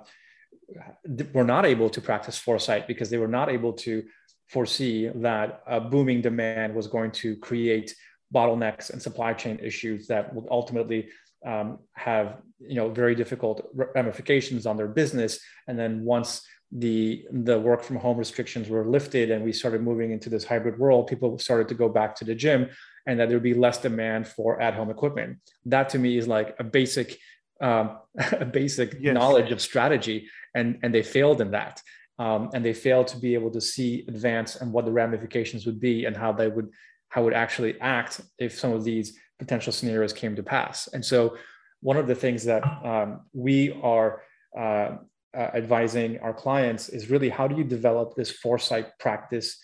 were 1.32 1.44
not 1.44 1.64
able 1.66 1.90
to 1.90 2.00
practice 2.00 2.38
foresight 2.38 2.86
because 2.86 3.10
they 3.10 3.18
were 3.18 3.28
not 3.28 3.48
able 3.50 3.72
to 3.72 4.04
foresee 4.48 5.08
that 5.14 5.62
a 5.66 5.80
booming 5.80 6.20
demand 6.20 6.74
was 6.74 6.86
going 6.86 7.10
to 7.10 7.36
create 7.36 7.94
bottlenecks 8.34 8.90
and 8.90 9.00
supply 9.00 9.32
chain 9.32 9.58
issues 9.62 10.06
that 10.06 10.34
would 10.34 10.46
ultimately 10.50 11.08
um, 11.44 11.78
have 11.94 12.38
you 12.60 12.76
know 12.76 12.88
very 12.88 13.14
difficult 13.14 13.68
ramifications 13.74 14.66
on 14.66 14.76
their 14.76 14.88
business. 14.88 15.40
And 15.66 15.78
then 15.78 16.04
once 16.04 16.42
the 16.70 17.26
the 17.30 17.58
work 17.58 17.82
from 17.82 17.96
home 17.96 18.16
restrictions 18.16 18.68
were 18.68 18.86
lifted 18.86 19.30
and 19.30 19.44
we 19.44 19.52
started 19.52 19.82
moving 19.82 20.10
into 20.10 20.30
this 20.30 20.44
hybrid 20.44 20.78
world 20.78 21.06
people 21.06 21.38
started 21.38 21.68
to 21.68 21.74
go 21.74 21.86
back 21.86 22.16
to 22.16 22.24
the 22.24 22.34
gym 22.34 22.70
and 23.06 23.20
that 23.20 23.28
there 23.28 23.36
would 23.36 23.42
be 23.42 23.52
less 23.52 23.78
demand 23.78 24.26
for 24.26 24.60
at 24.60 24.74
home 24.74 24.88
equipment. 24.88 25.38
That 25.66 25.88
to 25.90 25.98
me 25.98 26.16
is 26.16 26.28
like 26.28 26.54
a 26.58 26.64
basic 26.64 27.18
um, 27.62 27.98
a 28.32 28.44
basic 28.60 28.96
yes. 29.00 29.14
knowledge 29.14 29.50
of 29.52 29.60
strategy 29.60 30.28
and 30.54 30.78
and 30.82 30.94
they 30.94 31.02
failed 31.02 31.40
in 31.40 31.50
that 31.52 31.80
um, 32.18 32.50
and 32.54 32.64
they 32.64 32.74
failed 32.74 33.06
to 33.08 33.16
be 33.16 33.34
able 33.34 33.50
to 33.50 33.60
see 33.60 34.04
advance 34.08 34.56
and 34.56 34.72
what 34.72 34.84
the 34.84 34.92
ramifications 34.92 35.64
would 35.66 35.80
be 35.80 36.04
and 36.04 36.16
how 36.16 36.32
they 36.32 36.48
would 36.48 36.68
how 37.08 37.22
would 37.22 37.34
actually 37.34 37.78
act 37.80 38.22
if 38.38 38.58
some 38.58 38.72
of 38.72 38.84
these 38.84 39.18
potential 39.38 39.72
scenarios 39.72 40.12
came 40.12 40.34
to 40.36 40.42
pass. 40.42 40.88
And 40.94 41.04
so, 41.04 41.36
one 41.80 41.96
of 41.96 42.06
the 42.06 42.14
things 42.14 42.44
that 42.44 42.62
um, 42.84 43.22
we 43.32 43.72
are 43.82 44.22
uh, 44.56 44.96
uh, 45.36 45.50
advising 45.54 46.20
our 46.20 46.32
clients 46.32 46.88
is 46.88 47.10
really 47.10 47.28
how 47.28 47.48
do 47.48 47.56
you 47.56 47.64
develop 47.64 48.14
this 48.14 48.30
foresight 48.30 48.86
practice 48.98 49.58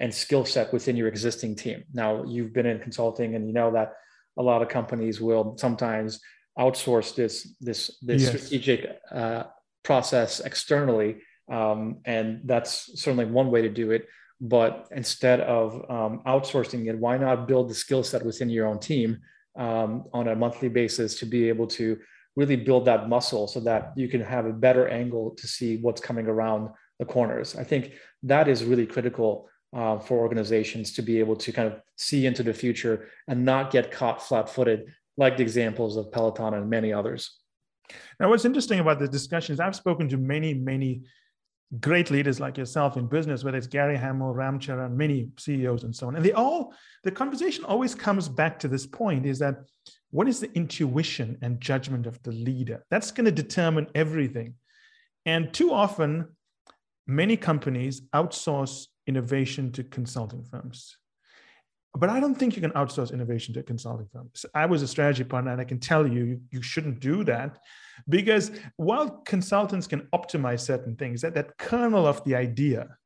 and 0.00 0.14
skill 0.14 0.44
set 0.44 0.72
within 0.72 0.96
your 0.96 1.08
existing 1.08 1.56
team. 1.56 1.82
Now, 1.92 2.24
you've 2.24 2.52
been 2.52 2.66
in 2.66 2.78
consulting 2.78 3.34
and 3.34 3.46
you 3.46 3.52
know 3.52 3.72
that 3.72 3.94
a 4.38 4.42
lot 4.42 4.62
of 4.62 4.68
companies 4.68 5.20
will 5.20 5.56
sometimes 5.58 6.20
outsource 6.58 7.14
this 7.14 7.56
this 7.60 7.98
this 8.02 8.22
yes. 8.22 8.30
strategic 8.30 8.98
uh, 9.10 9.44
process 9.82 10.40
externally, 10.40 11.22
um, 11.50 11.98
and 12.04 12.40
that's 12.44 13.00
certainly 13.00 13.26
one 13.26 13.50
way 13.50 13.62
to 13.62 13.68
do 13.68 13.90
it. 13.90 14.06
But 14.40 14.88
instead 14.90 15.40
of 15.40 15.74
um, 15.88 16.22
outsourcing 16.26 16.88
it, 16.88 16.98
why 16.98 17.16
not 17.18 17.48
build 17.48 17.70
the 17.70 17.74
skill 17.74 18.02
set 18.02 18.24
within 18.24 18.50
your 18.50 18.66
own 18.66 18.78
team 18.78 19.18
um, 19.56 20.04
on 20.12 20.28
a 20.28 20.36
monthly 20.36 20.68
basis 20.68 21.18
to 21.20 21.26
be 21.26 21.48
able 21.48 21.66
to 21.68 21.98
really 22.36 22.56
build 22.56 22.84
that 22.84 23.08
muscle 23.08 23.46
so 23.46 23.60
that 23.60 23.92
you 23.96 24.08
can 24.08 24.20
have 24.20 24.46
a 24.46 24.52
better 24.52 24.88
angle 24.88 25.30
to 25.36 25.46
see 25.46 25.78
what's 25.78 26.00
coming 26.00 26.26
around 26.26 26.68
the 26.98 27.04
corners. 27.04 27.56
I 27.56 27.64
think 27.64 27.92
that 28.24 28.48
is 28.48 28.64
really 28.64 28.86
critical 28.86 29.48
uh, 29.74 29.98
for 29.98 30.18
organizations 30.18 30.92
to 30.92 31.02
be 31.02 31.18
able 31.18 31.36
to 31.36 31.52
kind 31.52 31.68
of 31.72 31.80
see 31.96 32.26
into 32.26 32.42
the 32.42 32.54
future 32.54 33.08
and 33.28 33.44
not 33.44 33.70
get 33.70 33.90
caught 33.90 34.22
flat-footed, 34.22 34.92
like 35.16 35.36
the 35.36 35.42
examples 35.42 35.96
of 35.96 36.10
Peloton 36.10 36.54
and 36.54 36.68
many 36.68 36.92
others. 36.92 37.38
Now, 38.18 38.30
what's 38.30 38.44
interesting 38.44 38.80
about 38.80 38.98
the 38.98 39.08
discussions, 39.08 39.60
I've 39.60 39.76
spoken 39.76 40.08
to 40.08 40.16
many, 40.16 40.54
many 40.54 41.02
great 41.80 42.10
leaders 42.10 42.40
like 42.40 42.56
yourself 42.56 42.96
in 42.96 43.06
business, 43.06 43.44
whether 43.44 43.58
it's 43.58 43.66
Gary 43.66 43.96
Hamel, 43.96 44.32
Ram 44.32 44.58
Charan, 44.58 44.96
many 44.96 45.30
CEOs 45.38 45.84
and 45.84 45.94
so 45.94 46.06
on. 46.06 46.16
And 46.16 46.24
they 46.24 46.32
all, 46.32 46.72
the 47.02 47.10
conversation 47.10 47.64
always 47.64 47.94
comes 47.94 48.28
back 48.28 48.58
to 48.60 48.68
this 48.68 48.86
point 48.86 49.26
is 49.26 49.38
that 49.40 49.56
what 50.10 50.28
is 50.28 50.40
the 50.40 50.52
intuition 50.54 51.38
and 51.42 51.60
judgment 51.60 52.06
of 52.06 52.22
the 52.22 52.32
leader? 52.32 52.84
That's 52.90 53.10
going 53.10 53.24
to 53.24 53.32
determine 53.32 53.88
everything. 53.94 54.54
And 55.26 55.52
too 55.52 55.72
often, 55.72 56.28
many 57.06 57.36
companies 57.36 58.02
outsource 58.14 58.86
innovation 59.06 59.72
to 59.72 59.82
consulting 59.82 60.44
firms. 60.44 60.96
But 61.96 62.08
I 62.10 62.18
don't 62.18 62.34
think 62.34 62.56
you 62.56 62.62
can 62.62 62.72
outsource 62.72 63.12
innovation 63.12 63.54
to 63.54 63.62
consulting 63.62 64.08
firms. 64.12 64.44
I 64.52 64.66
was 64.66 64.82
a 64.82 64.88
strategy 64.88 65.22
partner, 65.22 65.52
and 65.52 65.60
I 65.60 65.64
can 65.64 65.78
tell 65.78 66.06
you, 66.06 66.40
you 66.50 66.60
shouldn't 66.60 66.98
do 66.98 67.22
that 67.24 67.58
because 68.08 68.50
while 68.76 69.08
consultants 69.24 69.86
can 69.86 70.08
optimize 70.12 70.60
certain 70.60 70.96
things, 70.96 71.20
that, 71.20 71.34
that 71.34 71.56
kernel 71.56 72.06
of 72.06 72.22
the 72.24 72.34
idea 72.34 72.96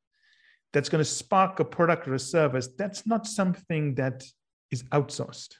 that's 0.72 0.88
going 0.88 1.04
to 1.04 1.10
spark 1.10 1.60
a 1.60 1.64
product 1.64 2.08
or 2.08 2.14
a 2.14 2.18
service, 2.18 2.68
that's 2.78 3.06
not 3.06 3.26
something 3.26 3.94
that 3.96 4.24
is 4.70 4.82
outsourced. 4.84 5.54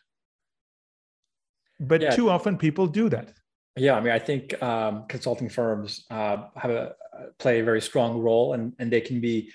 But 1.81 2.01
yeah. 2.01 2.11
too 2.11 2.31
often 2.31 2.57
people 2.57 2.87
do 2.87 3.11
that. 3.11 3.33
Yeah, 3.77 3.95
I 3.95 4.01
mean, 4.01 4.13
I 4.13 4.19
think 4.19 4.61
um, 4.63 5.05
consulting 5.07 5.49
firms 5.49 6.05
uh, 6.11 6.49
have 6.57 6.71
a 6.71 6.95
play 7.39 7.61
a 7.61 7.65
very 7.65 7.81
strong 7.81 8.19
role, 8.19 8.55
and 8.55 8.75
and 8.81 8.93
they 8.93 9.01
can 9.01 9.21
be 9.21 9.53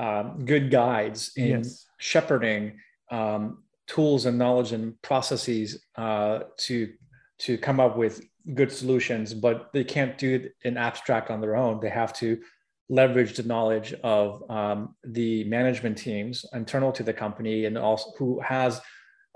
um, 0.00 0.44
good 0.44 0.70
guides 0.70 1.32
in 1.36 1.62
yes. 1.62 1.86
shepherding 1.98 2.72
um, 3.12 3.62
tools 3.86 4.26
and 4.26 4.38
knowledge 4.38 4.72
and 4.72 5.00
processes 5.02 5.84
uh, 5.96 6.40
to 6.56 6.92
to 7.38 7.58
come 7.58 7.80
up 7.80 7.96
with 7.96 8.22
good 8.54 8.70
solutions, 8.70 9.34
but 9.34 9.70
they 9.72 9.84
can't 9.84 10.16
do 10.16 10.34
it 10.36 10.54
in 10.62 10.76
abstract 10.76 11.30
on 11.30 11.40
their 11.40 11.56
own. 11.56 11.80
They 11.80 11.90
have 11.90 12.12
to 12.14 12.40
leverage 12.88 13.36
the 13.36 13.42
knowledge 13.42 13.94
of 14.04 14.48
um, 14.50 14.94
the 15.04 15.44
management 15.44 15.98
teams 15.98 16.44
internal 16.52 16.92
to 16.92 17.02
the 17.02 17.12
company 17.12 17.64
and 17.64 17.76
also 17.78 18.12
who 18.18 18.40
has 18.40 18.80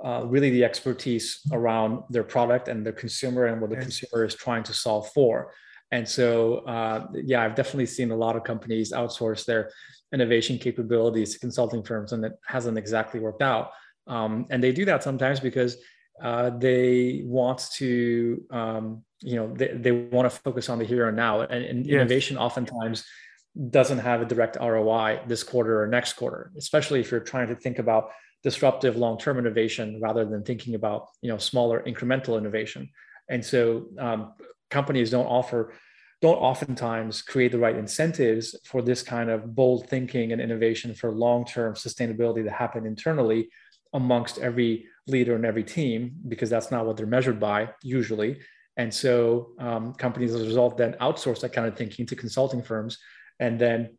uh, 0.04 0.22
really 0.26 0.50
the 0.50 0.62
expertise 0.62 1.40
around 1.52 2.02
their 2.10 2.22
product 2.22 2.68
and 2.68 2.84
their 2.84 2.92
consumer 2.92 3.46
and 3.46 3.60
what 3.60 3.70
the 3.70 3.76
yes. 3.76 3.84
consumer 3.84 4.24
is 4.24 4.34
trying 4.34 4.62
to 4.62 4.74
solve 4.74 5.08
for. 5.12 5.52
And 5.90 6.06
so, 6.06 6.58
uh, 6.58 7.06
yeah, 7.14 7.42
I've 7.42 7.54
definitely 7.54 7.86
seen 7.86 8.10
a 8.10 8.16
lot 8.16 8.36
of 8.36 8.44
companies 8.44 8.92
outsource 8.92 9.44
their 9.44 9.70
innovation 10.12 10.58
capabilities 10.58 11.32
to 11.32 11.38
consulting 11.38 11.82
firms, 11.82 12.12
and 12.12 12.24
it 12.24 12.32
hasn't 12.46 12.78
exactly 12.78 13.20
worked 13.20 13.42
out. 13.42 13.70
Um, 14.06 14.46
and 14.50 14.62
they 14.62 14.72
do 14.72 14.84
that 14.84 15.02
sometimes 15.02 15.40
because 15.40 15.76
uh, 16.22 16.50
they 16.50 17.22
want 17.24 17.68
to, 17.74 18.42
um, 18.50 19.04
you 19.20 19.36
know, 19.36 19.52
they, 19.54 19.68
they 19.68 19.92
want 19.92 20.30
to 20.30 20.40
focus 20.40 20.68
on 20.68 20.78
the 20.78 20.84
here 20.84 21.08
and 21.08 21.16
now. 21.16 21.40
And, 21.40 21.64
and 21.64 21.86
yes. 21.86 21.94
innovation 21.94 22.38
oftentimes 22.38 23.04
doesn't 23.70 23.98
have 23.98 24.20
a 24.20 24.24
direct 24.24 24.56
ROI 24.60 25.20
this 25.26 25.42
quarter 25.42 25.82
or 25.82 25.86
next 25.86 26.14
quarter, 26.14 26.52
especially 26.56 27.00
if 27.00 27.10
you're 27.10 27.20
trying 27.20 27.48
to 27.48 27.56
think 27.56 27.78
about 27.78 28.10
disruptive 28.42 28.96
long-term 28.96 29.38
innovation 29.38 29.98
rather 30.00 30.24
than 30.24 30.42
thinking 30.44 30.74
about, 30.74 31.08
you 31.22 31.30
know, 31.30 31.38
smaller 31.38 31.82
incremental 31.86 32.38
innovation. 32.38 32.88
And 33.28 33.44
so 33.44 33.86
um, 33.98 34.34
companies 34.70 35.10
don't 35.10 35.26
offer 35.26 35.72
don't 36.22 36.36
oftentimes 36.36 37.22
create 37.22 37.52
the 37.52 37.58
right 37.58 37.76
incentives 37.76 38.56
for 38.64 38.80
this 38.80 39.02
kind 39.02 39.30
of 39.30 39.54
bold 39.54 39.88
thinking 39.88 40.32
and 40.32 40.40
innovation 40.40 40.94
for 40.94 41.10
long-term 41.10 41.74
sustainability 41.74 42.42
to 42.42 42.50
happen 42.50 42.86
internally 42.86 43.50
amongst 43.92 44.38
every 44.38 44.86
leader 45.06 45.36
and 45.36 45.44
every 45.44 45.64
team 45.64 46.16
because 46.28 46.50
that's 46.50 46.70
not 46.70 46.86
what 46.86 46.96
they're 46.96 47.06
measured 47.06 47.38
by 47.38 47.68
usually 47.82 48.38
and 48.78 48.92
so 48.92 49.52
um, 49.58 49.94
companies 49.94 50.34
as 50.34 50.42
a 50.42 50.46
result 50.46 50.76
then 50.76 50.94
outsource 51.00 51.40
that 51.40 51.52
kind 51.52 51.66
of 51.66 51.76
thinking 51.76 52.06
to 52.06 52.16
consulting 52.16 52.62
firms 52.62 52.98
and 53.38 53.58
then 53.58 53.96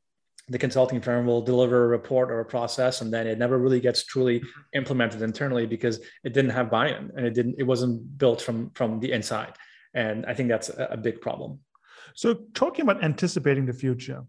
the 0.50 0.58
consulting 0.58 1.02
firm 1.02 1.26
will 1.26 1.42
deliver 1.42 1.86
a 1.86 1.88
report 1.88 2.32
or 2.32 2.40
a 2.40 2.46
process 2.46 3.02
and 3.02 3.14
then 3.14 3.28
it 3.28 3.38
never 3.38 3.58
really 3.58 3.80
gets 3.80 4.04
truly 4.06 4.42
implemented 4.74 5.22
internally 5.22 5.66
because 5.66 6.00
it 6.24 6.34
didn't 6.34 6.52
have 6.52 6.70
buy-in 6.70 7.12
and 7.16 7.26
it 7.26 7.34
didn't 7.34 7.56
it 7.58 7.64
wasn't 7.64 8.18
built 8.18 8.42
from 8.42 8.70
from 8.72 9.00
the 9.00 9.12
inside 9.12 9.54
and 9.98 10.28
I 10.28 10.36
think 10.36 10.50
that's 10.50 10.70
a, 10.78 10.96
big 10.96 11.22
problem. 11.22 11.60
So, 12.18 12.34
talking 12.56 12.82
about 12.82 13.04
anticipating 13.04 13.68
the 13.68 13.74
future, 13.74 14.24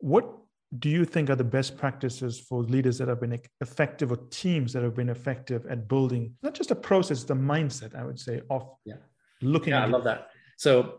what 0.00 0.30
do 0.78 0.90
you 0.90 1.06
think 1.06 1.30
are 1.30 1.34
the 1.34 1.44
best 1.44 1.78
practices 1.78 2.38
for 2.38 2.62
leaders 2.62 2.98
that 2.98 3.08
have 3.08 3.20
been 3.20 3.40
effective 3.62 4.12
or 4.12 4.18
teams 4.28 4.74
that 4.74 4.82
have 4.82 4.94
been 4.94 5.08
effective 5.08 5.64
at 5.64 5.88
building 5.88 6.34
not 6.42 6.52
just 6.52 6.70
a 6.72 6.74
process, 6.74 7.24
the 7.24 7.34
mindset, 7.34 7.94
I 7.96 8.04
would 8.04 8.20
say, 8.20 8.42
of 8.50 8.68
yeah. 8.84 8.96
looking 9.40 9.70
yeah, 9.70 9.84
I 9.84 9.86
love 9.86 10.04
that. 10.04 10.28
So, 10.58 10.98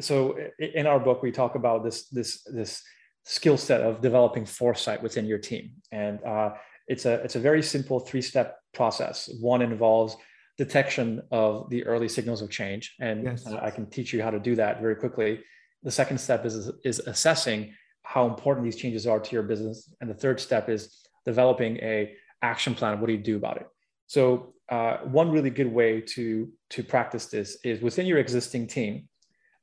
so 0.00 0.36
in 0.58 0.88
our 0.88 0.98
book, 0.98 1.22
we 1.22 1.30
talk 1.30 1.54
about 1.54 1.84
this 1.84 2.08
this 2.08 2.42
this 2.42 2.82
skill 3.22 3.56
set 3.56 3.82
of 3.82 4.00
developing 4.00 4.44
foresight 4.44 5.00
within 5.00 5.26
your 5.26 5.38
team, 5.38 5.74
and 5.92 6.20
uh, 6.24 6.54
it's 6.88 7.06
a 7.06 7.14
it's 7.22 7.36
a 7.36 7.40
very 7.40 7.62
simple 7.62 8.00
three 8.00 8.22
step 8.22 8.58
process. 8.74 9.30
One 9.40 9.62
involves 9.62 10.16
detection 10.58 11.22
of 11.30 11.68
the 11.70 11.84
early 11.86 12.08
signals 12.08 12.42
of 12.42 12.50
change. 12.50 12.94
And 13.00 13.24
yes. 13.24 13.46
I 13.46 13.70
can 13.70 13.86
teach 13.86 14.12
you 14.12 14.22
how 14.22 14.30
to 14.30 14.38
do 14.38 14.54
that 14.56 14.80
very 14.80 14.96
quickly. 14.96 15.40
The 15.82 15.90
second 15.90 16.18
step 16.18 16.44
is, 16.44 16.70
is 16.84 17.00
assessing 17.00 17.74
how 18.02 18.26
important 18.26 18.64
these 18.64 18.76
changes 18.76 19.06
are 19.06 19.18
to 19.20 19.32
your 19.32 19.42
business. 19.42 19.92
And 20.00 20.10
the 20.10 20.14
third 20.14 20.40
step 20.40 20.68
is 20.68 20.98
developing 21.24 21.78
a 21.78 22.14
action 22.42 22.74
plan. 22.74 23.00
What 23.00 23.06
do 23.06 23.12
you 23.12 23.18
do 23.18 23.36
about 23.36 23.56
it? 23.56 23.66
So 24.06 24.54
uh, 24.68 24.98
one 24.98 25.30
really 25.30 25.50
good 25.50 25.72
way 25.72 26.00
to, 26.00 26.50
to 26.70 26.82
practice 26.82 27.26
this 27.26 27.58
is 27.64 27.80
within 27.80 28.06
your 28.06 28.18
existing 28.18 28.66
team, 28.66 29.08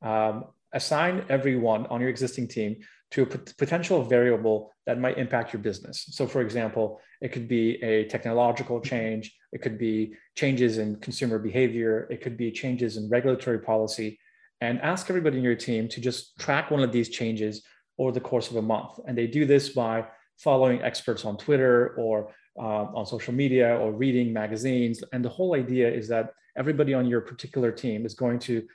um, 0.02 0.46
assign 0.74 1.26
everyone 1.30 1.86
on 1.88 2.02
your 2.02 2.10
existing 2.10 2.48
team 2.48 2.78
to 3.12 3.24
a 3.24 3.26
potential 3.26 4.04
variable 4.04 4.72
that 4.86 5.00
might 5.00 5.18
impact 5.18 5.52
your 5.52 5.62
business. 5.62 6.06
So, 6.12 6.28
for 6.28 6.42
example, 6.42 7.02
it 7.22 7.32
could 7.32 7.48
be 7.48 7.82
a 7.84 8.06
technological 8.06 8.80
change, 8.80 9.36
it 9.52 9.62
could 9.62 9.78
be 9.78 10.14
changes 10.36 10.78
in 10.78 10.96
consumer 10.98 11.40
behavior, 11.40 12.08
it 12.10 12.22
could 12.22 12.38
be 12.38 12.52
changes 12.52 12.98
in 12.98 13.10
regulatory 13.10 13.60
policy, 13.60 14.20
and 14.62 14.82
ask 14.82 15.10
everybody 15.10 15.38
in 15.38 15.44
your 15.44 15.56
team 15.56 15.88
to 15.90 16.02
just 16.02 16.38
track 16.40 16.72
one 16.72 16.84
of 16.84 16.92
these 16.92 17.10
changes 17.10 17.64
over 17.98 18.12
the 18.12 18.20
course 18.20 18.50
of 18.50 18.58
a 18.58 18.62
month. 18.62 19.00
And 19.06 19.18
they 19.18 19.28
do 19.28 19.46
this 19.46 19.70
by 19.70 20.06
following 20.38 20.82
experts 20.82 21.26
on 21.26 21.38
Twitter 21.38 21.96
or 21.98 22.32
uh, 22.58 22.86
on 22.96 23.06
social 23.06 23.34
media 23.34 23.78
or 23.78 23.92
reading 23.92 24.34
magazines. 24.34 25.04
And 25.14 25.24
the 25.24 25.30
whole 25.30 25.56
idea 25.56 25.90
is 25.92 26.08
that 26.10 26.34
everybody 26.58 26.94
on 26.94 27.06
your 27.06 27.22
particular 27.22 27.72
team 27.72 28.06
is 28.06 28.14
going 28.14 28.40
to 28.40 28.66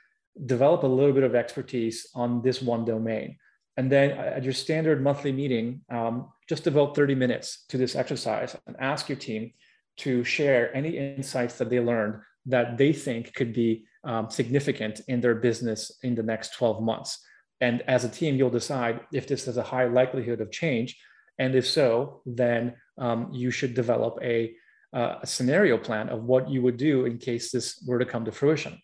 develop 0.45 0.83
a 0.83 0.87
little 0.87 1.13
bit 1.13 1.23
of 1.23 1.35
expertise 1.35 2.07
on 2.15 2.41
this 2.41 2.61
one 2.61 2.85
domain. 2.85 3.37
And 3.77 3.91
then 3.91 4.11
at 4.11 4.43
your 4.43 4.53
standard 4.53 5.03
monthly 5.03 5.31
meeting, 5.31 5.81
um, 5.89 6.29
just 6.47 6.63
devote 6.63 6.95
30 6.95 7.15
minutes 7.15 7.65
to 7.69 7.77
this 7.77 7.95
exercise 7.95 8.55
and 8.67 8.75
ask 8.79 9.09
your 9.09 9.17
team 9.17 9.51
to 9.97 10.23
share 10.23 10.75
any 10.75 10.97
insights 10.97 11.57
that 11.57 11.69
they 11.69 11.79
learned 11.79 12.21
that 12.45 12.77
they 12.77 12.93
think 12.93 13.33
could 13.33 13.53
be 13.53 13.85
um, 14.03 14.29
significant 14.29 15.01
in 15.07 15.19
their 15.19 15.35
business 15.35 15.91
in 16.03 16.15
the 16.15 16.23
next 16.23 16.53
12 16.53 16.81
months. 16.81 17.19
And 17.59 17.81
as 17.87 18.03
a 18.03 18.09
team, 18.09 18.35
you'll 18.35 18.49
decide 18.49 19.01
if 19.11 19.27
this 19.27 19.45
has 19.45 19.57
a 19.57 19.63
high 19.63 19.85
likelihood 19.85 20.41
of 20.41 20.51
change. 20.51 20.97
And 21.39 21.55
if 21.55 21.67
so, 21.67 22.21
then 22.25 22.75
um, 22.97 23.29
you 23.33 23.49
should 23.51 23.73
develop 23.73 24.19
a, 24.21 24.53
uh, 24.93 25.15
a, 25.21 25.27
scenario 25.27 25.77
plan 25.77 26.09
of 26.09 26.23
what 26.23 26.49
you 26.49 26.61
would 26.61 26.77
do 26.77 27.05
in 27.05 27.17
case 27.17 27.51
this 27.51 27.83
were 27.85 27.99
to 27.99 28.05
come 28.05 28.23
to 28.25 28.31
fruition. 28.31 28.77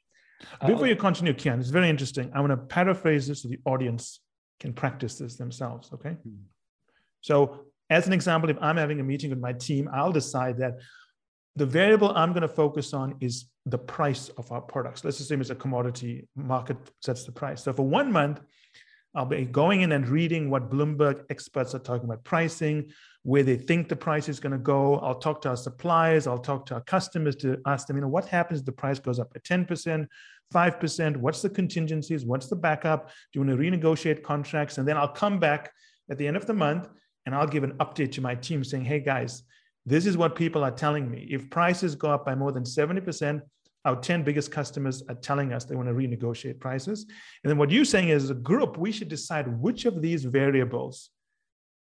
Before 0.66 0.86
uh, 0.86 0.90
you 0.90 0.96
continue, 0.96 1.34
Kian, 1.34 1.60
it's 1.60 1.70
very 1.70 1.90
interesting. 1.90 2.32
I 2.34 2.40
want 2.42 2.52
to 2.52 2.58
paraphrase 2.58 3.28
this 3.28 3.44
to 3.44 3.48
the 3.48 3.60
audience 3.66 4.20
can 4.62 4.72
practice 4.72 5.18
this 5.18 5.36
themselves. 5.36 5.90
Okay. 5.94 6.12
Mm-hmm. 6.12 6.44
So, 7.20 7.66
as 7.90 8.08
an 8.08 8.14
example, 8.14 8.50
if 8.50 8.58
I'm 8.62 8.78
having 8.78 9.02
a 9.02 9.04
meeting 9.04 9.30
with 9.32 9.40
my 9.40 9.52
team, 9.52 9.90
I'll 9.94 10.14
decide 10.14 10.58
that 10.60 10.80
the 11.58 11.66
variable 11.66 12.16
I'm 12.16 12.32
going 12.32 12.44
to 12.44 12.56
focus 12.64 12.94
on 12.94 13.16
is 13.20 13.50
the 13.66 13.78
price 13.78 14.30
of 14.38 14.50
our 14.54 14.62
products. 14.62 15.04
Let's 15.04 15.20
assume 15.20 15.42
it's 15.42 15.50
a 15.50 15.56
commodity 15.56 16.28
market 16.36 16.78
sets 17.02 17.26
the 17.26 17.34
price. 17.34 17.64
So 17.64 17.74
for 17.74 17.86
one 17.86 18.10
month, 18.10 18.40
I'll 19.14 19.26
be 19.26 19.44
going 19.44 19.82
in 19.82 19.92
and 19.92 20.08
reading 20.08 20.50
what 20.50 20.70
Bloomberg 20.70 21.26
experts 21.30 21.76
are 21.76 21.80
talking 21.80 22.06
about 22.06 22.24
pricing, 22.24 22.92
where 23.24 23.44
they 23.44 23.58
think 23.58 23.90
the 23.90 23.96
price 23.96 24.30
is 24.30 24.40
going 24.40 24.54
to 24.54 24.58
go. 24.58 25.00
I'll 25.00 25.20
talk 25.20 25.42
to 25.42 25.50
our 25.50 25.58
suppliers. 25.58 26.28
I'll 26.28 26.40
talk 26.40 26.66
to 26.68 26.76
our 26.76 26.82
customers 26.82 27.36
to 27.38 27.58
ask 27.66 27.88
them, 27.88 27.98
you 27.98 28.04
know, 28.04 28.08
what 28.08 28.26
happens 28.26 28.62
if 28.62 28.66
the 28.66 28.72
price 28.72 29.00
goes 29.00 29.20
up 29.20 29.34
by 29.34 29.42
10%, 29.42 30.08
5%? 30.54 31.18
What's 31.18 31.42
the 31.42 31.50
contingencies? 31.50 32.26
What's 32.26 32.48
the 32.48 32.56
backup? 32.56 33.08
Do 33.08 33.40
you 33.40 33.46
want 33.46 33.58
to 33.58 33.64
renegotiate 33.64 34.24
contracts? 34.24 34.78
And 34.78 34.88
then 34.88 34.98
I'll 34.98 35.08
come 35.08 35.40
back 35.40 35.72
at 36.10 36.18
the 36.18 36.28
end 36.28 36.38
of 36.38 36.46
the 36.46 36.54
month 36.54 36.88
and 37.26 37.34
I'll 37.34 37.48
give 37.48 37.64
an 37.64 37.74
update 37.74 38.12
to 38.14 38.22
my 38.22 38.36
team 38.36 38.64
saying, 38.64 38.86
hey 38.86 39.00
guys, 39.00 39.44
this 39.86 40.06
is 40.06 40.18
what 40.18 40.36
people 40.36 40.64
are 40.64 40.72
telling 40.72 41.10
me. 41.10 41.28
If 41.30 41.50
prices 41.50 41.96
go 41.96 42.12
up 42.12 42.26
by 42.26 42.36
more 42.36 42.52
than 42.52 42.64
70%, 42.64 43.42
our 43.86 43.96
10 43.96 44.24
biggest 44.24 44.52
customers 44.52 45.02
are 45.10 45.16
telling 45.16 45.54
us 45.54 45.66
they 45.66 45.76
want 45.76 45.88
to 45.88 45.94
renegotiate 45.94 46.60
prices. 46.60 47.06
And 47.44 47.50
then 47.50 47.58
what 47.58 47.72
you're 47.72 47.86
saying 47.86 48.10
is, 48.10 48.26
as 48.26 48.30
a 48.30 48.36
group, 48.36 48.78
we 48.78 48.92
should 48.92 49.10
decide 49.10 49.48
which 49.60 49.86
of 49.86 50.02
these 50.02 50.24
variables 50.24 51.10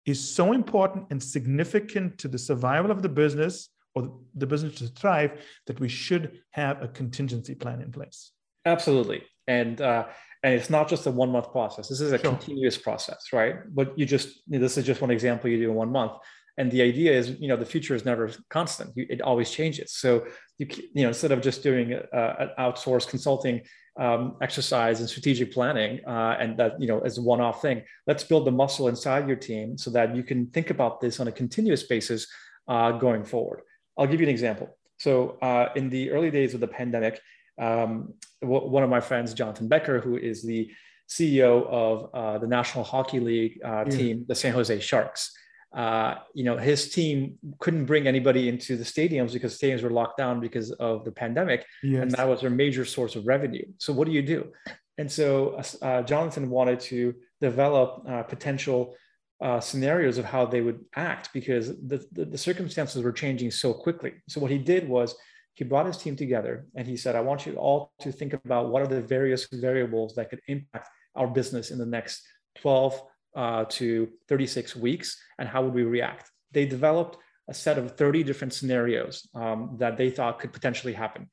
is 0.05 0.19
so 0.19 0.53
important 0.53 1.07
and 1.09 1.21
significant 1.21 2.17
to 2.19 2.29
the 2.29 2.37
survival 2.37 2.89
of 2.89 3.01
the 3.01 3.09
business 3.09 3.69
or 3.95 4.17
the 4.33 4.47
business 4.47 4.75
to 4.75 4.87
thrive 4.87 5.31
that 5.67 5.79
we 5.79 5.89
should 5.89 6.39
have 6.51 6.81
a 6.81 6.87
contingency 6.87 7.53
plan 7.53 7.81
in 7.81 7.91
place. 7.91 8.31
Absolutely. 8.69 9.23
And, 9.47 9.81
uh, 9.81 10.05
and 10.43 10.53
it's 10.53 10.69
not 10.69 10.87
just 10.87 11.05
a 11.05 11.11
one 11.11 11.31
month 11.31 11.51
process. 11.51 11.89
This 11.89 12.01
is 12.01 12.11
a 12.11 12.17
sure. 12.17 12.31
continuous 12.31 12.77
process, 12.77 13.27
right? 13.33 13.55
But 13.73 13.97
you 13.97 14.05
just, 14.05 14.41
this 14.47 14.77
is 14.77 14.85
just 14.85 15.01
one 15.01 15.11
example 15.11 15.49
you 15.49 15.57
do 15.57 15.69
in 15.69 15.75
one 15.75 15.91
month 15.91 16.13
and 16.59 16.69
the 16.69 16.81
idea 16.81 17.11
is 17.11 17.39
you 17.39 17.47
know 17.47 17.55
the 17.55 17.65
future 17.65 17.95
is 17.95 18.05
never 18.05 18.29
constant 18.49 18.91
it 18.95 19.21
always 19.21 19.49
changes 19.49 19.93
so 19.93 20.25
you 20.59 20.67
you 20.93 21.01
know 21.03 21.07
instead 21.07 21.31
of 21.31 21.41
just 21.41 21.63
doing 21.63 21.93
an 21.93 22.49
outsourced 22.59 23.07
consulting 23.09 23.61
um, 23.99 24.37
exercise 24.41 24.99
and 24.99 25.09
strategic 25.09 25.51
planning 25.51 25.99
uh, 26.05 26.35
and 26.39 26.57
that 26.57 26.79
you 26.79 26.87
know 26.87 26.99
as 26.99 27.17
a 27.17 27.21
one-off 27.21 27.61
thing 27.61 27.81
let's 28.05 28.23
build 28.23 28.45
the 28.45 28.51
muscle 28.51 28.87
inside 28.87 29.27
your 29.27 29.37
team 29.37 29.77
so 29.77 29.89
that 29.89 30.15
you 30.15 30.23
can 30.23 30.47
think 30.47 30.69
about 30.69 31.01
this 31.01 31.19
on 31.19 31.27
a 31.27 31.31
continuous 31.31 31.83
basis 31.83 32.27
uh, 32.67 32.91
going 32.91 33.23
forward 33.23 33.61
i'll 33.97 34.07
give 34.07 34.19
you 34.21 34.27
an 34.27 34.35
example 34.37 34.77
so 34.97 35.37
uh, 35.41 35.69
in 35.75 35.89
the 35.89 36.11
early 36.11 36.29
days 36.29 36.53
of 36.53 36.59
the 36.59 36.67
pandemic 36.67 37.19
um, 37.59 38.13
one 38.41 38.83
of 38.83 38.89
my 38.89 38.99
friends 38.99 39.33
jonathan 39.33 39.67
becher 39.67 39.99
who 39.99 40.17
is 40.17 40.43
the 40.43 40.69
ceo 41.09 41.67
of 41.67 42.09
uh, 42.13 42.37
the 42.37 42.47
national 42.47 42.83
hockey 42.83 43.19
league 43.19 43.59
uh, 43.63 43.83
team 43.83 44.25
the 44.27 44.35
san 44.35 44.53
jose 44.53 44.79
sharks 44.79 45.31
uh, 45.75 46.15
you 46.33 46.43
know, 46.43 46.57
his 46.57 46.89
team 46.89 47.37
couldn't 47.59 47.85
bring 47.85 48.07
anybody 48.07 48.49
into 48.49 48.75
the 48.75 48.83
stadiums 48.83 49.33
because 49.33 49.57
stadiums 49.57 49.83
were 49.83 49.91
locked 49.91 50.17
down 50.17 50.39
because 50.39 50.71
of 50.71 51.05
the 51.05 51.11
pandemic, 51.11 51.63
yes. 51.83 52.01
and 52.01 52.11
that 52.11 52.27
was 52.27 52.41
their 52.41 52.49
major 52.49 52.83
source 52.83 53.15
of 53.15 53.27
revenue. 53.27 53.65
So 53.77 53.93
what 53.93 54.07
do 54.07 54.11
you 54.11 54.23
do? 54.23 54.51
And 54.97 55.11
so 55.11 55.61
uh, 55.81 56.01
Jonathan 56.01 56.49
wanted 56.49 56.79
to 56.81 57.15
develop 57.39 58.03
uh, 58.07 58.23
potential 58.23 58.95
uh, 59.41 59.59
scenarios 59.59 60.17
of 60.17 60.25
how 60.25 60.45
they 60.45 60.59
would 60.59 60.83
act 60.95 61.29
because 61.33 61.67
the, 61.67 62.05
the, 62.11 62.25
the 62.25 62.37
circumstances 62.37 63.01
were 63.01 63.13
changing 63.13 63.51
so 63.51 63.73
quickly. 63.73 64.13
So 64.27 64.41
what 64.41 64.51
he 64.51 64.57
did 64.57 64.89
was 64.89 65.15
he 65.59 65.65
brought 65.65 65.85
his 65.85 65.97
team 65.97 66.15
together 66.15 66.65
and 66.73 66.87
he 66.87 66.95
said, 66.95 67.17
"I 67.17 67.19
want 67.29 67.45
you 67.45 67.55
all 67.55 67.91
to 67.99 68.13
think 68.13 68.31
about 68.33 68.69
what 68.69 68.81
are 68.81 68.87
the 68.87 69.01
various 69.01 69.45
variables 69.51 70.15
that 70.15 70.29
could 70.29 70.39
impact 70.47 70.87
our 71.15 71.27
business 71.27 71.69
in 71.69 71.77
the 71.77 71.85
next 71.97 72.25
12 72.61 73.01
uh, 73.35 73.65
to 73.77 74.07
36 74.29 74.77
weeks 74.77 75.21
and 75.37 75.49
how 75.49 75.61
would 75.61 75.73
we 75.73 75.83
react? 75.83 76.31
They 76.53 76.65
developed 76.65 77.17
a 77.49 77.53
set 77.53 77.77
of 77.77 77.97
30 77.97 78.23
different 78.23 78.53
scenarios 78.53 79.27
um, 79.35 79.75
that 79.79 79.97
they 79.97 80.09
thought 80.09 80.39
could 80.39 80.53
potentially 80.53 80.93
happen. 80.93 81.29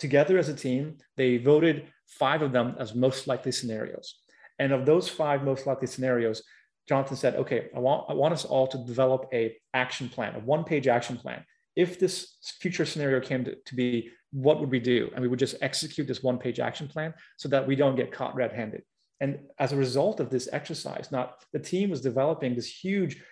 Together 0.00 0.38
as 0.38 0.48
a 0.48 0.56
team 0.56 0.96
they 1.16 1.36
voted 1.36 1.86
five 2.08 2.42
of 2.42 2.50
them 2.50 2.74
as 2.80 2.96
most 2.96 3.28
likely 3.28 3.52
scenarios. 3.52 4.16
And 4.58 4.72
of 4.72 4.86
those 4.86 5.08
five 5.08 5.44
most 5.44 5.68
likely 5.68 5.86
scenarios 5.86 6.42
jonathan 6.88 7.18
said 7.18 7.34
okay 7.36 7.68
i 7.76 7.78
want, 7.78 8.06
I 8.08 8.14
want 8.14 8.32
us 8.32 8.46
all 8.46 8.66
to 8.66 8.78
develop 8.78 9.28
a 9.32 9.54
action 9.74 10.08
plan 10.08 10.34
a 10.34 10.40
one 10.40 10.64
page 10.64 10.88
action 10.88 11.16
plan 11.18 11.44
if 11.84 11.98
this 11.98 12.14
future 12.60 12.84
scenario 12.84 13.20
came 13.20 13.42
to, 13.44 13.54
to 13.54 13.74
be 13.74 14.10
what 14.32 14.60
would 14.60 14.70
we 14.70 14.80
do? 14.80 15.10
And 15.14 15.22
we 15.22 15.28
would 15.28 15.38
just 15.38 15.56
execute 15.62 16.06
this 16.06 16.22
one 16.22 16.38
page 16.38 16.60
action 16.60 16.86
plan 16.86 17.14
so 17.38 17.48
that 17.48 17.66
we 17.66 17.74
don't 17.76 17.96
get 17.96 18.12
caught 18.12 18.34
red 18.34 18.52
handed 18.52 18.82
and 19.20 19.38
as 19.58 19.72
a 19.72 19.76
result 19.76 20.20
of 20.20 20.30
this 20.30 20.48
exercise, 20.52 21.10
not 21.10 21.44
the 21.52 21.58
team 21.58 21.90
was 21.90 22.00
developing 22.00 22.54
this 22.54 22.66
huge 22.66 23.22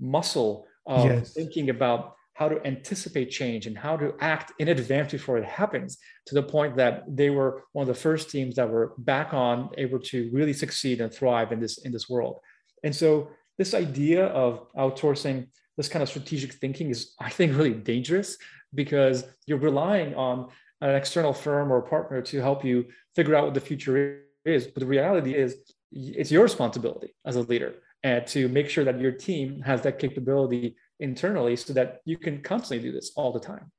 muscle 0.00 0.66
of 0.86 1.04
yes. 1.04 1.32
thinking 1.32 1.70
about 1.70 2.14
how 2.34 2.48
to 2.48 2.66
anticipate 2.66 3.30
change 3.30 3.66
and 3.66 3.78
how 3.78 3.96
to 3.96 4.12
act 4.20 4.52
in 4.58 4.68
advance 4.68 5.12
before 5.12 5.38
it 5.38 5.44
happens 5.44 5.98
to 6.26 6.34
the 6.34 6.42
point 6.42 6.76
that 6.76 7.04
they 7.08 7.30
were 7.30 7.62
one 7.72 7.82
of 7.82 7.88
the 7.88 8.00
first 8.00 8.28
teams 8.28 8.56
that 8.56 8.68
were 8.68 8.92
back 8.98 9.32
on 9.32 9.68
able 9.78 10.00
to 10.00 10.30
really 10.32 10.52
succeed 10.52 11.00
and 11.00 11.12
thrive 11.12 11.52
in 11.52 11.60
this 11.60 11.78
in 11.78 11.92
this 11.92 12.08
world. 12.08 12.40
And 12.82 12.94
so 12.94 13.30
this 13.56 13.72
idea 13.72 14.26
of 14.26 14.66
outsourcing 14.74 15.46
this 15.76 15.88
kind 15.88 16.02
of 16.02 16.08
strategic 16.08 16.52
thinking 16.54 16.90
is 16.90 17.14
i 17.20 17.30
think 17.30 17.56
really 17.56 17.74
dangerous 17.74 18.38
because 18.74 19.24
you're 19.46 19.58
relying 19.58 20.14
on 20.14 20.48
an 20.80 20.94
external 20.94 21.32
firm 21.32 21.72
or 21.72 21.80
partner 21.80 22.20
to 22.20 22.40
help 22.40 22.64
you 22.64 22.86
figure 23.14 23.34
out 23.34 23.44
what 23.44 23.54
the 23.54 23.60
future 23.60 24.20
is. 24.44 24.66
But 24.66 24.80
the 24.80 24.86
reality 24.86 25.34
is, 25.34 25.56
it's 25.92 26.30
your 26.30 26.42
responsibility 26.42 27.14
as 27.24 27.36
a 27.36 27.42
leader 27.42 27.76
and 28.02 28.26
to 28.26 28.48
make 28.48 28.68
sure 28.68 28.84
that 28.84 29.00
your 29.00 29.12
team 29.12 29.60
has 29.62 29.80
that 29.82 29.98
capability 29.98 30.76
internally 31.00 31.56
so 31.56 31.72
that 31.72 32.00
you 32.04 32.18
can 32.18 32.42
constantly 32.42 32.86
do 32.86 32.92
this 32.92 33.12
all 33.16 33.32
the 33.32 33.40
time. 33.40 33.70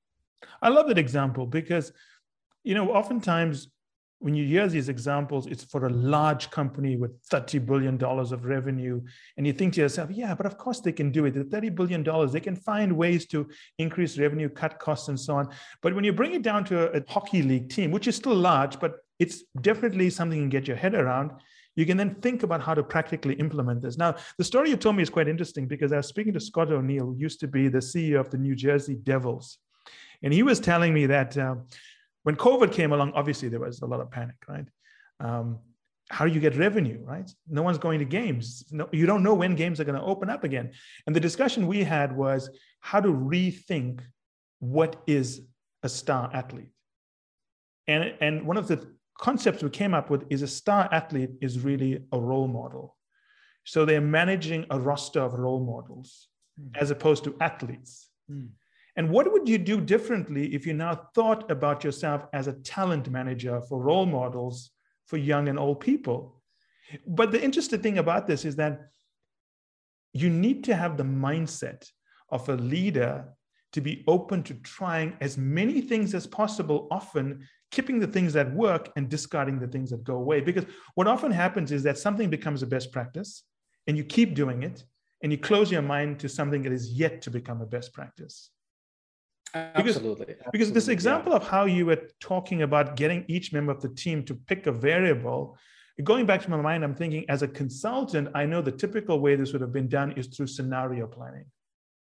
I 0.62 0.70
love 0.70 0.88
that 0.88 0.98
example 0.98 1.46
because, 1.46 1.92
you 2.64 2.74
know, 2.74 2.92
oftentimes 2.92 3.68
when 4.20 4.34
you 4.34 4.46
hear 4.46 4.68
these 4.68 4.90
examples, 4.90 5.46
it's 5.46 5.64
for 5.64 5.86
a 5.86 5.90
large 5.90 6.50
company 6.50 6.96
with 6.96 7.22
$30 7.30 7.66
billion 7.66 8.02
of 8.04 8.46
revenue. 8.46 9.02
And 9.38 9.46
you 9.46 9.54
think 9.54 9.74
to 9.74 9.82
yourself, 9.82 10.10
yeah, 10.12 10.34
but 10.34 10.46
of 10.46 10.58
course 10.58 10.80
they 10.80 10.92
can 10.92 11.12
do 11.12 11.26
it. 11.26 11.34
The 11.34 11.44
$30 11.44 11.76
billion, 11.76 12.32
they 12.32 12.40
can 12.40 12.56
find 12.56 12.96
ways 12.96 13.26
to 13.28 13.48
increase 13.78 14.18
revenue, 14.18 14.50
cut 14.50 14.80
costs, 14.80 15.10
and 15.10 15.20
so 15.20 15.36
on. 15.36 15.50
But 15.82 15.94
when 15.94 16.04
you 16.04 16.14
bring 16.14 16.34
it 16.34 16.42
down 16.42 16.64
to 16.66 16.92
a, 16.92 17.02
a 17.02 17.04
hockey 17.08 17.42
league 17.42 17.70
team, 17.70 17.92
which 17.92 18.08
is 18.08 18.16
still 18.16 18.36
large, 18.36 18.80
but 18.80 18.96
it's 19.20 19.44
definitely 19.62 20.10
something 20.10 20.38
you 20.38 20.44
can 20.44 20.50
get 20.50 20.68
your 20.68 20.78
head 20.78 20.96
around. 20.96 21.32
You 21.76 21.86
can 21.86 21.98
then 21.98 22.16
think 22.16 22.44
about 22.44 22.62
how 22.62 22.74
to 22.74 22.84
practically 22.84 23.36
implement 23.36 23.82
this. 23.82 23.98
Now, 23.98 24.16
the 24.38 24.44
story 24.44 24.70
you 24.70 24.78
told 24.78 24.96
me 24.96 25.04
is 25.04 25.10
quite 25.10 25.28
interesting 25.28 25.68
because 25.68 25.92
I 25.92 25.98
was 25.98 26.08
speaking 26.08 26.34
to 26.34 26.40
Scott 26.40 26.72
O'Neill, 26.72 27.06
who 27.06 27.18
used 27.18 27.42
to 27.42 27.48
be 27.48 27.68
the 27.68 27.80
CEO 27.80 28.20
of 28.20 28.30
the 28.30 28.38
New 28.38 28.56
Jersey 28.56 28.96
Devils. 28.96 29.58
And 30.24 30.34
he 30.34 30.42
was 30.42 30.60
telling 30.60 30.94
me 30.94 31.06
that 31.08 31.38
uh, 31.38 31.56
when 32.26 32.36
COVID 32.36 32.74
came 32.74 32.92
along, 32.92 33.12
obviously 33.14 33.50
there 33.50 33.60
was 33.60 33.82
a 33.82 33.86
lot 33.86 34.00
of 34.00 34.10
panic, 34.10 34.38
right? 34.48 34.66
Um, 35.20 35.60
how 36.10 36.26
do 36.26 36.34
you 36.34 36.40
get 36.40 36.58
revenue, 36.58 37.00
right? 37.04 37.30
No 37.48 37.62
one's 37.62 37.78
going 37.78 38.00
to 38.00 38.06
games. 38.06 38.66
No, 38.72 38.90
you 38.92 39.06
don't 39.06 39.22
know 39.22 39.36
when 39.36 39.54
games 39.54 39.80
are 39.80 39.84
going 39.84 40.00
to 40.00 40.04
open 40.04 40.32
up 40.32 40.44
again. 40.44 40.72
And 41.06 41.16
the 41.16 41.20
discussion 41.20 41.68
we 41.68 41.84
had 41.84 42.16
was 42.16 42.50
how 42.80 43.00
to 43.00 43.10
rethink 43.10 44.00
what 44.58 45.04
is 45.06 45.42
a 45.84 45.90
star 45.90 46.32
athlete. 46.34 46.74
And, 47.86 48.16
and 48.20 48.48
one 48.48 48.58
of 48.58 48.68
the 48.68 48.88
concepts 49.20 49.62
we 49.62 49.70
came 49.70 49.94
up 49.94 50.10
with 50.10 50.24
is 50.32 50.42
a 50.42 50.48
star 50.48 50.90
athlete 50.92 51.30
is 51.42 51.60
really 51.60 52.06
a 52.12 52.20
role 52.20 52.48
model. 52.48 52.98
So 53.66 53.86
they're 53.86 54.02
managing 54.02 54.66
a 54.72 54.80
roster 54.80 55.22
of 55.22 55.34
role 55.34 55.64
models 55.64 56.28
mm. 56.60 56.76
as 56.76 56.90
opposed 56.90 57.24
to 57.26 57.36
athletes. 57.40 58.10
Mm. 58.32 58.50
And 58.96 59.10
what 59.10 59.32
would 59.32 59.48
you 59.48 59.58
do 59.58 59.82
differently 59.82 60.54
if 60.56 60.66
you 60.66 60.74
now 60.74 61.10
thought 61.14 61.50
about 61.52 61.84
yourself 61.84 62.26
as 62.34 62.48
a 62.48 62.54
talent 62.54 63.10
manager 63.10 63.62
for 63.62 63.82
role 63.82 64.06
models 64.06 64.72
for 65.06 65.18
young 65.18 65.50
and 65.50 65.60
old 65.60 65.82
people? 65.82 66.42
But 67.06 67.32
the 67.32 67.44
interesting 67.44 67.82
thing 67.82 67.98
about 67.98 68.28
this 68.28 68.46
is 68.46 68.56
that 68.56 68.90
you 70.14 70.30
need 70.30 70.64
to 70.66 70.76
have 70.76 70.96
the 70.96 71.04
mindset 71.04 71.90
of 72.30 72.48
a 72.48 72.56
leader 72.56 73.26
to 73.74 73.82
be 73.82 74.06
open 74.08 74.42
to 74.44 74.54
trying 74.56 75.18
as 75.20 75.38
many 75.38 75.82
things 75.82 76.16
as 76.16 76.26
possible, 76.26 76.88
often 76.90 77.46
keeping 77.72 78.00
the 78.00 78.08
things 78.08 78.32
that 78.32 78.54
work 78.54 78.90
and 78.96 79.10
discarding 79.10 79.60
the 79.60 79.68
things 79.68 79.90
that 79.90 80.06
go 80.06 80.16
away. 80.16 80.40
Because 80.40 80.64
what 80.94 81.08
often 81.08 81.32
happens 81.32 81.74
is 81.74 81.84
that 81.84 81.98
something 81.98 82.30
becomes 82.30 82.64
a 82.64 82.68
best 82.68 82.94
practice 82.94 83.44
and 83.88 83.98
you 83.98 84.06
keep 84.06 84.34
doing 84.34 84.64
it 84.64 84.86
and 85.22 85.32
you 85.34 85.38
close 85.38 85.70
your 85.70 85.82
mind 85.82 86.20
to 86.20 86.30
something 86.30 86.62
that 86.62 86.72
is 86.72 86.94
yet 86.94 87.22
to 87.24 87.30
become 87.30 87.62
a 87.62 87.66
best 87.66 87.92
practice. 87.92 88.52
Because, 89.76 89.96
Absolutely. 89.96 90.36
Because 90.52 90.74
this 90.74 90.90
example 90.90 91.32
yeah. 91.32 91.38
of 91.38 91.48
how 91.48 91.64
you 91.64 91.86
were 91.86 92.10
talking 92.20 92.64
about 92.64 92.98
getting 92.98 93.24
each 93.30 93.54
member 93.54 93.72
of 93.72 93.82
the 93.82 93.88
team 93.88 94.24
to 94.26 94.36
pick 94.36 94.68
a 94.68 94.72
variable, 94.72 95.58
going 96.04 96.26
back 96.26 96.42
to 96.42 96.50
my 96.50 96.58
mind, 96.58 96.84
I'm 96.84 96.94
thinking 96.94 97.24
as 97.30 97.42
a 97.42 97.48
consultant, 97.48 98.28
I 98.36 98.46
know 98.46 98.62
the 98.62 98.74
typical 98.74 99.22
way 99.22 99.38
this 99.38 99.54
would 99.54 99.62
have 99.62 99.72
been 99.72 99.88
done 99.88 100.12
is 100.14 100.28
through 100.28 100.48
scenario 100.48 101.08
planning. 101.08 101.46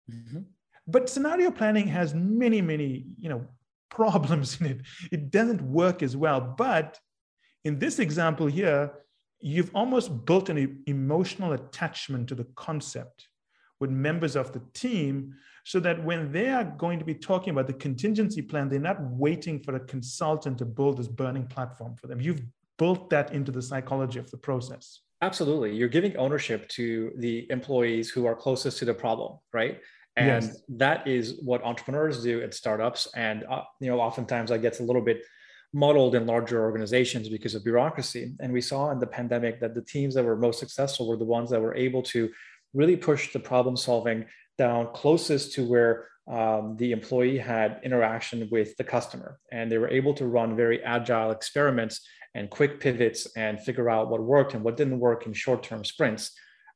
Mm-hmm. 0.09 0.41
But 0.87 1.11
scenario 1.11 1.51
planning 1.51 1.89
has 1.89 2.15
many, 2.15 2.63
many, 2.63 3.07
you 3.19 3.29
know, 3.29 3.45
problems 3.91 4.61
in 4.61 4.67
it. 4.67 4.81
It 5.11 5.31
doesn't 5.31 5.61
work 5.61 6.03
as 6.03 6.17
well. 6.17 6.41
But 6.41 6.99
in 7.65 7.79
this 7.79 7.99
example 7.99 8.47
here, 8.47 8.93
you've 9.41 9.71
almost 9.75 10.25
built 10.25 10.49
an 10.49 10.83
emotional 10.87 11.53
attachment 11.53 12.29
to 12.29 12.37
the 12.37 12.47
concept 12.55 13.27
with 13.83 13.91
members 13.91 14.37
of 14.37 14.53
the 14.53 14.63
team 14.75 15.35
so 15.65 15.81
that 15.81 16.03
when 16.05 16.31
they 16.31 16.49
are 16.49 16.65
going 16.85 17.01
to 17.01 17.05
be 17.05 17.15
talking 17.15 17.51
about 17.51 17.67
the 17.67 17.79
contingency 17.87 18.41
plan, 18.41 18.69
they're 18.69 18.79
not 18.93 19.01
waiting 19.25 19.59
for 19.59 19.75
a 19.75 19.81
consultant 19.81 20.57
to 20.59 20.65
build 20.65 20.99
this 20.99 21.09
burning 21.09 21.47
platform 21.49 21.97
for 21.97 22.07
them. 22.07 22.21
You've 22.21 22.43
built 22.79 23.11
that 23.11 23.33
into 23.33 23.51
the 23.51 23.61
psychology 23.61 24.21
of 24.21 24.31
the 24.31 24.37
process. 24.37 25.01
Absolutely. 25.21 25.75
You're 25.75 25.95
giving 25.99 26.17
ownership 26.17 26.69
to 26.79 27.11
the 27.17 27.51
employees 27.51 28.09
who 28.09 28.25
are 28.25 28.37
closest 28.37 28.79
to 28.79 28.85
the 28.85 28.95
problem, 28.95 29.39
right? 29.53 29.81
And 30.17 30.45
yes. 30.45 30.63
that 30.69 31.09
is 31.09 31.41
what 31.43 31.65
entrepreneurs 31.65 32.23
do 32.23 32.41
at 32.41 32.55
startups. 32.55 33.09
And, 33.17 33.45
uh, 33.51 33.63
you 33.81 33.89
know, 33.91 34.01
oftentimes 34.01 34.51
that 34.51 34.63
gets 34.63 34.79
a 34.79 34.85
little 34.85 35.03
bit 35.03 35.25
muddled 35.73 36.15
in 36.15 36.27
larger 36.27 36.63
organizations 36.63 37.29
because 37.29 37.55
of 37.57 37.65
bureaucracy. 37.65 38.33
And 38.41 38.53
we 38.53 38.61
saw 38.61 38.91
in 38.91 38.99
the 39.01 39.07
pandemic 39.07 39.59
that 39.61 39.75
the 39.75 39.83
teams 39.83 40.15
that 40.15 40.25
were 40.25 40.37
most 40.37 40.61
successful 40.61 41.09
were 41.09 41.17
the 41.17 41.25
ones 41.25 41.51
that 41.51 41.61
were 41.61 41.75
able 41.75 42.03
to 42.15 42.31
really 42.75 42.97
pushed 42.97 43.33
the 43.33 43.41
problem 43.41 43.77
solving 43.77 44.27
down 44.59 44.89
closest 44.93 45.55
to 45.55 45.67
where 45.67 46.09
um, 46.31 46.77
the 46.77 46.93
employee 46.93 47.39
had 47.39 47.81
interaction 47.83 48.49
with 48.51 48.77
the 48.77 48.85
customer. 48.85 49.39
And 49.51 49.71
they 49.71 49.79
were 49.79 49.89
able 49.89 50.15
to 50.15 50.27
run 50.27 50.57
very 50.57 50.83
agile 50.83 51.31
experiments 51.31 52.07
and 52.35 52.49
quick 52.49 52.81
pivots 52.81 53.27
and 53.37 53.61
figure 53.61 53.91
out 53.91 54.09
what 54.09 54.23
worked 54.23 54.55
and 54.55 54.65
what 54.65 54.77
didn't 54.77 54.99
work 54.99 55.27
in 55.27 55.33
short 55.33 55.63
term 55.63 55.85
sprints. 55.85 56.33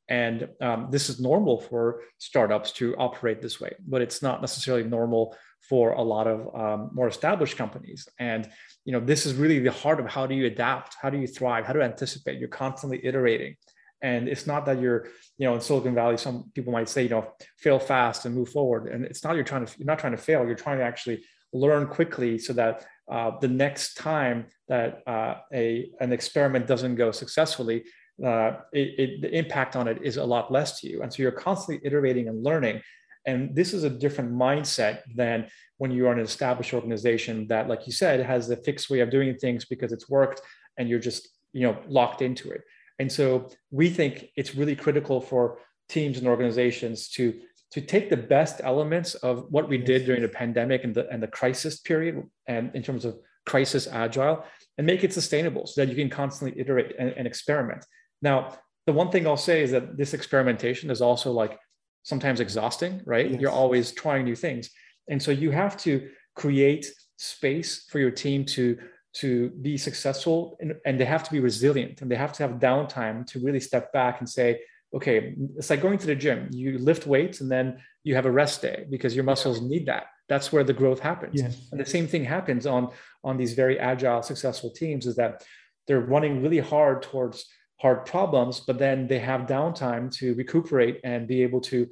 And 0.09 0.47
um, 0.61 0.87
this 0.89 1.09
is 1.09 1.19
normal 1.19 1.59
for 1.59 2.01
startups 2.17 2.71
to 2.73 2.95
operate 2.97 3.41
this 3.41 3.59
way, 3.59 3.75
but 3.85 4.01
it's 4.01 4.21
not 4.21 4.39
necessarily 4.41 4.83
normal 4.83 5.35
for 5.67 5.93
a 5.93 6.01
lot 6.01 6.27
of 6.27 6.55
um, 6.55 6.91
more 6.93 7.07
established 7.07 7.57
companies. 7.57 8.07
And 8.19 8.49
you 8.85 8.93
know, 8.93 9.01
this 9.01 9.25
is 9.25 9.33
really 9.33 9.59
the 9.59 9.71
heart 9.71 9.99
of 9.99 10.07
how 10.07 10.25
do 10.25 10.35
you 10.35 10.45
adapt, 10.45 10.95
how 11.01 11.09
do 11.09 11.17
you 11.17 11.27
thrive, 11.27 11.65
how 11.65 11.73
do 11.73 11.79
you 11.79 11.85
anticipate? 11.85 12.39
You're 12.39 12.47
constantly 12.47 13.05
iterating. 13.05 13.57
And 14.01 14.27
it's 14.27 14.45
not 14.45 14.65
that 14.65 14.79
you're, 14.79 15.07
you 15.37 15.47
know, 15.47 15.55
in 15.55 15.61
Silicon 15.61 15.95
Valley, 15.95 16.17
some 16.17 16.51
people 16.53 16.71
might 16.71 16.89
say, 16.89 17.03
you 17.03 17.09
know, 17.09 17.33
fail 17.57 17.79
fast 17.79 18.25
and 18.25 18.35
move 18.35 18.49
forward. 18.49 18.87
And 18.87 19.05
it's 19.05 19.23
not 19.23 19.35
you're 19.35 19.43
trying 19.43 19.65
to, 19.65 19.73
you're 19.77 19.87
not 19.87 19.99
trying 19.99 20.15
to 20.15 20.21
fail. 20.21 20.45
You're 20.45 20.55
trying 20.55 20.77
to 20.77 20.83
actually 20.83 21.23
learn 21.53 21.87
quickly 21.87 22.37
so 22.37 22.53
that 22.53 22.85
uh, 23.11 23.31
the 23.39 23.47
next 23.47 23.95
time 23.95 24.47
that 24.67 25.01
uh, 25.07 25.35
a 25.53 25.89
an 25.99 26.11
experiment 26.11 26.67
doesn't 26.67 26.95
go 26.95 27.11
successfully, 27.11 27.85
uh, 28.23 28.57
it, 28.73 28.99
it, 28.99 29.21
the 29.21 29.35
impact 29.35 29.75
on 29.75 29.87
it 29.87 29.99
is 30.01 30.17
a 30.17 30.23
lot 30.23 30.51
less 30.51 30.79
to 30.81 30.89
you. 30.89 31.01
And 31.01 31.11
so 31.11 31.23
you're 31.23 31.31
constantly 31.31 31.85
iterating 31.87 32.27
and 32.27 32.43
learning. 32.43 32.81
And 33.25 33.55
this 33.55 33.73
is 33.73 33.83
a 33.83 33.89
different 33.89 34.33
mindset 34.33 35.01
than 35.15 35.47
when 35.77 35.91
you 35.91 36.07
are 36.07 36.13
an 36.13 36.19
established 36.19 36.73
organization 36.73 37.47
that, 37.47 37.67
like 37.67 37.85
you 37.85 37.93
said, 37.93 38.19
has 38.25 38.49
a 38.49 38.57
fixed 38.57 38.89
way 38.89 38.99
of 38.99 39.09
doing 39.09 39.35
things 39.35 39.65
because 39.65 39.91
it's 39.91 40.09
worked 40.09 40.41
and 40.77 40.87
you're 40.89 40.99
just 40.99 41.29
you 41.53 41.61
know 41.61 41.77
locked 41.87 42.21
into 42.21 42.51
it. 42.51 42.61
And 42.99 43.11
so 43.11 43.49
we 43.71 43.89
think 43.89 44.29
it's 44.35 44.55
really 44.55 44.75
critical 44.75 45.21
for 45.21 45.59
teams 45.89 46.17
and 46.17 46.27
organizations 46.27 47.09
to 47.09 47.39
to 47.69 47.81
take 47.81 48.09
the 48.09 48.17
best 48.17 48.61
elements 48.63 49.15
of 49.15 49.45
what 49.49 49.67
we 49.67 49.77
did 49.77 50.05
during 50.05 50.21
the 50.21 50.29
pandemic 50.29 50.83
and 50.83 50.95
the 50.95 51.07
and 51.09 51.21
the 51.21 51.27
crisis 51.27 51.79
period 51.79 52.23
and 52.47 52.73
in 52.75 52.81
terms 52.81 53.05
of 53.05 53.17
crisis 53.45 53.87
agile 53.87 54.43
and 54.77 54.85
make 54.85 55.03
it 55.03 55.13
sustainable 55.13 55.65
so 55.65 55.81
that 55.81 55.89
you 55.89 55.95
can 55.95 56.09
constantly 56.09 56.59
iterate 56.59 56.93
and, 56.99 57.09
and 57.11 57.25
experiment. 57.25 57.85
Now, 58.21 58.57
the 58.85 58.93
one 58.93 59.09
thing 59.09 59.25
I'll 59.25 59.37
say 59.37 59.63
is 59.63 59.71
that 59.71 59.97
this 59.97 60.13
experimentation 60.13 60.91
is 60.91 61.01
also 61.01 61.31
like 61.31 61.57
sometimes 62.03 62.39
exhausting, 62.39 63.01
right? 63.05 63.29
Yes. 63.29 63.41
You're 63.41 63.51
always 63.51 63.91
trying 63.91 64.25
new 64.25 64.35
things. 64.35 64.69
And 65.09 65.21
so 65.21 65.31
you 65.31 65.51
have 65.51 65.77
to 65.77 66.09
create 66.35 66.85
space 67.17 67.85
for 67.89 67.99
your 67.99 68.11
team 68.11 68.45
to 68.45 68.77
to 69.13 69.49
be 69.49 69.77
successful 69.77 70.57
and, 70.59 70.75
and 70.85 70.99
they 70.99 71.05
have 71.05 71.23
to 71.23 71.31
be 71.31 71.39
resilient 71.39 72.01
and 72.01 72.11
they 72.11 72.15
have 72.15 72.33
to 72.33 72.43
have 72.43 72.59
downtime 72.59 73.25
to 73.27 73.39
really 73.39 73.59
step 73.59 73.91
back 73.93 74.19
and 74.19 74.29
say 74.29 74.59
okay 74.93 75.33
it's 75.55 75.69
like 75.69 75.81
going 75.81 75.97
to 75.97 76.07
the 76.07 76.15
gym. 76.15 76.49
You 76.51 76.77
lift 76.77 77.07
weights 77.07 77.41
and 77.41 77.51
then 77.51 77.79
you 78.03 78.15
have 78.15 78.25
a 78.25 78.31
rest 78.31 78.61
day 78.61 78.85
because 78.89 79.15
your 79.15 79.23
muscles 79.23 79.61
need 79.61 79.85
that. 79.87 80.07
That's 80.29 80.51
where 80.51 80.63
the 80.63 80.73
growth 80.73 80.99
happens. 80.99 81.41
Yes. 81.41 81.67
and 81.71 81.79
the 81.79 81.85
same 81.85 82.07
thing 82.07 82.23
happens 82.23 82.65
on 82.65 82.91
on 83.23 83.37
these 83.37 83.53
very 83.53 83.79
agile 83.79 84.21
successful 84.21 84.71
teams 84.71 85.05
is 85.05 85.15
that 85.15 85.43
they're 85.87 86.01
running 86.01 86.41
really 86.41 86.59
hard 86.59 87.01
towards 87.01 87.45
hard 87.81 88.05
problems 88.05 88.61
but 88.61 88.79
then 88.79 89.07
they 89.07 89.19
have 89.19 89.41
downtime 89.41 90.11
to 90.11 90.33
recuperate 90.35 90.99
and 91.03 91.27
be 91.27 91.43
able 91.43 91.61
to 91.61 91.87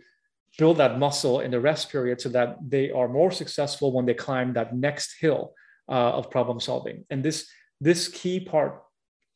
build 0.58 0.78
that 0.78 0.98
muscle 0.98 1.42
in 1.42 1.52
the 1.52 1.60
rest 1.60 1.92
period 1.92 2.20
so 2.22 2.30
that 2.30 2.58
they 2.68 2.90
are 2.92 3.08
more 3.08 3.32
successful 3.32 3.92
when 3.92 4.06
they 4.06 4.14
climb 4.14 4.54
that 4.54 4.76
next 4.76 5.16
hill 5.20 5.54
uh, 5.90 6.12
of 6.18 6.30
problem 6.32 6.60
solving 6.60 7.06
and 7.10 7.24
this 7.24 7.48
this 7.82 8.08
key 8.08 8.40
part 8.40 8.84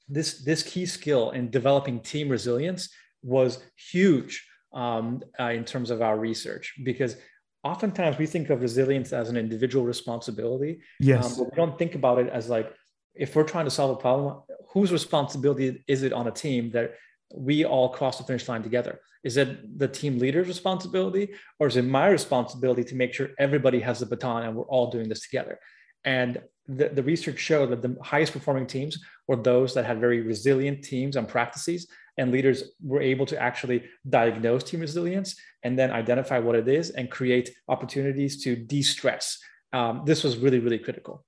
this 0.08 0.43
this 0.43 0.64
key 0.64 0.86
skill 0.86 1.32
in 1.32 1.50
developing 1.50 2.00
team 2.00 2.30
resilience 2.30 2.89
was 3.24 3.64
huge 3.91 4.45
um, 4.74 5.22
uh, 5.39 5.45
in 5.45 5.64
terms 5.66 5.89
of 5.89 6.02
our 6.02 6.18
research 6.18 6.74
because 6.84 7.18
oftentimes 7.64 8.18
we 8.18 8.26
think 8.26 8.50
of 8.50 8.62
resilience 8.62 9.14
as 9.14 9.30
an 9.30 9.38
individual 9.38 9.86
responsibility. 9.86 10.80
Yes. 11.00 11.26
Um, 11.26 11.38
but 11.38 11.52
we 11.52 11.56
don't 11.56 11.78
think 11.78 11.95
about 11.95 12.20
it 12.20 12.30
as 12.30 12.50
like, 12.50 12.74
if 13.16 13.36
we're 13.36 13.43
trying 13.43 13.66
to 13.66 13.72
solve 13.72 13.97
a 13.97 14.00
problem, 14.00 14.41
whose 14.70 14.91
responsibility 14.91 15.84
is 15.88 16.04
it 16.04 16.14
on 16.14 16.28
a 16.28 16.32
team 16.32 16.72
that 16.72 16.95
we 17.36 17.66
all 17.66 17.89
cross 17.89 18.18
the 18.18 18.24
finish 18.24 18.47
line 18.47 18.64
together? 18.64 19.00
Is 19.24 19.36
it 19.36 19.78
the 19.78 19.88
team 19.88 20.18
leader's 20.20 20.47
responsibility 20.47 21.34
or 21.60 21.68
is 21.68 21.76
it 21.76 21.84
my 21.84 22.08
responsibility 22.08 22.84
to 22.86 22.95
make 22.95 23.14
sure 23.14 23.30
everybody 23.38 23.80
has 23.82 24.00
the 24.00 24.06
baton 24.06 24.43
and 24.43 24.56
we're 24.56 24.64
all 24.64 24.89
doing 24.89 25.10
this 25.10 25.22
together? 25.22 25.60
And 26.06 26.41
the, 26.68 26.89
the 26.89 27.04
research 27.04 27.39
showed 27.39 27.72
that 27.72 27.82
the 27.82 27.97
highest 28.02 28.34
performing 28.34 28.68
teams 28.68 29.00
were 29.28 29.36
those 29.36 29.74
that 29.74 29.86
had 29.86 30.00
very 30.00 30.22
resilient 30.22 30.84
teams 30.84 31.16
and 31.16 31.28
practices 31.28 31.88
and 32.18 32.32
leaders 32.32 32.64
were 32.84 33.02
able 33.02 33.26
to 33.26 33.41
actually 33.41 33.86
diagnose 34.08 34.64
team 34.64 34.82
resilience 34.82 35.36
and 35.64 35.80
then 35.80 35.89
identify 35.89 36.38
what 36.38 36.56
it 36.56 36.68
is 36.68 36.91
and 36.91 37.10
create 37.10 37.52
opportunities 37.70 38.43
to 38.43 38.56
de-stress. 38.56 39.39
Um, 39.74 40.04
this 40.06 40.24
was 40.24 40.38
really 40.38 40.60
really 40.60 40.80
critical. 40.80 41.26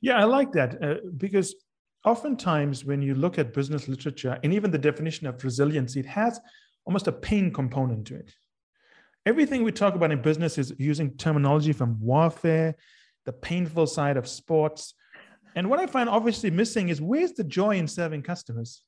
Yeah 0.00 0.18
i 0.18 0.24
like 0.24 0.52
that 0.52 0.82
uh, 0.82 0.94
because 1.16 1.54
oftentimes 2.04 2.84
when 2.84 3.02
you 3.02 3.14
look 3.14 3.38
at 3.38 3.52
business 3.52 3.88
literature 3.88 4.38
and 4.42 4.52
even 4.52 4.70
the 4.70 4.78
definition 4.78 5.26
of 5.26 5.42
resiliency 5.44 6.00
it 6.00 6.06
has 6.06 6.40
almost 6.86 7.06
a 7.06 7.12
pain 7.12 7.52
component 7.52 8.06
to 8.08 8.14
it. 8.16 8.34
Everything 9.26 9.62
we 9.62 9.72
talk 9.72 9.94
about 9.94 10.12
in 10.12 10.20
business 10.20 10.58
is 10.58 10.74
using 10.78 11.16
terminology 11.16 11.72
from 11.72 11.98
warfare 12.00 12.76
the 13.26 13.32
painful 13.32 13.86
side 13.86 14.16
of 14.16 14.28
sports 14.28 14.94
and 15.56 15.68
what 15.68 15.78
i 15.78 15.86
find 15.86 16.08
obviously 16.08 16.50
missing 16.50 16.88
is 16.88 17.00
where's 17.00 17.32
the 17.32 17.44
joy 17.44 17.76
in 17.76 17.88
serving 17.88 18.22
customers 18.22 18.82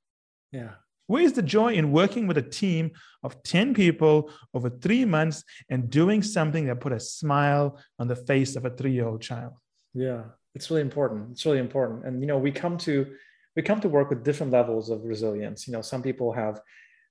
yeah 0.53 0.71
Where's 1.07 1.33
the 1.33 1.43
joy 1.43 1.75
in 1.75 1.93
working 1.93 2.27
with 2.27 2.37
a 2.37 2.43
team 2.43 2.91
of 3.23 3.43
10 3.45 3.75
people 3.75 4.31
over 4.55 4.69
three 4.69 5.05
months 5.05 5.45
and 5.71 5.89
doing 5.89 6.23
something 6.23 6.67
that 6.67 6.81
put 6.81 6.93
a 6.93 7.01
smile 7.01 7.81
on 7.99 8.09
the 8.09 8.17
face 8.17 8.57
of 8.57 8.65
a 8.65 8.71
three 8.71 8.93
year 8.93 9.07
old 9.07 9.23
child? 9.23 9.53
Yeah, 9.95 10.25
it's 10.55 10.69
really 10.71 10.83
important. 10.83 11.31
It's 11.33 11.47
really 11.47 11.59
important. 11.59 12.05
And, 12.05 12.21
you 12.21 12.27
know, 12.27 12.39
we 12.39 12.51
come 12.51 12.77
to, 12.79 13.07
we 13.55 13.63
come 13.63 13.81
to 13.81 13.89
work 13.89 14.11
with 14.11 14.25
different 14.25 14.53
levels 14.53 14.91
of 14.91 15.05
resilience. 15.05 15.67
You 15.69 15.75
know, 15.75 15.83
some 15.83 16.03
people 16.03 16.33
have 16.33 16.61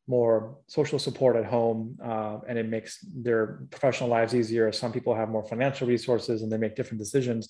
more 0.08 0.58
social 0.68 1.00
support 1.00 1.36
at 1.36 1.46
home 1.46 1.98
uh, 2.04 2.38
and 2.48 2.58
it 2.58 2.68
makes 2.68 3.00
their 3.00 3.62
professional 3.72 4.10
lives 4.10 4.36
easier. 4.36 4.72
Some 4.72 4.92
people 4.92 5.16
have 5.16 5.30
more 5.30 5.44
financial 5.44 5.88
resources 5.88 6.44
and 6.44 6.52
they 6.52 6.58
make 6.58 6.76
different 6.76 7.00
decisions 7.00 7.50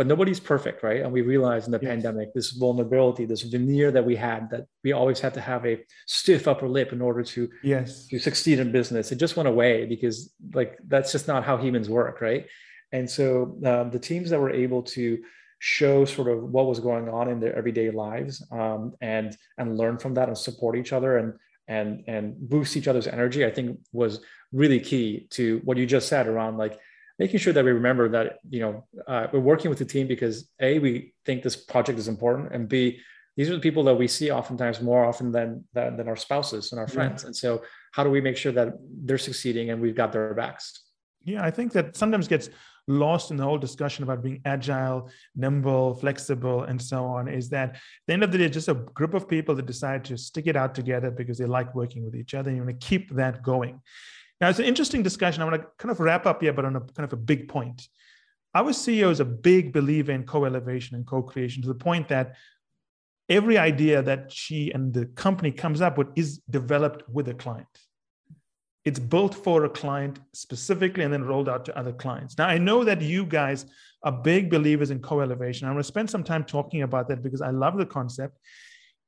but 0.00 0.06
nobody's 0.06 0.40
perfect, 0.40 0.82
right? 0.82 1.02
And 1.02 1.12
we 1.12 1.20
realized 1.20 1.66
in 1.66 1.72
the 1.72 1.78
yes. 1.82 1.90
pandemic 1.90 2.32
this 2.32 2.52
vulnerability, 2.52 3.26
this 3.26 3.42
veneer 3.42 3.90
that 3.90 4.02
we 4.02 4.16
had 4.16 4.48
that 4.48 4.64
we 4.82 4.92
always 4.92 5.20
had 5.20 5.34
to 5.34 5.42
have 5.42 5.66
a 5.66 5.84
stiff 6.06 6.48
upper 6.48 6.66
lip 6.66 6.94
in 6.94 7.02
order 7.02 7.22
to 7.22 7.50
yes 7.62 8.06
to 8.06 8.18
succeed 8.18 8.60
in 8.60 8.72
business. 8.72 9.12
It 9.12 9.16
just 9.16 9.36
went 9.36 9.46
away 9.46 9.84
because 9.84 10.32
like 10.54 10.78
that's 10.88 11.12
just 11.12 11.28
not 11.28 11.44
how 11.44 11.58
humans 11.58 11.90
work, 11.90 12.22
right? 12.22 12.46
And 12.92 13.10
so 13.10 13.58
um, 13.66 13.90
the 13.90 13.98
teams 13.98 14.30
that 14.30 14.40
were 14.40 14.50
able 14.50 14.82
to 14.96 15.18
show 15.58 16.06
sort 16.06 16.28
of 16.28 16.44
what 16.44 16.64
was 16.64 16.80
going 16.80 17.10
on 17.10 17.28
in 17.28 17.38
their 17.38 17.54
everyday 17.54 17.90
lives 17.90 18.42
um, 18.50 18.94
and 19.02 19.36
and 19.58 19.76
learn 19.76 19.98
from 19.98 20.14
that 20.14 20.28
and 20.28 20.38
support 20.38 20.76
each 20.76 20.94
other 20.94 21.18
and 21.18 21.34
and 21.70 22.04
and 22.06 22.36
boost 22.36 22.76
each 22.76 22.88
other's 22.88 23.06
energy, 23.06 23.46
I 23.46 23.50
think 23.50 23.78
was 23.92 24.20
really 24.52 24.80
key 24.80 25.28
to 25.30 25.60
what 25.64 25.76
you 25.78 25.86
just 25.86 26.08
said 26.08 26.26
around 26.26 26.58
like 26.58 26.78
making 27.20 27.38
sure 27.38 27.52
that 27.52 27.64
we 27.64 27.70
remember 27.70 28.08
that 28.08 28.38
you 28.48 28.60
know 28.60 28.84
uh, 29.06 29.28
we're 29.32 29.38
working 29.38 29.68
with 29.70 29.78
the 29.78 29.84
team 29.84 30.08
because 30.08 30.48
a 30.60 30.78
we 30.80 31.14
think 31.24 31.42
this 31.42 31.56
project 31.56 31.98
is 31.98 32.08
important 32.08 32.52
and 32.52 32.68
b 32.68 32.98
these 33.36 33.48
are 33.48 33.54
the 33.54 33.60
people 33.60 33.84
that 33.84 33.94
we 33.94 34.08
see 34.08 34.30
oftentimes 34.30 34.80
more 34.80 35.04
often 35.04 35.30
than 35.30 35.64
than, 35.72 35.96
than 35.96 36.08
our 36.08 36.16
spouses 36.16 36.72
and 36.72 36.80
our 36.80 36.88
friends 36.88 37.22
yeah. 37.22 37.26
and 37.28 37.36
so 37.36 37.62
how 37.92 38.02
do 38.02 38.10
we 38.10 38.20
make 38.20 38.36
sure 38.36 38.52
that 38.52 38.68
they're 39.04 39.18
succeeding 39.18 39.70
and 39.70 39.80
we've 39.80 39.94
got 39.94 40.10
their 40.10 40.34
backs 40.34 40.82
yeah 41.24 41.44
i 41.44 41.50
think 41.50 41.72
that 41.72 41.96
sometimes 41.96 42.26
gets 42.26 42.50
lost 42.90 43.30
in 43.30 43.36
the 43.36 43.42
whole 43.42 43.58
discussion 43.58 44.02
about 44.02 44.22
being 44.22 44.40
agile 44.44 45.08
nimble 45.34 45.94
flexible 45.94 46.64
and 46.64 46.80
so 46.80 47.04
on 47.04 47.28
is 47.28 47.48
that 47.48 47.70
at 47.70 47.80
the 48.06 48.12
end 48.12 48.22
of 48.22 48.32
the 48.32 48.38
day 48.38 48.48
just 48.48 48.68
a 48.68 48.74
group 48.74 49.14
of 49.14 49.28
people 49.28 49.54
that 49.54 49.66
decide 49.66 50.04
to 50.04 50.16
stick 50.16 50.46
it 50.46 50.56
out 50.56 50.74
together 50.74 51.10
because 51.10 51.38
they 51.38 51.46
like 51.46 51.74
working 51.74 52.04
with 52.04 52.14
each 52.14 52.34
other 52.34 52.50
and 52.50 52.56
you 52.56 52.64
want 52.64 52.80
to 52.80 52.86
keep 52.86 53.14
that 53.14 53.42
going 53.42 53.80
now, 54.40 54.48
it's 54.48 54.58
an 54.58 54.64
interesting 54.64 55.02
discussion. 55.02 55.42
I 55.42 55.44
want 55.44 55.60
to 55.60 55.68
kind 55.76 55.90
of 55.90 56.00
wrap 56.00 56.24
up 56.26 56.40
here, 56.40 56.52
but 56.52 56.64
on 56.64 56.76
a 56.76 56.80
kind 56.80 57.04
of 57.04 57.12
a 57.12 57.16
big 57.16 57.48
point. 57.48 57.88
Our 58.54 58.70
CEO 58.70 59.10
is 59.10 59.20
a 59.20 59.24
big 59.24 59.72
believer 59.72 60.12
in 60.12 60.24
co 60.24 60.44
elevation 60.44 60.96
and 60.96 61.06
co 61.06 61.22
creation 61.22 61.62
to 61.62 61.68
the 61.68 61.74
point 61.74 62.08
that 62.08 62.36
every 63.28 63.58
idea 63.58 64.02
that 64.02 64.32
she 64.32 64.72
and 64.72 64.92
the 64.92 65.06
company 65.06 65.52
comes 65.52 65.80
up 65.80 65.98
with 65.98 66.08
is 66.16 66.38
developed 66.50 67.08
with 67.08 67.28
a 67.28 67.34
client. 67.34 67.68
It's 68.90 68.98
built 68.98 69.36
for 69.36 69.66
a 69.66 69.68
client 69.68 70.18
specifically 70.32 71.04
and 71.04 71.12
then 71.12 71.22
rolled 71.22 71.48
out 71.48 71.64
to 71.66 71.78
other 71.78 71.92
clients. 71.92 72.36
Now, 72.36 72.48
I 72.48 72.58
know 72.58 72.82
that 72.82 73.00
you 73.00 73.24
guys 73.24 73.66
are 74.02 74.10
big 74.10 74.50
believers 74.50 74.90
in 74.90 74.98
co 74.98 75.20
elevation. 75.20 75.68
I'm 75.68 75.74
going 75.74 75.84
to 75.84 75.86
spend 75.86 76.10
some 76.10 76.24
time 76.24 76.42
talking 76.42 76.82
about 76.82 77.06
that 77.06 77.22
because 77.22 77.40
I 77.40 77.50
love 77.50 77.76
the 77.78 77.86
concept. 77.86 78.36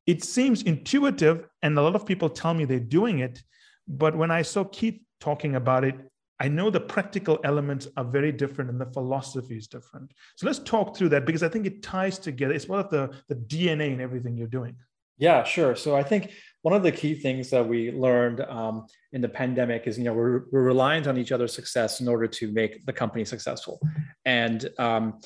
it 0.06 0.22
seems 0.22 0.62
intuitive, 0.62 1.48
and 1.62 1.76
a 1.76 1.82
lot 1.82 1.96
of 1.96 2.06
people 2.06 2.28
tell 2.28 2.54
me 2.54 2.64
they're 2.64 2.90
doing 3.00 3.18
it. 3.18 3.42
But 3.88 4.16
when 4.16 4.30
I 4.30 4.42
saw 4.42 4.62
Keith 4.62 5.00
talking 5.18 5.56
about 5.56 5.82
it, 5.82 5.96
I 6.38 6.46
know 6.46 6.70
the 6.70 6.86
practical 6.94 7.40
elements 7.42 7.88
are 7.96 8.04
very 8.04 8.30
different 8.30 8.70
and 8.70 8.80
the 8.80 8.90
philosophy 8.96 9.56
is 9.56 9.66
different. 9.66 10.12
So 10.36 10.46
let's 10.46 10.60
talk 10.60 10.96
through 10.96 11.10
that 11.10 11.26
because 11.26 11.42
I 11.42 11.48
think 11.48 11.66
it 11.66 11.82
ties 11.82 12.20
together. 12.20 12.54
It's 12.54 12.68
one 12.68 12.78
of 12.78 12.90
the, 12.90 13.10
the 13.28 13.34
DNA 13.34 13.92
in 13.92 14.00
everything 14.00 14.36
you're 14.36 14.56
doing. 14.60 14.76
Yeah, 15.18 15.44
sure. 15.44 15.76
So 15.76 15.94
I 15.94 16.02
think 16.02 16.32
one 16.62 16.74
of 16.74 16.82
the 16.82 16.92
key 16.92 17.14
things 17.14 17.50
that 17.50 17.66
we 17.66 17.90
learned 17.90 18.40
um, 18.42 18.86
in 19.12 19.20
the 19.20 19.28
pandemic 19.28 19.86
is, 19.86 19.98
you 19.98 20.04
know, 20.04 20.14
we're, 20.14 20.44
we're 20.52 20.62
reliant 20.62 21.06
on 21.08 21.18
each 21.18 21.32
other's 21.32 21.52
success 21.52 22.00
in 22.00 22.08
order 22.08 22.26
to 22.26 22.52
make 22.52 22.86
the 22.86 22.92
company 22.92 23.24
successful. 23.24 23.80
And 24.24 24.68
um, 24.78 25.20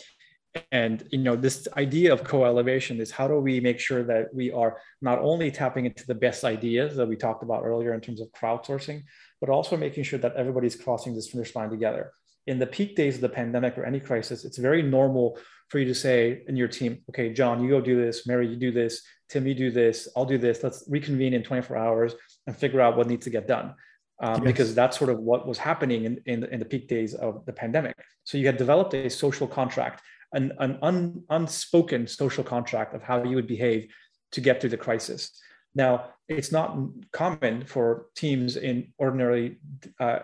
and 0.72 1.06
you 1.10 1.18
know 1.18 1.36
this 1.36 1.68
idea 1.76 2.12
of 2.12 2.24
co-elevation 2.24 3.00
is 3.00 3.10
how 3.10 3.28
do 3.28 3.38
we 3.38 3.60
make 3.60 3.78
sure 3.78 4.02
that 4.02 4.32
we 4.34 4.50
are 4.50 4.78
not 5.02 5.18
only 5.18 5.50
tapping 5.50 5.86
into 5.86 6.06
the 6.06 6.14
best 6.14 6.44
ideas 6.44 6.96
that 6.96 7.06
we 7.06 7.16
talked 7.16 7.42
about 7.42 7.62
earlier 7.64 7.92
in 7.94 8.00
terms 8.00 8.20
of 8.20 8.28
crowdsourcing 8.32 9.02
but 9.40 9.50
also 9.50 9.76
making 9.76 10.02
sure 10.02 10.18
that 10.18 10.34
everybody's 10.34 10.76
crossing 10.76 11.14
this 11.14 11.28
finish 11.28 11.54
line 11.54 11.70
together 11.70 12.12
in 12.46 12.58
the 12.58 12.66
peak 12.66 12.96
days 12.96 13.16
of 13.16 13.20
the 13.20 13.28
pandemic 13.28 13.76
or 13.76 13.84
any 13.84 14.00
crisis 14.00 14.44
it's 14.44 14.58
very 14.58 14.82
normal 14.82 15.38
for 15.68 15.78
you 15.78 15.84
to 15.84 15.94
say 15.94 16.42
in 16.48 16.56
your 16.56 16.68
team 16.68 16.98
okay 17.08 17.32
john 17.32 17.62
you 17.62 17.68
go 17.68 17.80
do 17.80 17.96
this 18.00 18.26
mary 18.26 18.46
you 18.48 18.56
do 18.56 18.70
this 18.70 19.02
tim 19.28 19.46
you 19.46 19.54
do 19.54 19.70
this 19.70 20.08
i'll 20.16 20.24
do 20.24 20.38
this 20.38 20.62
let's 20.62 20.84
reconvene 20.88 21.34
in 21.34 21.42
24 21.42 21.76
hours 21.76 22.14
and 22.46 22.56
figure 22.56 22.80
out 22.80 22.96
what 22.96 23.06
needs 23.06 23.24
to 23.24 23.30
get 23.30 23.46
done 23.46 23.74
um, 24.22 24.36
yes. 24.36 24.40
because 24.40 24.74
that's 24.74 24.98
sort 24.98 25.10
of 25.10 25.18
what 25.18 25.46
was 25.46 25.58
happening 25.58 26.04
in, 26.04 26.20
in, 26.24 26.40
the, 26.40 26.50
in 26.50 26.58
the 26.58 26.64
peak 26.64 26.88
days 26.88 27.14
of 27.14 27.44
the 27.46 27.52
pandemic 27.52 27.96
so 28.24 28.38
you 28.38 28.46
had 28.46 28.56
developed 28.56 28.94
a 28.94 29.10
social 29.10 29.46
contract 29.46 30.02
an, 30.32 30.52
an 30.58 30.78
un, 30.82 31.22
unspoken 31.30 32.06
social 32.06 32.44
contract 32.44 32.94
of 32.94 33.02
how 33.02 33.22
you 33.22 33.36
would 33.36 33.46
behave 33.46 33.88
to 34.32 34.40
get 34.40 34.60
through 34.60 34.70
the 34.70 34.76
crisis. 34.76 35.30
Now, 35.74 36.10
it's 36.28 36.52
not 36.52 36.76
common 37.12 37.64
for 37.66 38.06
teams 38.16 38.56
in 38.56 38.92
ordinary 38.98 39.58
uh, 40.00 40.20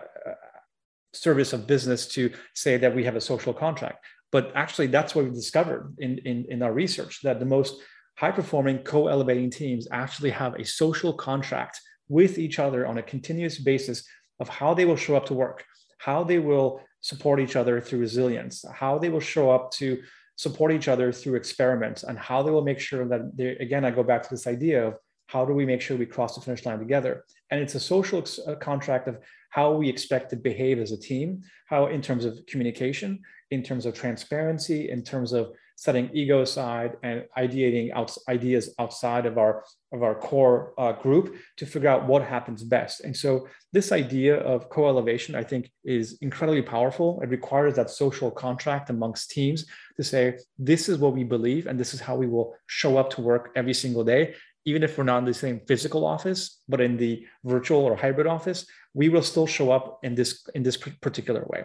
service 1.13 1.53
of 1.53 1.67
business 1.67 2.07
to 2.07 2.31
say 2.53 2.77
that 2.77 2.95
we 2.95 3.03
have 3.03 3.15
a 3.15 3.21
social 3.21 3.53
contract. 3.53 4.05
But 4.31 4.51
actually, 4.55 4.87
that's 4.87 5.13
what 5.13 5.25
we 5.25 5.31
discovered 5.31 5.95
in, 5.99 6.17
in, 6.19 6.45
in 6.49 6.63
our 6.63 6.73
research 6.73 7.21
that 7.21 7.39
the 7.39 7.45
most 7.45 7.81
high 8.17 8.31
performing 8.31 8.79
co 8.79 9.07
elevating 9.07 9.49
teams 9.49 9.87
actually 9.91 10.31
have 10.31 10.55
a 10.55 10.65
social 10.65 11.13
contract 11.13 11.79
with 12.09 12.37
each 12.37 12.59
other 12.59 12.85
on 12.85 12.97
a 12.97 13.03
continuous 13.03 13.59
basis 13.59 14.03
of 14.39 14.49
how 14.49 14.73
they 14.73 14.85
will 14.85 14.95
show 14.95 15.15
up 15.15 15.25
to 15.27 15.33
work, 15.33 15.63
how 15.99 16.23
they 16.23 16.39
will 16.39 16.81
support 17.01 17.39
each 17.39 17.55
other 17.55 17.79
through 17.79 17.99
resilience, 17.99 18.65
how 18.73 18.97
they 18.97 19.09
will 19.09 19.19
show 19.19 19.51
up 19.51 19.71
to 19.71 20.01
support 20.35 20.71
each 20.71 20.87
other 20.87 21.11
through 21.11 21.35
experiments, 21.35 22.03
and 22.03 22.17
how 22.17 22.41
they 22.41 22.51
will 22.51 22.63
make 22.63 22.79
sure 22.79 23.07
that 23.07 23.37
they, 23.37 23.49
again, 23.57 23.85
I 23.85 23.91
go 23.91 24.03
back 24.03 24.23
to 24.23 24.29
this 24.29 24.47
idea 24.47 24.87
of 24.87 24.95
how 25.27 25.45
do 25.45 25.53
we 25.53 25.65
make 25.65 25.81
sure 25.81 25.95
we 25.95 26.05
cross 26.05 26.35
the 26.35 26.41
finish 26.41 26.65
line 26.65 26.79
together? 26.79 27.23
And 27.51 27.61
it's 27.61 27.75
a 27.75 27.79
social 27.79 28.23
contract 28.59 29.07
of 29.07 29.19
how 29.55 29.67
we 29.79 29.87
expect 29.87 30.25
to 30.31 30.35
behave 30.49 30.77
as 30.79 30.91
a 30.91 30.99
team, 31.09 31.27
how 31.71 31.81
in 31.95 32.01
terms 32.01 32.25
of 32.25 32.33
communication, 32.51 33.11
in 33.51 33.61
terms 33.61 33.85
of 33.85 33.93
transparency, 33.93 34.79
in 34.89 35.01
terms 35.03 35.31
of 35.39 35.43
setting 35.75 36.09
ego 36.13 36.41
aside 36.41 36.91
and 37.03 37.17
ideating 37.37 37.91
out, 37.97 38.15
ideas 38.29 38.65
outside 38.79 39.25
of 39.25 39.37
our 39.37 39.63
of 39.95 40.01
our 40.07 40.15
core 40.15 40.73
uh, 40.83 40.91
group 41.05 41.25
to 41.57 41.65
figure 41.65 41.89
out 41.93 42.07
what 42.07 42.23
happens 42.23 42.63
best. 42.63 42.95
And 43.05 43.15
so 43.23 43.47
this 43.71 43.91
idea 43.91 44.35
of 44.53 44.69
co-elevation, 44.69 45.35
I 45.35 45.43
think, 45.43 45.63
is 45.83 46.17
incredibly 46.21 46.63
powerful. 46.75 47.19
It 47.21 47.29
requires 47.29 47.75
that 47.75 47.89
social 47.91 48.31
contract 48.31 48.89
amongst 48.89 49.29
teams 49.37 49.65
to 49.97 50.03
say, 50.03 50.37
this 50.57 50.89
is 50.89 50.97
what 50.97 51.13
we 51.13 51.23
believe, 51.23 51.67
and 51.67 51.79
this 51.79 51.93
is 51.93 51.99
how 52.07 52.15
we 52.15 52.27
will 52.33 52.49
show 52.65 52.97
up 52.97 53.09
to 53.11 53.21
work 53.21 53.51
every 53.55 53.75
single 53.83 54.03
day. 54.03 54.23
Even 54.65 54.81
if 54.81 54.97
we're 54.97 55.11
not 55.11 55.19
in 55.23 55.25
the 55.25 55.41
same 55.45 55.59
physical 55.67 56.03
office, 56.15 56.41
but 56.71 56.81
in 56.87 56.97
the 56.97 57.13
virtual 57.43 57.81
or 57.87 57.95
hybrid 57.95 58.27
office, 58.37 58.65
we 58.93 59.09
will 59.09 59.23
still 59.23 59.47
show 59.47 59.71
up 59.71 59.99
in 60.03 60.15
this 60.15 60.45
in 60.55 60.63
this 60.63 60.77
particular 60.77 61.43
way. 61.47 61.63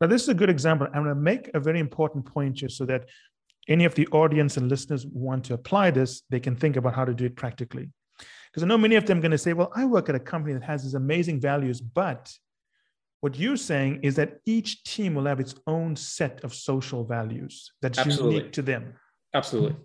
Now, 0.00 0.06
this 0.08 0.22
is 0.22 0.28
a 0.28 0.34
good 0.34 0.50
example. 0.50 0.86
I'm 0.88 1.04
going 1.04 1.14
to 1.14 1.20
make 1.20 1.50
a 1.54 1.60
very 1.60 1.80
important 1.80 2.26
point 2.26 2.60
here 2.60 2.68
so 2.68 2.84
that 2.86 3.08
any 3.68 3.84
of 3.84 3.94
the 3.94 4.06
audience 4.08 4.56
and 4.56 4.68
listeners 4.68 5.06
want 5.06 5.44
to 5.44 5.54
apply 5.54 5.90
this, 5.90 6.22
they 6.30 6.40
can 6.40 6.56
think 6.56 6.76
about 6.76 6.94
how 6.94 7.04
to 7.04 7.14
do 7.14 7.24
it 7.26 7.36
practically. 7.36 7.88
Because 8.50 8.62
I 8.62 8.66
know 8.66 8.78
many 8.78 8.96
of 8.96 9.06
them 9.06 9.18
are 9.18 9.22
going 9.22 9.32
to 9.32 9.38
say, 9.38 9.52
well, 9.52 9.72
I 9.74 9.84
work 9.84 10.08
at 10.08 10.14
a 10.14 10.20
company 10.20 10.52
that 10.54 10.62
has 10.64 10.82
these 10.82 10.94
amazing 10.94 11.40
values, 11.40 11.80
but 11.80 12.32
what 13.20 13.38
you're 13.38 13.56
saying 13.56 14.00
is 14.02 14.16
that 14.16 14.40
each 14.44 14.84
team 14.84 15.14
will 15.14 15.24
have 15.24 15.40
its 15.40 15.54
own 15.66 15.96
set 15.96 16.44
of 16.44 16.52
social 16.52 17.04
values 17.04 17.72
that's 17.80 17.98
Absolutely. 17.98 18.36
unique 18.36 18.52
to 18.52 18.62
them. 18.62 18.94
Absolutely. 19.32 19.76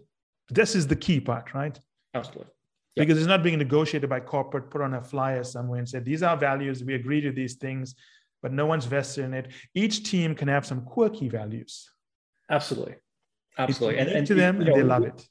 This 0.49 0.75
is 0.75 0.87
the 0.87 0.95
key 0.95 1.21
part, 1.21 1.53
right? 1.53 1.79
Absolutely. 2.13 2.51
Because 2.95 3.17
it's 3.17 3.27
not 3.27 3.43
being 3.43 3.59
negotiated 3.59 4.09
by 4.09 4.19
corporate, 4.19 4.69
put 4.69 4.81
on 4.81 4.93
a 4.95 5.01
flyer 5.01 5.43
somewhere 5.43 5.79
and 5.79 5.87
said, 5.87 6.03
these 6.03 6.23
are 6.23 6.35
values, 6.35 6.83
we 6.83 6.95
agree 6.95 7.21
to 7.21 7.31
these 7.31 7.55
things 7.55 7.95
but 8.41 8.53
no 8.53 8.65
one's 8.65 8.85
vested 8.85 9.25
in 9.25 9.33
it. 9.33 9.51
Each 9.73 10.09
team 10.09 10.35
can 10.35 10.47
have 10.47 10.65
some 10.65 10.81
quirky 10.81 11.29
values. 11.29 11.89
Absolutely, 12.49 12.95
absolutely, 13.57 13.99
and, 13.99 14.09
and 14.09 14.27
to 14.27 14.33
them, 14.33 14.59
you 14.59 14.67
know, 14.67 14.75
they 14.75 14.83
love 14.83 15.03
it. 15.03 15.27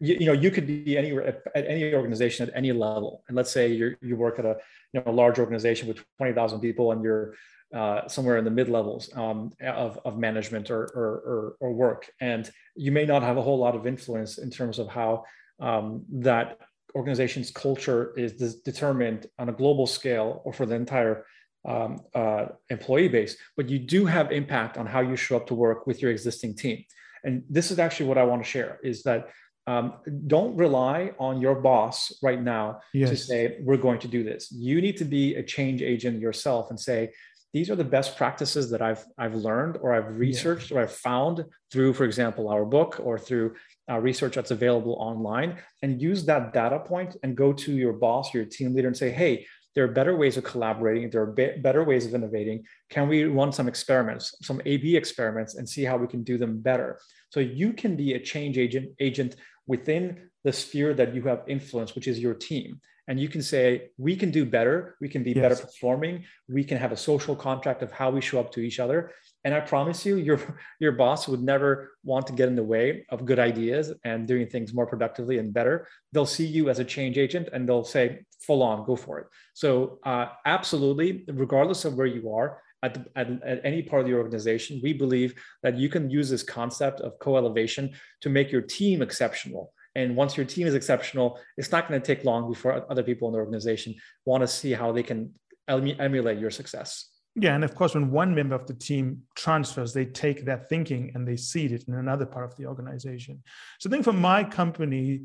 You, 0.00 0.16
you, 0.20 0.26
know, 0.26 0.32
you 0.32 0.50
could 0.50 0.66
be 0.66 0.96
anywhere 0.96 1.40
at, 1.54 1.66
any 1.66 1.94
organization 1.94 2.48
at 2.48 2.56
any 2.56 2.72
level, 2.72 3.22
and 3.28 3.36
let's 3.36 3.50
say 3.50 3.68
you 3.68 3.96
you 4.00 4.16
work 4.16 4.38
at 4.38 4.44
a 4.44 4.56
you 4.92 5.00
know 5.00 5.10
a 5.10 5.12
large 5.12 5.38
organization 5.38 5.88
with 5.88 5.98
twenty 6.16 6.32
thousand 6.32 6.60
people, 6.60 6.92
and 6.92 7.02
you're 7.02 7.34
uh, 7.74 8.08
somewhere 8.08 8.38
in 8.38 8.44
the 8.44 8.50
mid 8.50 8.68
levels 8.68 9.10
um, 9.16 9.50
of, 9.62 9.98
of 10.04 10.18
management 10.18 10.70
or, 10.70 10.82
or, 10.94 11.06
or, 11.06 11.56
or, 11.58 11.72
work. 11.72 12.10
And 12.20 12.50
you 12.76 12.92
may 12.92 13.06
not 13.06 13.22
have 13.22 13.38
a 13.38 13.42
whole 13.42 13.56
lot 13.56 13.74
of 13.74 13.86
influence 13.86 14.36
in 14.36 14.50
terms 14.50 14.78
of 14.78 14.88
how 14.88 15.24
um, 15.58 16.04
that 16.10 16.58
organization's 16.94 17.50
culture 17.50 18.12
is 18.16 18.56
determined 18.56 19.26
on 19.38 19.48
a 19.48 19.52
global 19.52 19.86
scale 19.86 20.42
or 20.44 20.52
for 20.52 20.66
the 20.66 20.74
entire 20.74 21.26
um, 21.66 22.00
uh, 22.14 22.46
employee 22.70 23.08
base, 23.08 23.36
but 23.56 23.68
you 23.68 23.78
do 23.78 24.04
have 24.06 24.32
impact 24.32 24.76
on 24.76 24.86
how 24.86 25.00
you 25.00 25.16
show 25.16 25.36
up 25.36 25.46
to 25.46 25.54
work 25.54 25.86
with 25.86 26.02
your 26.02 26.10
existing 26.10 26.54
team. 26.56 26.84
And 27.24 27.44
this 27.48 27.70
is 27.70 27.78
actually 27.78 28.06
what 28.06 28.18
I 28.18 28.24
want 28.24 28.42
to 28.42 28.48
share 28.48 28.80
is 28.82 29.04
that 29.04 29.28
um, 29.68 29.94
don't 30.26 30.56
rely 30.56 31.12
on 31.20 31.40
your 31.40 31.54
boss 31.54 32.12
right 32.20 32.42
now 32.42 32.80
yes. 32.92 33.10
to 33.10 33.16
say, 33.16 33.58
we're 33.62 33.76
going 33.76 34.00
to 34.00 34.08
do 34.08 34.24
this. 34.24 34.50
You 34.50 34.80
need 34.80 34.96
to 34.96 35.04
be 35.04 35.36
a 35.36 35.42
change 35.42 35.82
agent 35.82 36.20
yourself 36.20 36.70
and 36.70 36.80
say, 36.80 37.12
these 37.52 37.70
are 37.70 37.76
the 37.76 37.84
best 37.84 38.16
practices 38.16 38.70
that 38.70 38.82
I've, 38.82 39.04
I've 39.18 39.34
learned 39.34 39.78
or 39.80 39.94
I've 39.94 40.16
researched 40.16 40.70
yeah. 40.70 40.78
or 40.78 40.80
I've 40.80 40.92
found 40.92 41.44
through, 41.70 41.92
for 41.92 42.04
example, 42.04 42.48
our 42.48 42.64
book 42.64 42.98
or 43.00 43.18
through 43.18 43.54
uh, 43.90 43.98
research 43.98 44.34
that's 44.34 44.50
available 44.50 44.96
online 44.98 45.58
and 45.82 46.00
use 46.00 46.24
that 46.26 46.52
data 46.52 46.78
point 46.78 47.16
and 47.22 47.36
go 47.36 47.52
to 47.52 47.72
your 47.72 47.92
boss, 47.92 48.34
or 48.34 48.38
your 48.38 48.46
team 48.46 48.74
leader 48.74 48.88
and 48.88 48.96
say, 48.96 49.10
hey, 49.10 49.46
there 49.74 49.84
are 49.84 49.88
better 49.88 50.14
ways 50.16 50.36
of 50.36 50.44
collaborating. 50.44 51.08
There 51.08 51.22
are 51.22 51.32
be- 51.32 51.56
better 51.58 51.82
ways 51.82 52.04
of 52.06 52.14
innovating. 52.14 52.64
Can 52.90 53.08
we 53.08 53.24
run 53.24 53.52
some 53.52 53.68
experiments, 53.68 54.34
some 54.42 54.60
A/B 54.66 54.96
experiments, 54.96 55.54
and 55.54 55.66
see 55.68 55.84
how 55.84 55.96
we 55.96 56.06
can 56.06 56.22
do 56.22 56.36
them 56.36 56.60
better? 56.60 56.98
So 57.30 57.40
you 57.40 57.72
can 57.72 57.96
be 57.96 58.12
a 58.12 58.20
change 58.20 58.58
agent 58.58 58.90
agent 59.00 59.36
within 59.66 60.28
the 60.44 60.52
sphere 60.52 60.92
that 60.94 61.14
you 61.14 61.22
have 61.22 61.42
influence, 61.48 61.94
which 61.94 62.06
is 62.06 62.18
your 62.18 62.34
team. 62.34 62.80
And 63.08 63.18
you 63.18 63.28
can 63.28 63.42
say, 63.42 63.90
we 63.98 64.14
can 64.14 64.30
do 64.30 64.44
better. 64.44 64.96
We 65.00 65.08
can 65.08 65.22
be 65.22 65.32
yes. 65.32 65.42
better 65.42 65.56
performing. 65.56 66.24
We 66.48 66.64
can 66.64 66.78
have 66.78 66.92
a 66.92 66.96
social 66.96 67.34
contract 67.34 67.82
of 67.82 67.90
how 67.90 68.10
we 68.10 68.20
show 68.20 68.38
up 68.40 68.52
to 68.52 68.60
each 68.60 68.78
other. 68.78 69.10
And 69.44 69.54
I 69.54 69.60
promise 69.60 70.06
you, 70.06 70.16
your, 70.16 70.40
your 70.80 70.92
boss 70.92 71.26
would 71.28 71.42
never 71.42 71.92
want 72.04 72.26
to 72.28 72.32
get 72.32 72.48
in 72.48 72.56
the 72.56 72.62
way 72.62 73.04
of 73.10 73.24
good 73.24 73.38
ideas 73.38 73.92
and 74.04 74.26
doing 74.26 74.46
things 74.46 74.72
more 74.72 74.86
productively 74.86 75.38
and 75.38 75.52
better. 75.52 75.88
They'll 76.12 76.26
see 76.26 76.46
you 76.46 76.70
as 76.70 76.78
a 76.78 76.84
change 76.84 77.18
agent 77.18 77.48
and 77.52 77.68
they'll 77.68 77.84
say, 77.84 78.24
full 78.46 78.62
on, 78.62 78.84
go 78.84 78.96
for 78.96 79.18
it. 79.18 79.26
So, 79.54 79.98
uh, 80.04 80.26
absolutely, 80.46 81.24
regardless 81.28 81.84
of 81.84 81.94
where 81.94 82.06
you 82.06 82.32
are, 82.32 82.60
at, 82.84 82.94
the, 82.94 83.06
at, 83.14 83.42
at, 83.44 83.60
any 83.64 83.82
part 83.82 84.02
of 84.02 84.08
the 84.08 84.14
organization, 84.14 84.80
we 84.82 84.92
believe 84.92 85.34
that 85.62 85.78
you 85.78 85.88
can 85.88 86.10
use 86.10 86.28
this 86.28 86.42
concept 86.42 87.00
of 87.00 87.18
co 87.20 87.36
elevation 87.36 87.92
to 88.22 88.28
make 88.28 88.50
your 88.50 88.62
team 88.62 89.02
exceptional. 89.02 89.72
And 89.94 90.16
once 90.16 90.36
your 90.36 90.46
team 90.46 90.66
is 90.66 90.74
exceptional, 90.74 91.38
it's 91.56 91.70
not 91.70 91.88
going 91.88 92.00
to 92.00 92.06
take 92.06 92.24
long 92.24 92.48
before 92.50 92.84
other 92.90 93.02
people 93.02 93.28
in 93.28 93.34
the 93.34 93.38
organization 93.38 93.94
want 94.24 94.42
to 94.42 94.48
see 94.48 94.72
how 94.72 94.90
they 94.90 95.02
can 95.02 95.32
emulate 95.68 96.38
your 96.38 96.50
success. 96.50 97.11
Yeah, 97.34 97.54
and 97.54 97.64
of 97.64 97.74
course, 97.74 97.94
when 97.94 98.10
one 98.10 98.34
member 98.34 98.54
of 98.54 98.66
the 98.66 98.74
team 98.74 99.22
transfers, 99.34 99.94
they 99.94 100.04
take 100.04 100.44
that 100.44 100.68
thinking 100.68 101.12
and 101.14 101.26
they 101.26 101.36
seed 101.36 101.72
it 101.72 101.84
in 101.88 101.94
another 101.94 102.26
part 102.26 102.44
of 102.44 102.54
the 102.56 102.66
organization. 102.66 103.42
So, 103.78 103.88
I 103.88 103.90
think 103.90 104.04
for 104.04 104.12
my 104.12 104.44
company, 104.44 105.22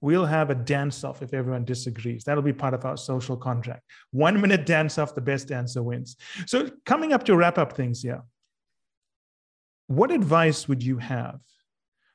we'll 0.00 0.26
have 0.26 0.50
a 0.50 0.54
dance 0.54 1.04
off 1.04 1.22
if 1.22 1.32
everyone 1.32 1.64
disagrees. 1.64 2.24
That'll 2.24 2.42
be 2.42 2.52
part 2.52 2.74
of 2.74 2.84
our 2.84 2.96
social 2.96 3.36
contract. 3.36 3.82
One 4.10 4.40
minute 4.40 4.66
dance 4.66 4.98
off, 4.98 5.14
the 5.14 5.20
best 5.20 5.46
dancer 5.46 5.82
wins. 5.82 6.16
So, 6.46 6.70
coming 6.84 7.12
up 7.12 7.24
to 7.24 7.36
wrap 7.36 7.56
up 7.56 7.74
things 7.74 8.02
here, 8.02 8.22
what 9.86 10.10
advice 10.10 10.66
would 10.66 10.82
you 10.82 10.98
have 10.98 11.38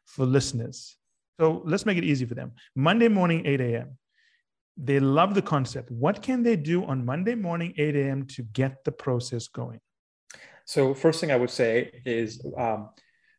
for 0.05 0.25
listeners? 0.25 0.97
So, 1.39 1.61
let's 1.63 1.85
make 1.85 1.97
it 1.97 2.03
easy 2.03 2.25
for 2.25 2.35
them. 2.35 2.51
Monday 2.75 3.07
morning, 3.07 3.45
8 3.45 3.61
a.m 3.61 3.97
they 4.81 4.99
love 4.99 5.33
the 5.33 5.41
concept. 5.41 5.91
What 5.91 6.21
can 6.21 6.43
they 6.43 6.55
do 6.55 6.85
on 6.85 7.05
Monday 7.05 7.35
morning, 7.35 7.73
8 7.77 7.95
a.m. 7.97 8.25
to 8.27 8.43
get 8.43 8.83
the 8.85 8.91
process 8.91 9.47
going? 9.47 9.81
So, 10.65 10.93
first 10.93 11.19
thing 11.19 11.31
I 11.31 11.35
would 11.35 11.49
say 11.49 12.01
is 12.05 12.45
um, 12.57 12.89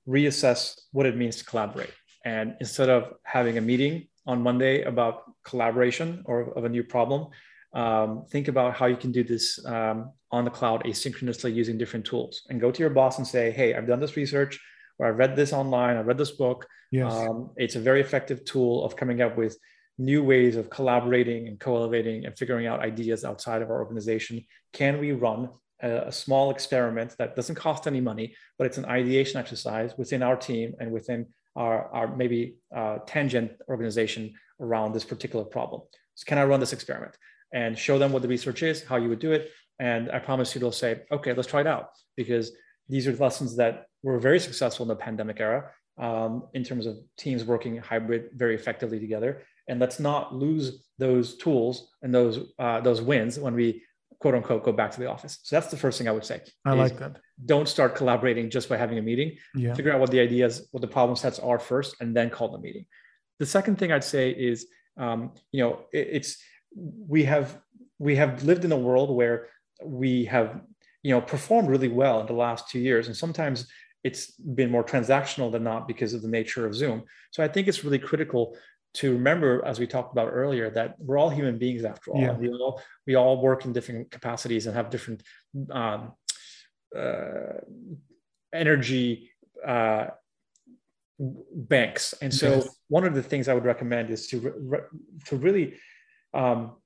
reassess 0.07 0.79
what 0.93 1.07
it 1.07 1.17
means 1.17 1.37
to 1.37 1.45
collaborate. 1.45 1.93
And 2.25 2.57
instead 2.61 2.91
of 2.91 3.15
having 3.23 3.57
a 3.57 3.61
meeting 3.61 4.09
on 4.27 4.43
Monday 4.43 4.83
about 4.83 5.23
collaboration 5.45 6.23
or 6.27 6.53
of 6.59 6.65
a 6.65 6.69
new 6.69 6.85
problem, 6.85 7.29
um, 7.73 8.27
think 8.31 8.49
about 8.49 8.75
how 8.75 8.87
you 8.87 8.97
can 8.97 9.13
do 9.13 9.25
this 9.25 9.65
um, 9.65 10.13
on 10.31 10.45
the 10.45 10.51
cloud 10.51 10.85
asynchronously 10.85 11.55
using 11.55 11.79
different 11.79 12.05
tools 12.05 12.43
and 12.51 12.61
go 12.61 12.71
to 12.71 12.81
your 12.81 12.91
boss 12.91 13.19
and 13.19 13.27
say, 13.27 13.51
Hey, 13.51 13.75
I've 13.75 13.87
done 13.87 14.01
this 14.01 14.17
research 14.17 14.61
or 14.99 15.07
I've 15.07 15.17
read 15.17 15.37
this 15.37 15.53
online, 15.53 15.97
I 15.97 16.01
read 16.01 16.19
this 16.19 16.33
book. 16.33 16.67
Yes. 16.91 17.13
Um, 17.13 17.51
it's 17.57 17.77
a 17.77 17.81
very 17.81 18.01
effective 18.01 18.45
tool 18.45 18.85
of 18.85 18.97
coming 18.97 19.23
up 19.23 19.39
with 19.39 19.57
new 20.01 20.23
ways 20.25 20.57
of 20.57 20.71
collaborating 20.71 21.47
and 21.49 21.61
co-elevating 21.61 22.25
and 22.25 22.37
figuring 22.39 22.67
out 22.67 22.81
ideas 22.81 23.25
outside 23.25 23.63
of 23.63 23.71
our 23.71 23.81
organization. 23.81 24.45
Can 24.73 24.99
we 24.99 25.13
run 25.13 25.51
a, 25.83 26.09
a 26.09 26.13
small 26.13 26.51
experiment 26.51 27.15
that 27.19 27.37
doesn't 27.37 27.57
cost 27.57 27.87
any 27.87 28.01
money, 28.01 28.35
but 28.59 28.67
it's 28.67 28.79
an 28.79 28.87
ideation 28.87 29.39
exercise 29.39 29.97
within 29.99 30.23
our 30.23 30.37
team 30.37 30.75
and 30.81 30.91
within 30.91 31.27
our, 31.57 31.89
our 31.93 32.17
maybe 32.17 32.57
uh, 32.75 32.99
tangent 33.07 33.53
organization 33.69 34.33
around 34.61 34.93
this 34.93 35.05
particular 35.05 35.45
problem? 35.45 35.83
So 36.15 36.25
can 36.27 36.39
I 36.39 36.45
run 36.45 36.61
this 36.61 36.73
experiment? 36.73 37.17
and 37.53 37.79
show 37.79 37.99
them 37.99 38.13
what 38.13 38.23
the 38.23 38.29
research 38.29 38.63
is, 38.63 38.85
how 38.85 38.97
you 38.97 39.09
would 39.09 39.19
do 39.19 39.33
it. 39.33 39.51
And 39.79 40.11
I 40.11 40.19
promise 40.19 40.55
you, 40.55 40.61
they'll 40.61 40.73
say, 40.73 41.03
okay, 41.11 41.33
let's 41.33 41.49
try 41.49 41.61
it 41.61 41.67
out 41.67 41.91
because 42.17 42.53
these 42.89 43.07
are 43.09 43.17
lessons 43.17 43.57
that 43.57 43.87
were 44.03 44.19
very 44.19 44.41
successful 44.41 44.85
in 44.85 44.89
the 44.89 44.97
pandemic 44.97 45.41
era 45.41 45.71
um, 45.99 46.49
in 46.55 46.65
terms 46.65 46.87
of 46.87 46.99
teams 47.17 47.45
working 47.45 47.77
hybrid 47.79 48.31
very 48.35 48.55
effectively 48.55 49.01
together. 49.01 49.43
And 49.71 49.81
let's 49.81 50.01
not 50.01 50.35
lose 50.35 50.83
those 50.99 51.37
tools 51.37 51.89
and 52.03 52.15
those 52.15 52.53
uh, 52.59 52.81
those 52.81 53.01
wins 53.01 53.39
when 53.39 53.55
we 53.55 53.83
quote 54.21 54.35
unquote 54.35 54.65
go 54.65 54.73
back 54.73 54.91
to 54.91 55.01
the 55.01 55.07
office. 55.07 55.39
So 55.43 55.57
that's 55.57 55.69
the 55.69 55.77
first 55.77 55.97
thing 55.97 56.09
I 56.09 56.13
would 56.13 56.25
say. 56.25 56.43
I 56.65 56.75
like 56.75 56.99
that. 56.99 57.17
Don't 57.47 57.69
start 57.69 57.95
collaborating 57.95 58.51
just 58.51 58.69
by 58.69 58.77
having 58.77 58.99
a 58.99 59.03
meeting. 59.03 59.37
Yeah. 59.55 59.75
Figure 59.75 59.93
out 59.93 60.01
what 60.01 60.11
the 60.11 60.21
ideas, 60.21 60.69
what 60.73 60.83
the 60.83 60.89
problem 60.89 61.17
sets 61.17 61.39
are 61.39 61.59
first, 61.59 61.97
and 62.01 62.15
then 62.15 62.29
call 62.29 62.51
the 62.51 62.59
meeting. 62.59 62.85
The 63.39 63.47
second 63.47 63.79
thing 63.79 63.91
I'd 63.91 64.05
say 64.05 64.31
is, 64.31 64.67
um, 64.99 65.33
you 65.53 65.63
know, 65.63 65.87
it, 65.93 66.09
it's 66.11 66.37
we 66.75 67.25
have 67.25 67.59
we 67.99 68.17
have 68.17 68.43
lived 68.45 68.65
in 68.65 68.73
a 68.73 68.77
world 68.77 69.11
where 69.15 69.49
we 69.85 70.25
have 70.27 70.61
you 71.03 71.13
know 71.15 71.21
performed 71.21 71.69
really 71.69 71.89
well 71.89 72.21
in 72.21 72.27
the 72.27 72.33
last 72.33 72.69
two 72.69 72.79
years 72.79 73.07
and 73.07 73.17
sometimes 73.17 73.67
it's 74.03 74.33
been 74.33 74.71
more 74.71 74.85
transactional 74.85 75.51
than 75.53 75.63
not 75.63 75.87
because 75.87 76.13
of 76.15 76.23
the 76.23 76.29
nature 76.29 76.67
of 76.67 76.75
zoom 76.75 77.03
so 77.31 77.43
i 77.43 77.49
think 77.49 77.67
it's 77.67 77.85
really 77.85 77.99
critical 77.99 78.57
to 78.95 79.13
remember 79.13 79.65
as 79.65 79.79
we 79.79 79.87
talked 79.87 80.13
about 80.13 80.29
earlier 80.33 80.71
that 80.71 80.97
we're 80.99 81.19
all 81.19 81.31
human 81.31 81.59
beings 81.59 81.85
after 81.85 82.11
all 82.11 82.21
yeah. 82.21 82.33
we 82.33 82.49
all 82.49 82.83
we 83.07 83.15
all 83.15 83.41
work 83.41 83.65
in 83.65 83.73
different 83.73 84.11
capacities 84.11 84.67
and 84.67 84.75
have 84.75 84.91
different 84.91 85.23
um, 85.71 86.13
uh, 86.97 87.61
energy 88.53 89.31
uh, 89.67 90.07
banks 91.19 92.15
and 92.21 92.33
so 92.33 92.57
yes. 92.57 92.69
one 92.89 93.05
of 93.05 93.15
the 93.15 93.23
things 93.23 93.47
i 93.47 93.55
would 93.55 93.65
recommend 93.65 94.11
is 94.11 94.27
to 94.27 94.55
re- 94.59 94.81
to 95.25 95.37
really 95.37 95.75
um, 96.35 96.77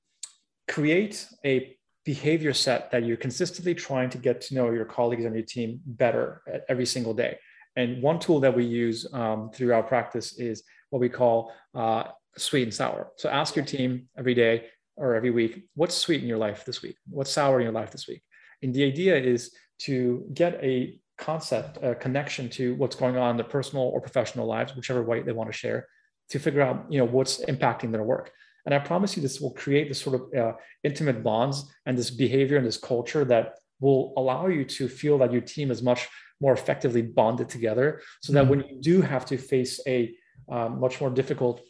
create 0.67 1.27
a 1.45 1.75
behavior 2.05 2.53
set 2.53 2.91
that 2.91 3.03
you're 3.03 3.17
consistently 3.17 3.73
trying 3.73 4.09
to 4.11 4.17
get 4.17 4.39
to 4.39 4.55
know 4.55 4.71
your 4.71 4.85
colleagues 4.85 5.25
on 5.25 5.33
your 5.33 5.43
team 5.43 5.81
better 5.85 6.41
every 6.69 6.85
single 6.85 7.13
day. 7.13 7.37
And 7.75 8.01
one 8.01 8.19
tool 8.19 8.39
that 8.41 8.55
we 8.55 8.63
use 8.63 9.05
um, 9.11 9.49
through 9.53 9.73
our 9.73 9.83
practice 9.83 10.37
is 10.39 10.63
what 10.95 11.01
we 11.01 11.09
call 11.09 11.51
uh, 11.73 12.05
sweet 12.37 12.63
and 12.63 12.73
sour. 12.73 13.11
So 13.17 13.27
ask 13.27 13.53
your 13.53 13.65
team 13.65 14.07
every 14.17 14.33
day 14.33 14.67
or 14.95 15.13
every 15.13 15.29
week, 15.29 15.67
what's 15.75 15.93
sweet 15.93 16.21
in 16.21 16.29
your 16.29 16.37
life 16.37 16.63
this 16.63 16.81
week? 16.81 16.95
What's 17.09 17.31
sour 17.31 17.59
in 17.59 17.65
your 17.65 17.73
life 17.73 17.91
this 17.91 18.07
week? 18.07 18.23
And 18.63 18.73
the 18.73 18.85
idea 18.85 19.17
is 19.17 19.53
to 19.79 20.25
get 20.33 20.53
a 20.63 20.97
concept, 21.17 21.79
a 21.83 21.95
connection 21.95 22.49
to 22.51 22.75
what's 22.75 22.95
going 22.95 23.17
on 23.17 23.31
in 23.31 23.35
their 23.35 23.45
personal 23.45 23.83
or 23.83 23.99
professional 23.99 24.47
lives, 24.47 24.73
whichever 24.73 25.03
way 25.03 25.21
they 25.21 25.33
want 25.33 25.51
to 25.51 25.57
share, 25.57 25.85
to 26.29 26.39
figure 26.39 26.61
out, 26.61 26.85
you 26.89 26.97
know, 26.97 27.03
what's 27.03 27.43
impacting 27.43 27.91
their 27.91 28.03
work. 28.03 28.31
And 28.65 28.73
I 28.73 28.79
promise 28.79 29.17
you, 29.17 29.21
this 29.21 29.41
will 29.41 29.51
create 29.51 29.89
this 29.89 29.99
sort 29.99 30.15
of 30.15 30.33
uh, 30.33 30.53
intimate 30.85 31.23
bonds 31.23 31.69
and 31.85 31.97
this 31.97 32.09
behavior 32.09 32.55
and 32.55 32.65
this 32.65 32.77
culture 32.77 33.25
that 33.25 33.55
will 33.81 34.13
allow 34.15 34.47
you 34.47 34.63
to 34.63 34.87
feel 34.87 35.17
that 35.17 35.33
your 35.33 35.41
team 35.41 35.71
is 35.71 35.83
much 35.83 36.07
more 36.39 36.53
effectively 36.53 37.01
bonded 37.01 37.49
together 37.49 38.01
so 38.21 38.31
that 38.31 38.43
mm-hmm. 38.43 38.49
when 38.51 38.59
you 38.69 38.77
do 38.79 39.01
have 39.01 39.25
to 39.25 39.37
face 39.37 39.81
a 39.87 40.15
um, 40.49 40.79
much 40.79 41.01
more 41.01 41.09
difficult 41.09 41.61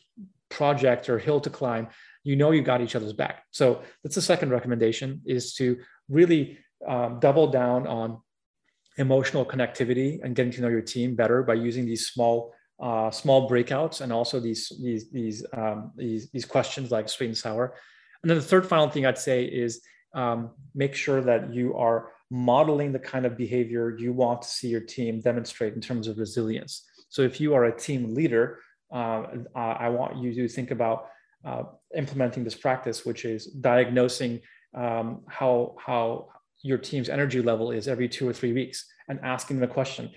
project 0.49 1.09
or 1.09 1.17
hill 1.17 1.39
to 1.41 1.49
climb 1.49 1.87
you 2.23 2.35
know 2.35 2.51
you 2.51 2.61
got 2.61 2.81
each 2.81 2.95
other's 2.95 3.13
back 3.13 3.43
so 3.51 3.81
that's 4.03 4.15
the 4.15 4.21
second 4.21 4.49
recommendation 4.49 5.21
is 5.25 5.53
to 5.53 5.77
really 6.09 6.57
um, 6.87 7.19
double 7.19 7.47
down 7.47 7.87
on 7.87 8.19
emotional 8.97 9.45
connectivity 9.45 10.23
and 10.23 10.35
getting 10.35 10.51
to 10.51 10.61
know 10.61 10.69
your 10.69 10.81
team 10.81 11.15
better 11.15 11.43
by 11.43 11.53
using 11.53 11.85
these 11.85 12.07
small 12.07 12.53
uh, 12.81 13.09
small 13.09 13.49
breakouts 13.49 14.01
and 14.01 14.11
also 14.11 14.39
these 14.39 14.71
these 14.81 15.09
these 15.09 15.45
um, 15.53 15.91
these 15.95 16.29
these 16.31 16.45
questions 16.45 16.91
like 16.91 17.07
sweet 17.07 17.27
and 17.27 17.37
sour. 17.37 17.75
And 18.21 18.29
then 18.29 18.37
the 18.37 18.43
third 18.43 18.65
final 18.65 18.89
thing 18.89 19.05
I'd 19.05 19.17
say 19.17 19.45
is 19.45 19.81
um, 20.13 20.51
make 20.73 20.95
sure 20.95 21.21
that 21.21 21.53
you 21.53 21.75
are 21.75 22.11
modeling 22.31 22.91
the 22.91 22.99
kind 22.99 23.25
of 23.25 23.37
behavior 23.37 23.95
you 23.97 24.11
want 24.11 24.41
to 24.41 24.47
see 24.47 24.67
your 24.67 24.81
team 24.81 25.21
demonstrate 25.21 25.73
in 25.73 25.81
terms 25.81 26.07
of 26.07 26.17
resilience. 26.17 26.83
So 27.09 27.21
if 27.21 27.39
you 27.39 27.53
are 27.53 27.65
a 27.65 27.77
team 27.77 28.13
leader, 28.13 28.59
uh, 28.95 29.59
I 29.59 29.89
want 29.89 30.17
you 30.17 30.33
to 30.33 30.47
think 30.47 30.71
about 30.71 31.07
uh, 31.43 31.63
implementing 31.95 32.43
this 32.43 32.55
practice, 32.55 33.05
which 33.05 33.25
is 33.25 33.45
diagnosing 33.45 34.41
um, 34.73 35.21
how 35.27 35.75
how 35.85 36.29
your 36.63 36.77
team's 36.77 37.09
energy 37.09 37.41
level 37.41 37.71
is 37.71 37.87
every 37.87 38.09
two 38.09 38.27
or 38.27 38.33
three 38.33 38.53
weeks, 38.53 38.85
and 39.09 39.19
asking 39.23 39.59
them 39.59 39.69
a 39.69 39.73
question 39.73 40.11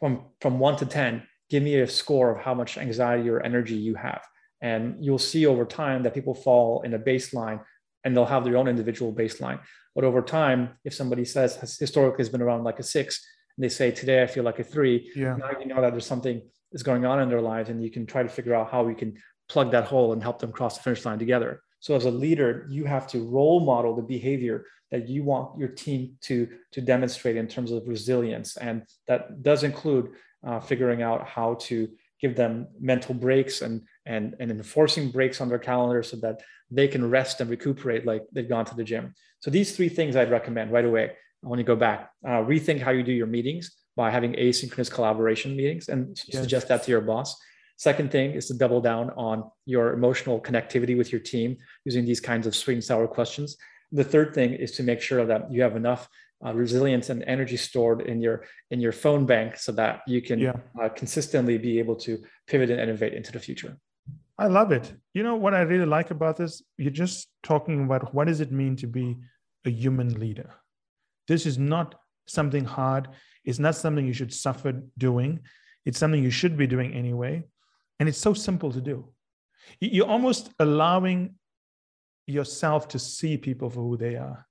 from 0.00 0.26
from 0.40 0.58
one 0.58 0.76
to 0.76 0.86
ten 0.86 1.22
give 1.48 1.62
me 1.62 1.76
a 1.76 1.86
score 1.86 2.30
of 2.30 2.44
how 2.44 2.54
much 2.54 2.76
anxiety 2.76 3.28
or 3.28 3.40
energy 3.40 3.76
you 3.76 3.94
have. 3.94 4.22
And 4.60 4.96
you'll 5.04 5.18
see 5.18 5.46
over 5.46 5.64
time 5.64 6.02
that 6.02 6.14
people 6.14 6.34
fall 6.34 6.82
in 6.82 6.94
a 6.94 6.98
baseline 6.98 7.60
and 8.02 8.16
they'll 8.16 8.24
have 8.24 8.44
their 8.44 8.56
own 8.56 8.68
individual 8.68 9.12
baseline. 9.12 9.60
But 9.94 10.04
over 10.04 10.22
time, 10.22 10.70
if 10.84 10.92
somebody 10.94 11.24
says 11.24 11.56
has 11.56 11.78
historically 11.78 12.22
has 12.22 12.28
been 12.28 12.42
around 12.42 12.64
like 12.64 12.78
a 12.78 12.82
six, 12.82 13.24
and 13.56 13.64
they 13.64 13.68
say 13.68 13.90
today 13.90 14.22
I 14.22 14.26
feel 14.26 14.44
like 14.44 14.58
a 14.58 14.64
three, 14.64 15.10
yeah. 15.14 15.36
now 15.36 15.50
you 15.60 15.66
know 15.66 15.80
that 15.80 15.92
there's 15.92 16.06
something 16.06 16.42
is 16.72 16.82
going 16.82 17.04
on 17.04 17.20
in 17.20 17.28
their 17.28 17.40
lives, 17.40 17.70
and 17.70 17.82
you 17.82 17.90
can 17.90 18.06
try 18.06 18.22
to 18.22 18.28
figure 18.28 18.54
out 18.54 18.70
how 18.70 18.82
we 18.82 18.94
can 18.94 19.16
plug 19.48 19.70
that 19.70 19.84
hole 19.84 20.12
and 20.12 20.22
help 20.22 20.38
them 20.38 20.52
cross 20.52 20.76
the 20.76 20.82
finish 20.82 21.04
line 21.04 21.18
together. 21.18 21.62
So 21.80 21.94
as 21.94 22.04
a 22.04 22.10
leader, 22.10 22.66
you 22.68 22.84
have 22.84 23.06
to 23.08 23.28
role 23.28 23.60
model 23.60 23.94
the 23.94 24.02
behavior 24.02 24.64
that 24.90 25.08
you 25.08 25.24
want 25.24 25.58
your 25.58 25.68
team 25.68 26.16
to, 26.22 26.48
to 26.72 26.80
demonstrate 26.80 27.36
in 27.36 27.48
terms 27.48 27.70
of 27.70 27.86
resilience. 27.86 28.56
And 28.56 28.82
that 29.08 29.42
does 29.42 29.62
include 29.62 30.10
uh, 30.46 30.60
figuring 30.60 31.02
out 31.02 31.26
how 31.26 31.54
to 31.54 31.88
give 32.20 32.34
them 32.34 32.68
mental 32.80 33.14
breaks 33.14 33.62
and, 33.62 33.82
and, 34.06 34.34
and 34.40 34.50
enforcing 34.50 35.10
breaks 35.10 35.40
on 35.40 35.48
their 35.48 35.58
calendar 35.58 36.02
so 36.02 36.16
that 36.18 36.40
they 36.70 36.88
can 36.88 37.08
rest 37.08 37.40
and 37.40 37.50
recuperate 37.50 38.06
like 38.06 38.22
they've 38.32 38.48
gone 38.48 38.64
to 38.64 38.74
the 38.74 38.84
gym. 38.84 39.14
So 39.40 39.50
these 39.50 39.76
three 39.76 39.88
things 39.88 40.16
I'd 40.16 40.30
recommend 40.30 40.72
right 40.72 40.84
away. 40.84 41.12
Want 41.42 41.60
to 41.60 41.64
go 41.64 41.76
back, 41.76 42.10
uh, 42.26 42.42
rethink 42.42 42.80
how 42.80 42.90
you 42.90 43.04
do 43.04 43.12
your 43.12 43.28
meetings 43.28 43.76
by 43.96 44.10
having 44.10 44.34
asynchronous 44.34 44.90
collaboration 44.90 45.56
meetings 45.56 45.88
and 45.88 46.08
yes. 46.28 46.42
suggest 46.42 46.68
that 46.68 46.82
to 46.84 46.90
your 46.90 47.00
boss. 47.00 47.36
Second 47.78 48.10
thing 48.10 48.32
is 48.32 48.46
to 48.46 48.54
double 48.54 48.80
down 48.80 49.10
on 49.10 49.50
your 49.64 49.92
emotional 49.92 50.40
connectivity 50.40 50.96
with 50.96 51.12
your 51.12 51.20
team 51.20 51.56
using 51.84 52.04
these 52.04 52.20
kinds 52.20 52.46
of 52.46 52.54
sweet 52.54 52.74
and 52.74 52.84
sour 52.84 53.06
questions. 53.06 53.56
The 53.92 54.04
third 54.04 54.34
thing 54.34 54.54
is 54.54 54.72
to 54.72 54.82
make 54.82 55.00
sure 55.00 55.24
that 55.26 55.50
you 55.52 55.62
have 55.62 55.76
enough 55.76 56.08
uh, 56.44 56.52
resilience 56.52 57.08
and 57.10 57.22
energy 57.26 57.56
stored 57.56 58.02
in 58.02 58.20
your 58.20 58.44
in 58.70 58.80
your 58.80 58.92
phone 58.92 59.24
bank 59.24 59.56
so 59.56 59.72
that 59.72 60.02
you 60.06 60.20
can 60.20 60.38
yeah. 60.38 60.52
uh, 60.80 60.88
consistently 60.90 61.56
be 61.56 61.78
able 61.78 61.96
to 61.96 62.22
pivot 62.46 62.70
and 62.70 62.80
innovate 62.80 63.14
into 63.14 63.32
the 63.32 63.38
future 63.38 63.76
i 64.38 64.46
love 64.46 64.70
it 64.70 64.92
you 65.14 65.22
know 65.22 65.34
what 65.34 65.54
i 65.54 65.62
really 65.62 65.86
like 65.86 66.10
about 66.10 66.36
this 66.36 66.62
you're 66.76 66.90
just 66.90 67.28
talking 67.42 67.84
about 67.84 68.14
what 68.14 68.26
does 68.26 68.40
it 68.40 68.52
mean 68.52 68.76
to 68.76 68.86
be 68.86 69.16
a 69.64 69.70
human 69.70 70.20
leader 70.20 70.50
this 71.26 71.46
is 71.46 71.58
not 71.58 71.94
something 72.26 72.64
hard 72.64 73.08
it's 73.46 73.58
not 73.58 73.76
something 73.76 74.06
you 74.06 74.12
should 74.12 74.34
suffer 74.34 74.82
doing. 74.98 75.40
It's 75.84 75.98
something 75.98 76.22
you 76.22 76.30
should 76.30 76.56
be 76.56 76.66
doing 76.66 76.92
anyway. 76.92 77.44
And 77.98 78.08
it's 78.08 78.18
so 78.18 78.34
simple 78.34 78.72
to 78.72 78.80
do. 78.80 79.08
You're 79.80 80.08
almost 80.08 80.50
allowing 80.58 81.36
yourself 82.26 82.88
to 82.88 82.98
see 82.98 83.36
people 83.36 83.70
for 83.70 83.80
who 83.80 83.96
they 83.96 84.16
are. 84.16 84.46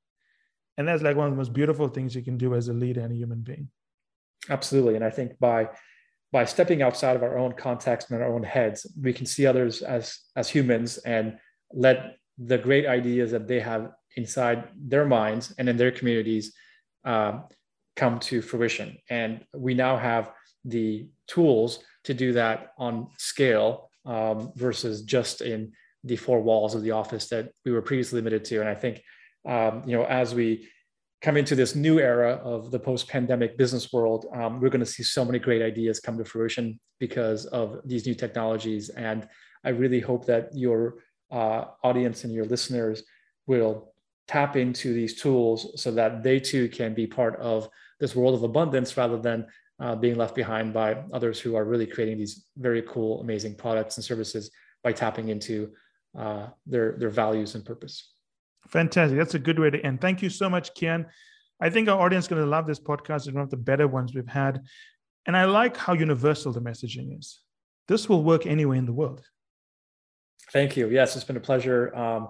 And 0.78 0.88
that's 0.88 1.04
like 1.04 1.16
one 1.16 1.28
of 1.28 1.34
the 1.34 1.38
most 1.38 1.54
beautiful 1.54 1.90
things 1.90 2.16
you 2.16 2.22
can 2.22 2.38
do 2.38 2.56
as 2.56 2.70
a 2.70 2.74
leader 2.74 3.02
and 3.02 3.12
a 3.12 3.16
human 3.16 3.42
being. 3.42 3.70
Absolutely. 4.50 4.96
And 4.96 5.04
i 5.04 5.10
think 5.10 5.38
by 5.40 5.70
by 6.32 6.46
stepping 6.46 6.82
outside 6.82 7.16
of 7.16 7.24
our 7.24 7.38
own 7.38 7.54
context 7.54 8.12
and 8.12 8.22
our 8.22 8.34
own 8.34 8.44
heads 8.44 8.86
we 9.02 9.14
can 9.14 9.26
see 9.26 9.46
others 9.46 9.82
as 9.82 10.20
as 10.36 10.50
humans 10.50 10.98
and 11.00 11.38
let 11.72 12.18
the 12.38 12.58
great 12.58 12.86
ideas 12.86 13.32
that 13.32 13.48
they 13.48 13.60
have 13.60 13.92
inside 14.18 14.68
their 14.78 15.06
minds 15.06 15.54
and 15.58 15.70
in 15.70 15.78
their 15.78 15.92
communities 15.92 16.54
uh, 17.06 17.40
come 17.96 18.20
to 18.20 18.42
fruition 18.42 18.98
and 19.10 19.46
we 19.56 19.74
now 19.74 19.98
have 19.98 20.32
the 20.66 21.08
tools 21.28 21.80
to 22.04 22.14
do 22.14 22.34
that 22.34 22.72
on 22.78 23.08
scale 23.18 23.90
um, 24.06 24.52
versus 24.56 25.04
just 25.04 25.42
in 25.42 25.72
the 26.04 26.16
four 26.16 26.42
walls 26.42 26.76
of 26.76 26.84
the 26.84 26.92
office 26.92 27.28
that 27.30 27.52
we 27.66 27.72
were 27.72 27.82
previously 27.82 28.18
limited 28.18 28.44
to 28.44 28.60
and 28.60 28.70
i 28.70 28.76
think 28.76 29.02
um, 29.46 29.84
you 29.86 29.96
know, 29.96 30.06
as 30.06 30.34
we 30.34 30.68
come 31.22 31.38
into 31.38 31.56
this 31.56 31.76
new 31.76 32.00
era 32.00 32.34
of 32.44 32.72
the 32.72 32.80
post-pandemic 32.80 33.58
business 33.58 33.94
world, 33.94 34.26
um, 34.34 34.60
we're 34.60 34.70
going 34.70 34.80
to 34.80 34.86
see 34.86 35.04
so 35.04 35.24
many 35.24 35.40
great 35.40 35.62
ideas 35.62 36.00
come 36.00 36.18
to 36.18 36.26
fruition 36.26 36.80
because 37.00 37.46
of 37.46 37.80
these 37.86 38.06
new 38.06 38.16
technologies. 38.16 38.90
And 38.90 39.28
I 39.64 39.70
really 39.70 40.00
hope 40.00 40.26
that 40.26 40.50
your 40.54 40.96
uh, 41.32 41.66
audience 41.84 42.24
and 42.24 42.34
your 42.34 42.46
listeners 42.46 43.04
will 43.48 43.94
tap 44.28 44.56
into 44.56 44.94
these 44.94 45.20
tools 45.20 45.82
so 45.82 45.92
that 45.92 46.24
they 46.24 46.40
too 46.40 46.68
can 46.70 46.94
be 46.94 47.08
part 47.08 47.40
of 47.40 47.70
this 48.06 48.16
world 48.16 48.36
of 48.36 48.44
abundance 48.44 48.96
rather 49.02 49.20
than 49.28 49.40
uh, 49.80 49.96
being 49.96 50.16
left 50.16 50.36
behind 50.36 50.72
by 50.82 50.90
others 51.12 51.40
who 51.40 51.56
are 51.58 51.66
really 51.66 51.88
creating 51.88 52.18
these 52.20 52.46
very 52.68 52.84
cool, 52.84 53.20
amazing 53.26 53.56
products 53.56 53.98
and 53.98 54.04
services 54.12 54.52
by 54.84 54.92
tapping 54.92 55.30
into 55.30 55.56
uh, 56.24 56.46
their 56.72 56.88
their 57.00 57.14
values 57.24 57.56
and 57.56 57.66
purpose. 57.66 57.96
Fantastic. 58.68 59.18
That's 59.18 59.38
a 59.42 59.46
good 59.48 59.60
way 59.60 59.70
to 59.72 59.80
end. 59.88 60.02
Thank 60.02 60.22
you 60.22 60.30
so 60.30 60.48
much, 60.56 60.68
Kian. 60.78 61.02
I 61.66 61.70
think 61.74 61.90
our 61.90 62.00
audience 62.00 62.26
is 62.26 62.30
going 62.30 62.44
to 62.44 62.54
love 62.58 62.68
this 62.68 62.80
podcast. 62.92 63.22
It's 63.26 63.32
one 63.40 63.48
of 63.50 63.50
the 63.50 63.66
better 63.72 63.88
ones 63.88 64.14
we've 64.14 64.36
had. 64.44 64.62
And 65.26 65.36
I 65.42 65.46
like 65.46 65.76
how 65.86 65.94
universal 65.94 66.52
the 66.52 66.62
messaging 66.70 67.18
is. 67.18 67.28
This 67.88 68.08
will 68.10 68.24
work 68.24 68.46
anywhere 68.46 68.78
in 68.78 68.86
the 68.86 68.98
world. 69.02 69.22
Thank 70.54 70.78
you. 70.78 70.90
Yes, 70.90 71.16
it's 71.16 71.26
been 71.30 71.38
a 71.38 71.48
pleasure. 71.52 71.96
Um, 71.96 72.24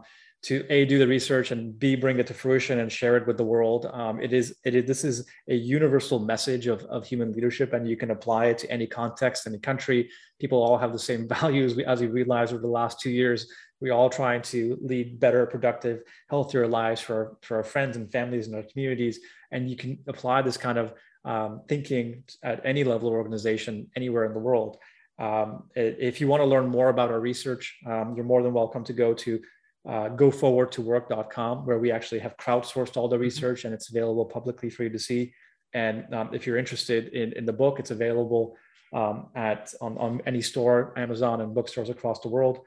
to 0.46 0.64
a 0.70 0.86
do 0.86 1.00
the 1.00 1.08
research 1.08 1.50
and 1.50 1.78
b 1.80 1.96
bring 1.96 2.20
it 2.20 2.28
to 2.28 2.34
fruition 2.34 2.80
and 2.80 2.92
share 2.92 3.18
it 3.18 3.26
with 3.26 3.36
the 3.36 3.44
world. 3.44 3.88
Um, 3.92 4.22
it 4.22 4.32
is 4.32 4.56
it 4.64 4.76
is 4.76 4.86
this 4.86 5.04
is 5.04 5.28
a 5.50 5.56
universal 5.56 6.20
message 6.20 6.68
of, 6.68 6.84
of 6.84 7.04
human 7.04 7.32
leadership 7.32 7.74
and 7.74 7.90
you 7.90 7.98
can 7.98 8.12
apply 8.12 8.46
it 8.48 8.60
to 8.60 8.70
any 8.70 8.86
context 8.86 9.48
any 9.48 9.58
country. 9.58 10.08
People 10.40 10.62
all 10.62 10.78
have 10.78 10.94
the 10.94 11.00
same 11.00 11.28
values. 11.38 11.76
We, 11.76 11.84
as 11.86 12.00
we 12.00 12.08
realized 12.08 12.54
over 12.54 12.62
the 12.62 12.68
last 12.68 13.00
two 13.00 13.10
years 13.10 13.48
we're 13.82 13.94
all 13.94 14.10
trying 14.10 14.44
to 14.44 14.78
lead 14.82 15.20
better 15.20 15.48
productive 15.48 16.04
healthier 16.30 16.68
lives 16.68 17.02
for 17.02 17.38
for 17.42 17.58
our 17.58 17.64
friends 17.64 17.98
and 17.98 18.12
families 18.12 18.46
and 18.46 18.56
our 18.56 18.64
communities. 18.72 19.20
And 19.52 19.68
you 19.68 19.76
can 19.76 19.98
apply 20.08 20.44
this 20.44 20.58
kind 20.58 20.78
of 20.78 20.94
um, 21.26 21.62
thinking 21.68 22.24
at 22.44 22.64
any 22.64 22.84
level 22.84 23.08
of 23.08 23.16
organization 23.16 23.88
anywhere 23.96 24.26
in 24.26 24.34
the 24.34 24.40
world. 24.40 24.78
Um, 25.18 25.64
if 25.76 26.20
you 26.20 26.28
want 26.28 26.42
to 26.42 26.46
learn 26.46 26.68
more 26.68 26.90
about 26.90 27.10
our 27.10 27.20
research, 27.20 27.78
um, 27.88 28.14
you're 28.16 28.26
more 28.26 28.44
than 28.44 28.54
welcome 28.54 28.84
to 28.84 28.94
go 28.94 29.14
to 29.14 29.40
uh, 29.88 30.10
goforwardtowork.com, 30.10 31.66
where 31.66 31.80
we 31.80 31.92
actually 31.92 32.20
have 32.20 32.38
crowdsourced 32.38 32.98
all 32.98 33.08
the 33.08 33.16
mm-hmm. 33.16 33.24
research 33.24 33.66
and 33.66 33.74
it's 33.74 33.90
available 33.90 34.26
publicly 34.26 34.70
for 34.70 34.84
you 34.84 34.90
to 34.90 35.00
see. 35.00 35.34
And 35.74 36.12
um, 36.14 36.30
if 36.34 36.48
you're 36.48 36.58
interested 36.58 37.10
in, 37.10 37.34
in 37.34 37.46
the 37.46 37.54
book, 37.54 37.80
it's 37.80 37.92
available 37.92 38.56
um, 38.94 39.28
at 39.36 39.74
on, 39.82 39.98
on 39.98 40.22
any 40.26 40.42
store, 40.42 40.94
Amazon, 40.98 41.42
and 41.42 41.54
bookstores 41.54 41.90
across 41.90 42.20
the 42.22 42.30
world. 42.30 42.60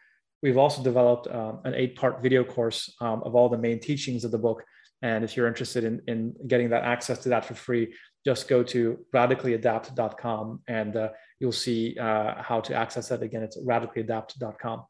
We've 0.42 0.58
also 0.58 0.82
developed 0.82 1.26
um, 1.28 1.60
an 1.64 1.74
eight-part 1.74 2.22
video 2.22 2.44
course 2.44 2.94
um, 3.00 3.22
of 3.24 3.34
all 3.34 3.48
the 3.48 3.58
main 3.58 3.80
teachings 3.80 4.24
of 4.24 4.30
the 4.30 4.38
book. 4.38 4.62
And 5.02 5.24
if 5.24 5.36
you're 5.36 5.48
interested 5.48 5.84
in, 5.84 6.02
in 6.06 6.34
getting 6.46 6.70
that 6.70 6.84
access 6.84 7.18
to 7.20 7.28
that 7.30 7.44
for 7.44 7.54
free, 7.54 7.94
just 8.24 8.48
go 8.48 8.62
to 8.64 8.98
radicallyadapt.com 9.14 10.60
and 10.68 10.96
uh, 10.96 11.08
you'll 11.40 11.52
see 11.52 11.96
uh, 11.98 12.42
how 12.42 12.60
to 12.60 12.74
access 12.74 13.08
that. 13.08 13.22
Again, 13.22 13.42
it's 13.42 13.56
radicallyadapt.com. 13.58 14.84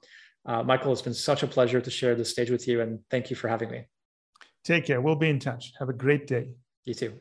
Uh, 0.48 0.62
Michael, 0.62 0.92
it's 0.92 1.02
been 1.02 1.12
such 1.12 1.42
a 1.42 1.46
pleasure 1.46 1.78
to 1.78 1.90
share 1.90 2.14
this 2.14 2.30
stage 2.30 2.50
with 2.50 2.66
you, 2.66 2.80
and 2.80 3.00
thank 3.10 3.28
you 3.28 3.36
for 3.36 3.48
having 3.48 3.70
me. 3.70 3.84
Take 4.64 4.86
care. 4.86 5.00
We'll 5.00 5.14
be 5.14 5.28
in 5.28 5.38
touch. 5.38 5.74
Have 5.78 5.90
a 5.90 5.92
great 5.92 6.26
day. 6.26 6.48
You 6.86 6.94
too. 6.94 7.12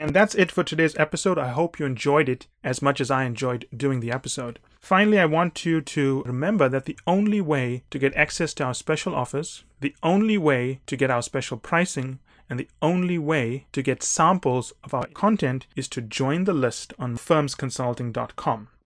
And 0.00 0.14
that's 0.14 0.36
it 0.36 0.52
for 0.52 0.62
today's 0.62 0.96
episode. 0.96 1.36
I 1.36 1.48
hope 1.48 1.80
you 1.80 1.84
enjoyed 1.84 2.28
it 2.28 2.46
as 2.62 2.80
much 2.80 3.00
as 3.00 3.10
I 3.10 3.24
enjoyed 3.24 3.66
doing 3.76 3.98
the 3.98 4.12
episode. 4.12 4.60
Finally, 4.78 5.18
I 5.18 5.24
want 5.24 5.66
you 5.66 5.80
to 5.80 6.22
remember 6.24 6.68
that 6.68 6.84
the 6.84 6.96
only 7.08 7.40
way 7.40 7.82
to 7.90 7.98
get 7.98 8.14
access 8.14 8.54
to 8.54 8.64
our 8.64 8.74
special 8.74 9.16
offers, 9.16 9.64
the 9.80 9.96
only 10.00 10.38
way 10.38 10.80
to 10.86 10.96
get 10.96 11.10
our 11.10 11.22
special 11.22 11.56
pricing, 11.56 12.20
and 12.48 12.60
the 12.60 12.68
only 12.80 13.18
way 13.18 13.66
to 13.72 13.82
get 13.82 14.04
samples 14.04 14.72
of 14.84 14.94
our 14.94 15.08
content 15.08 15.66
is 15.74 15.88
to 15.88 16.00
join 16.00 16.44
the 16.44 16.54
list 16.54 16.94
on 17.00 17.16
firmsconsulting.com. 17.16 18.68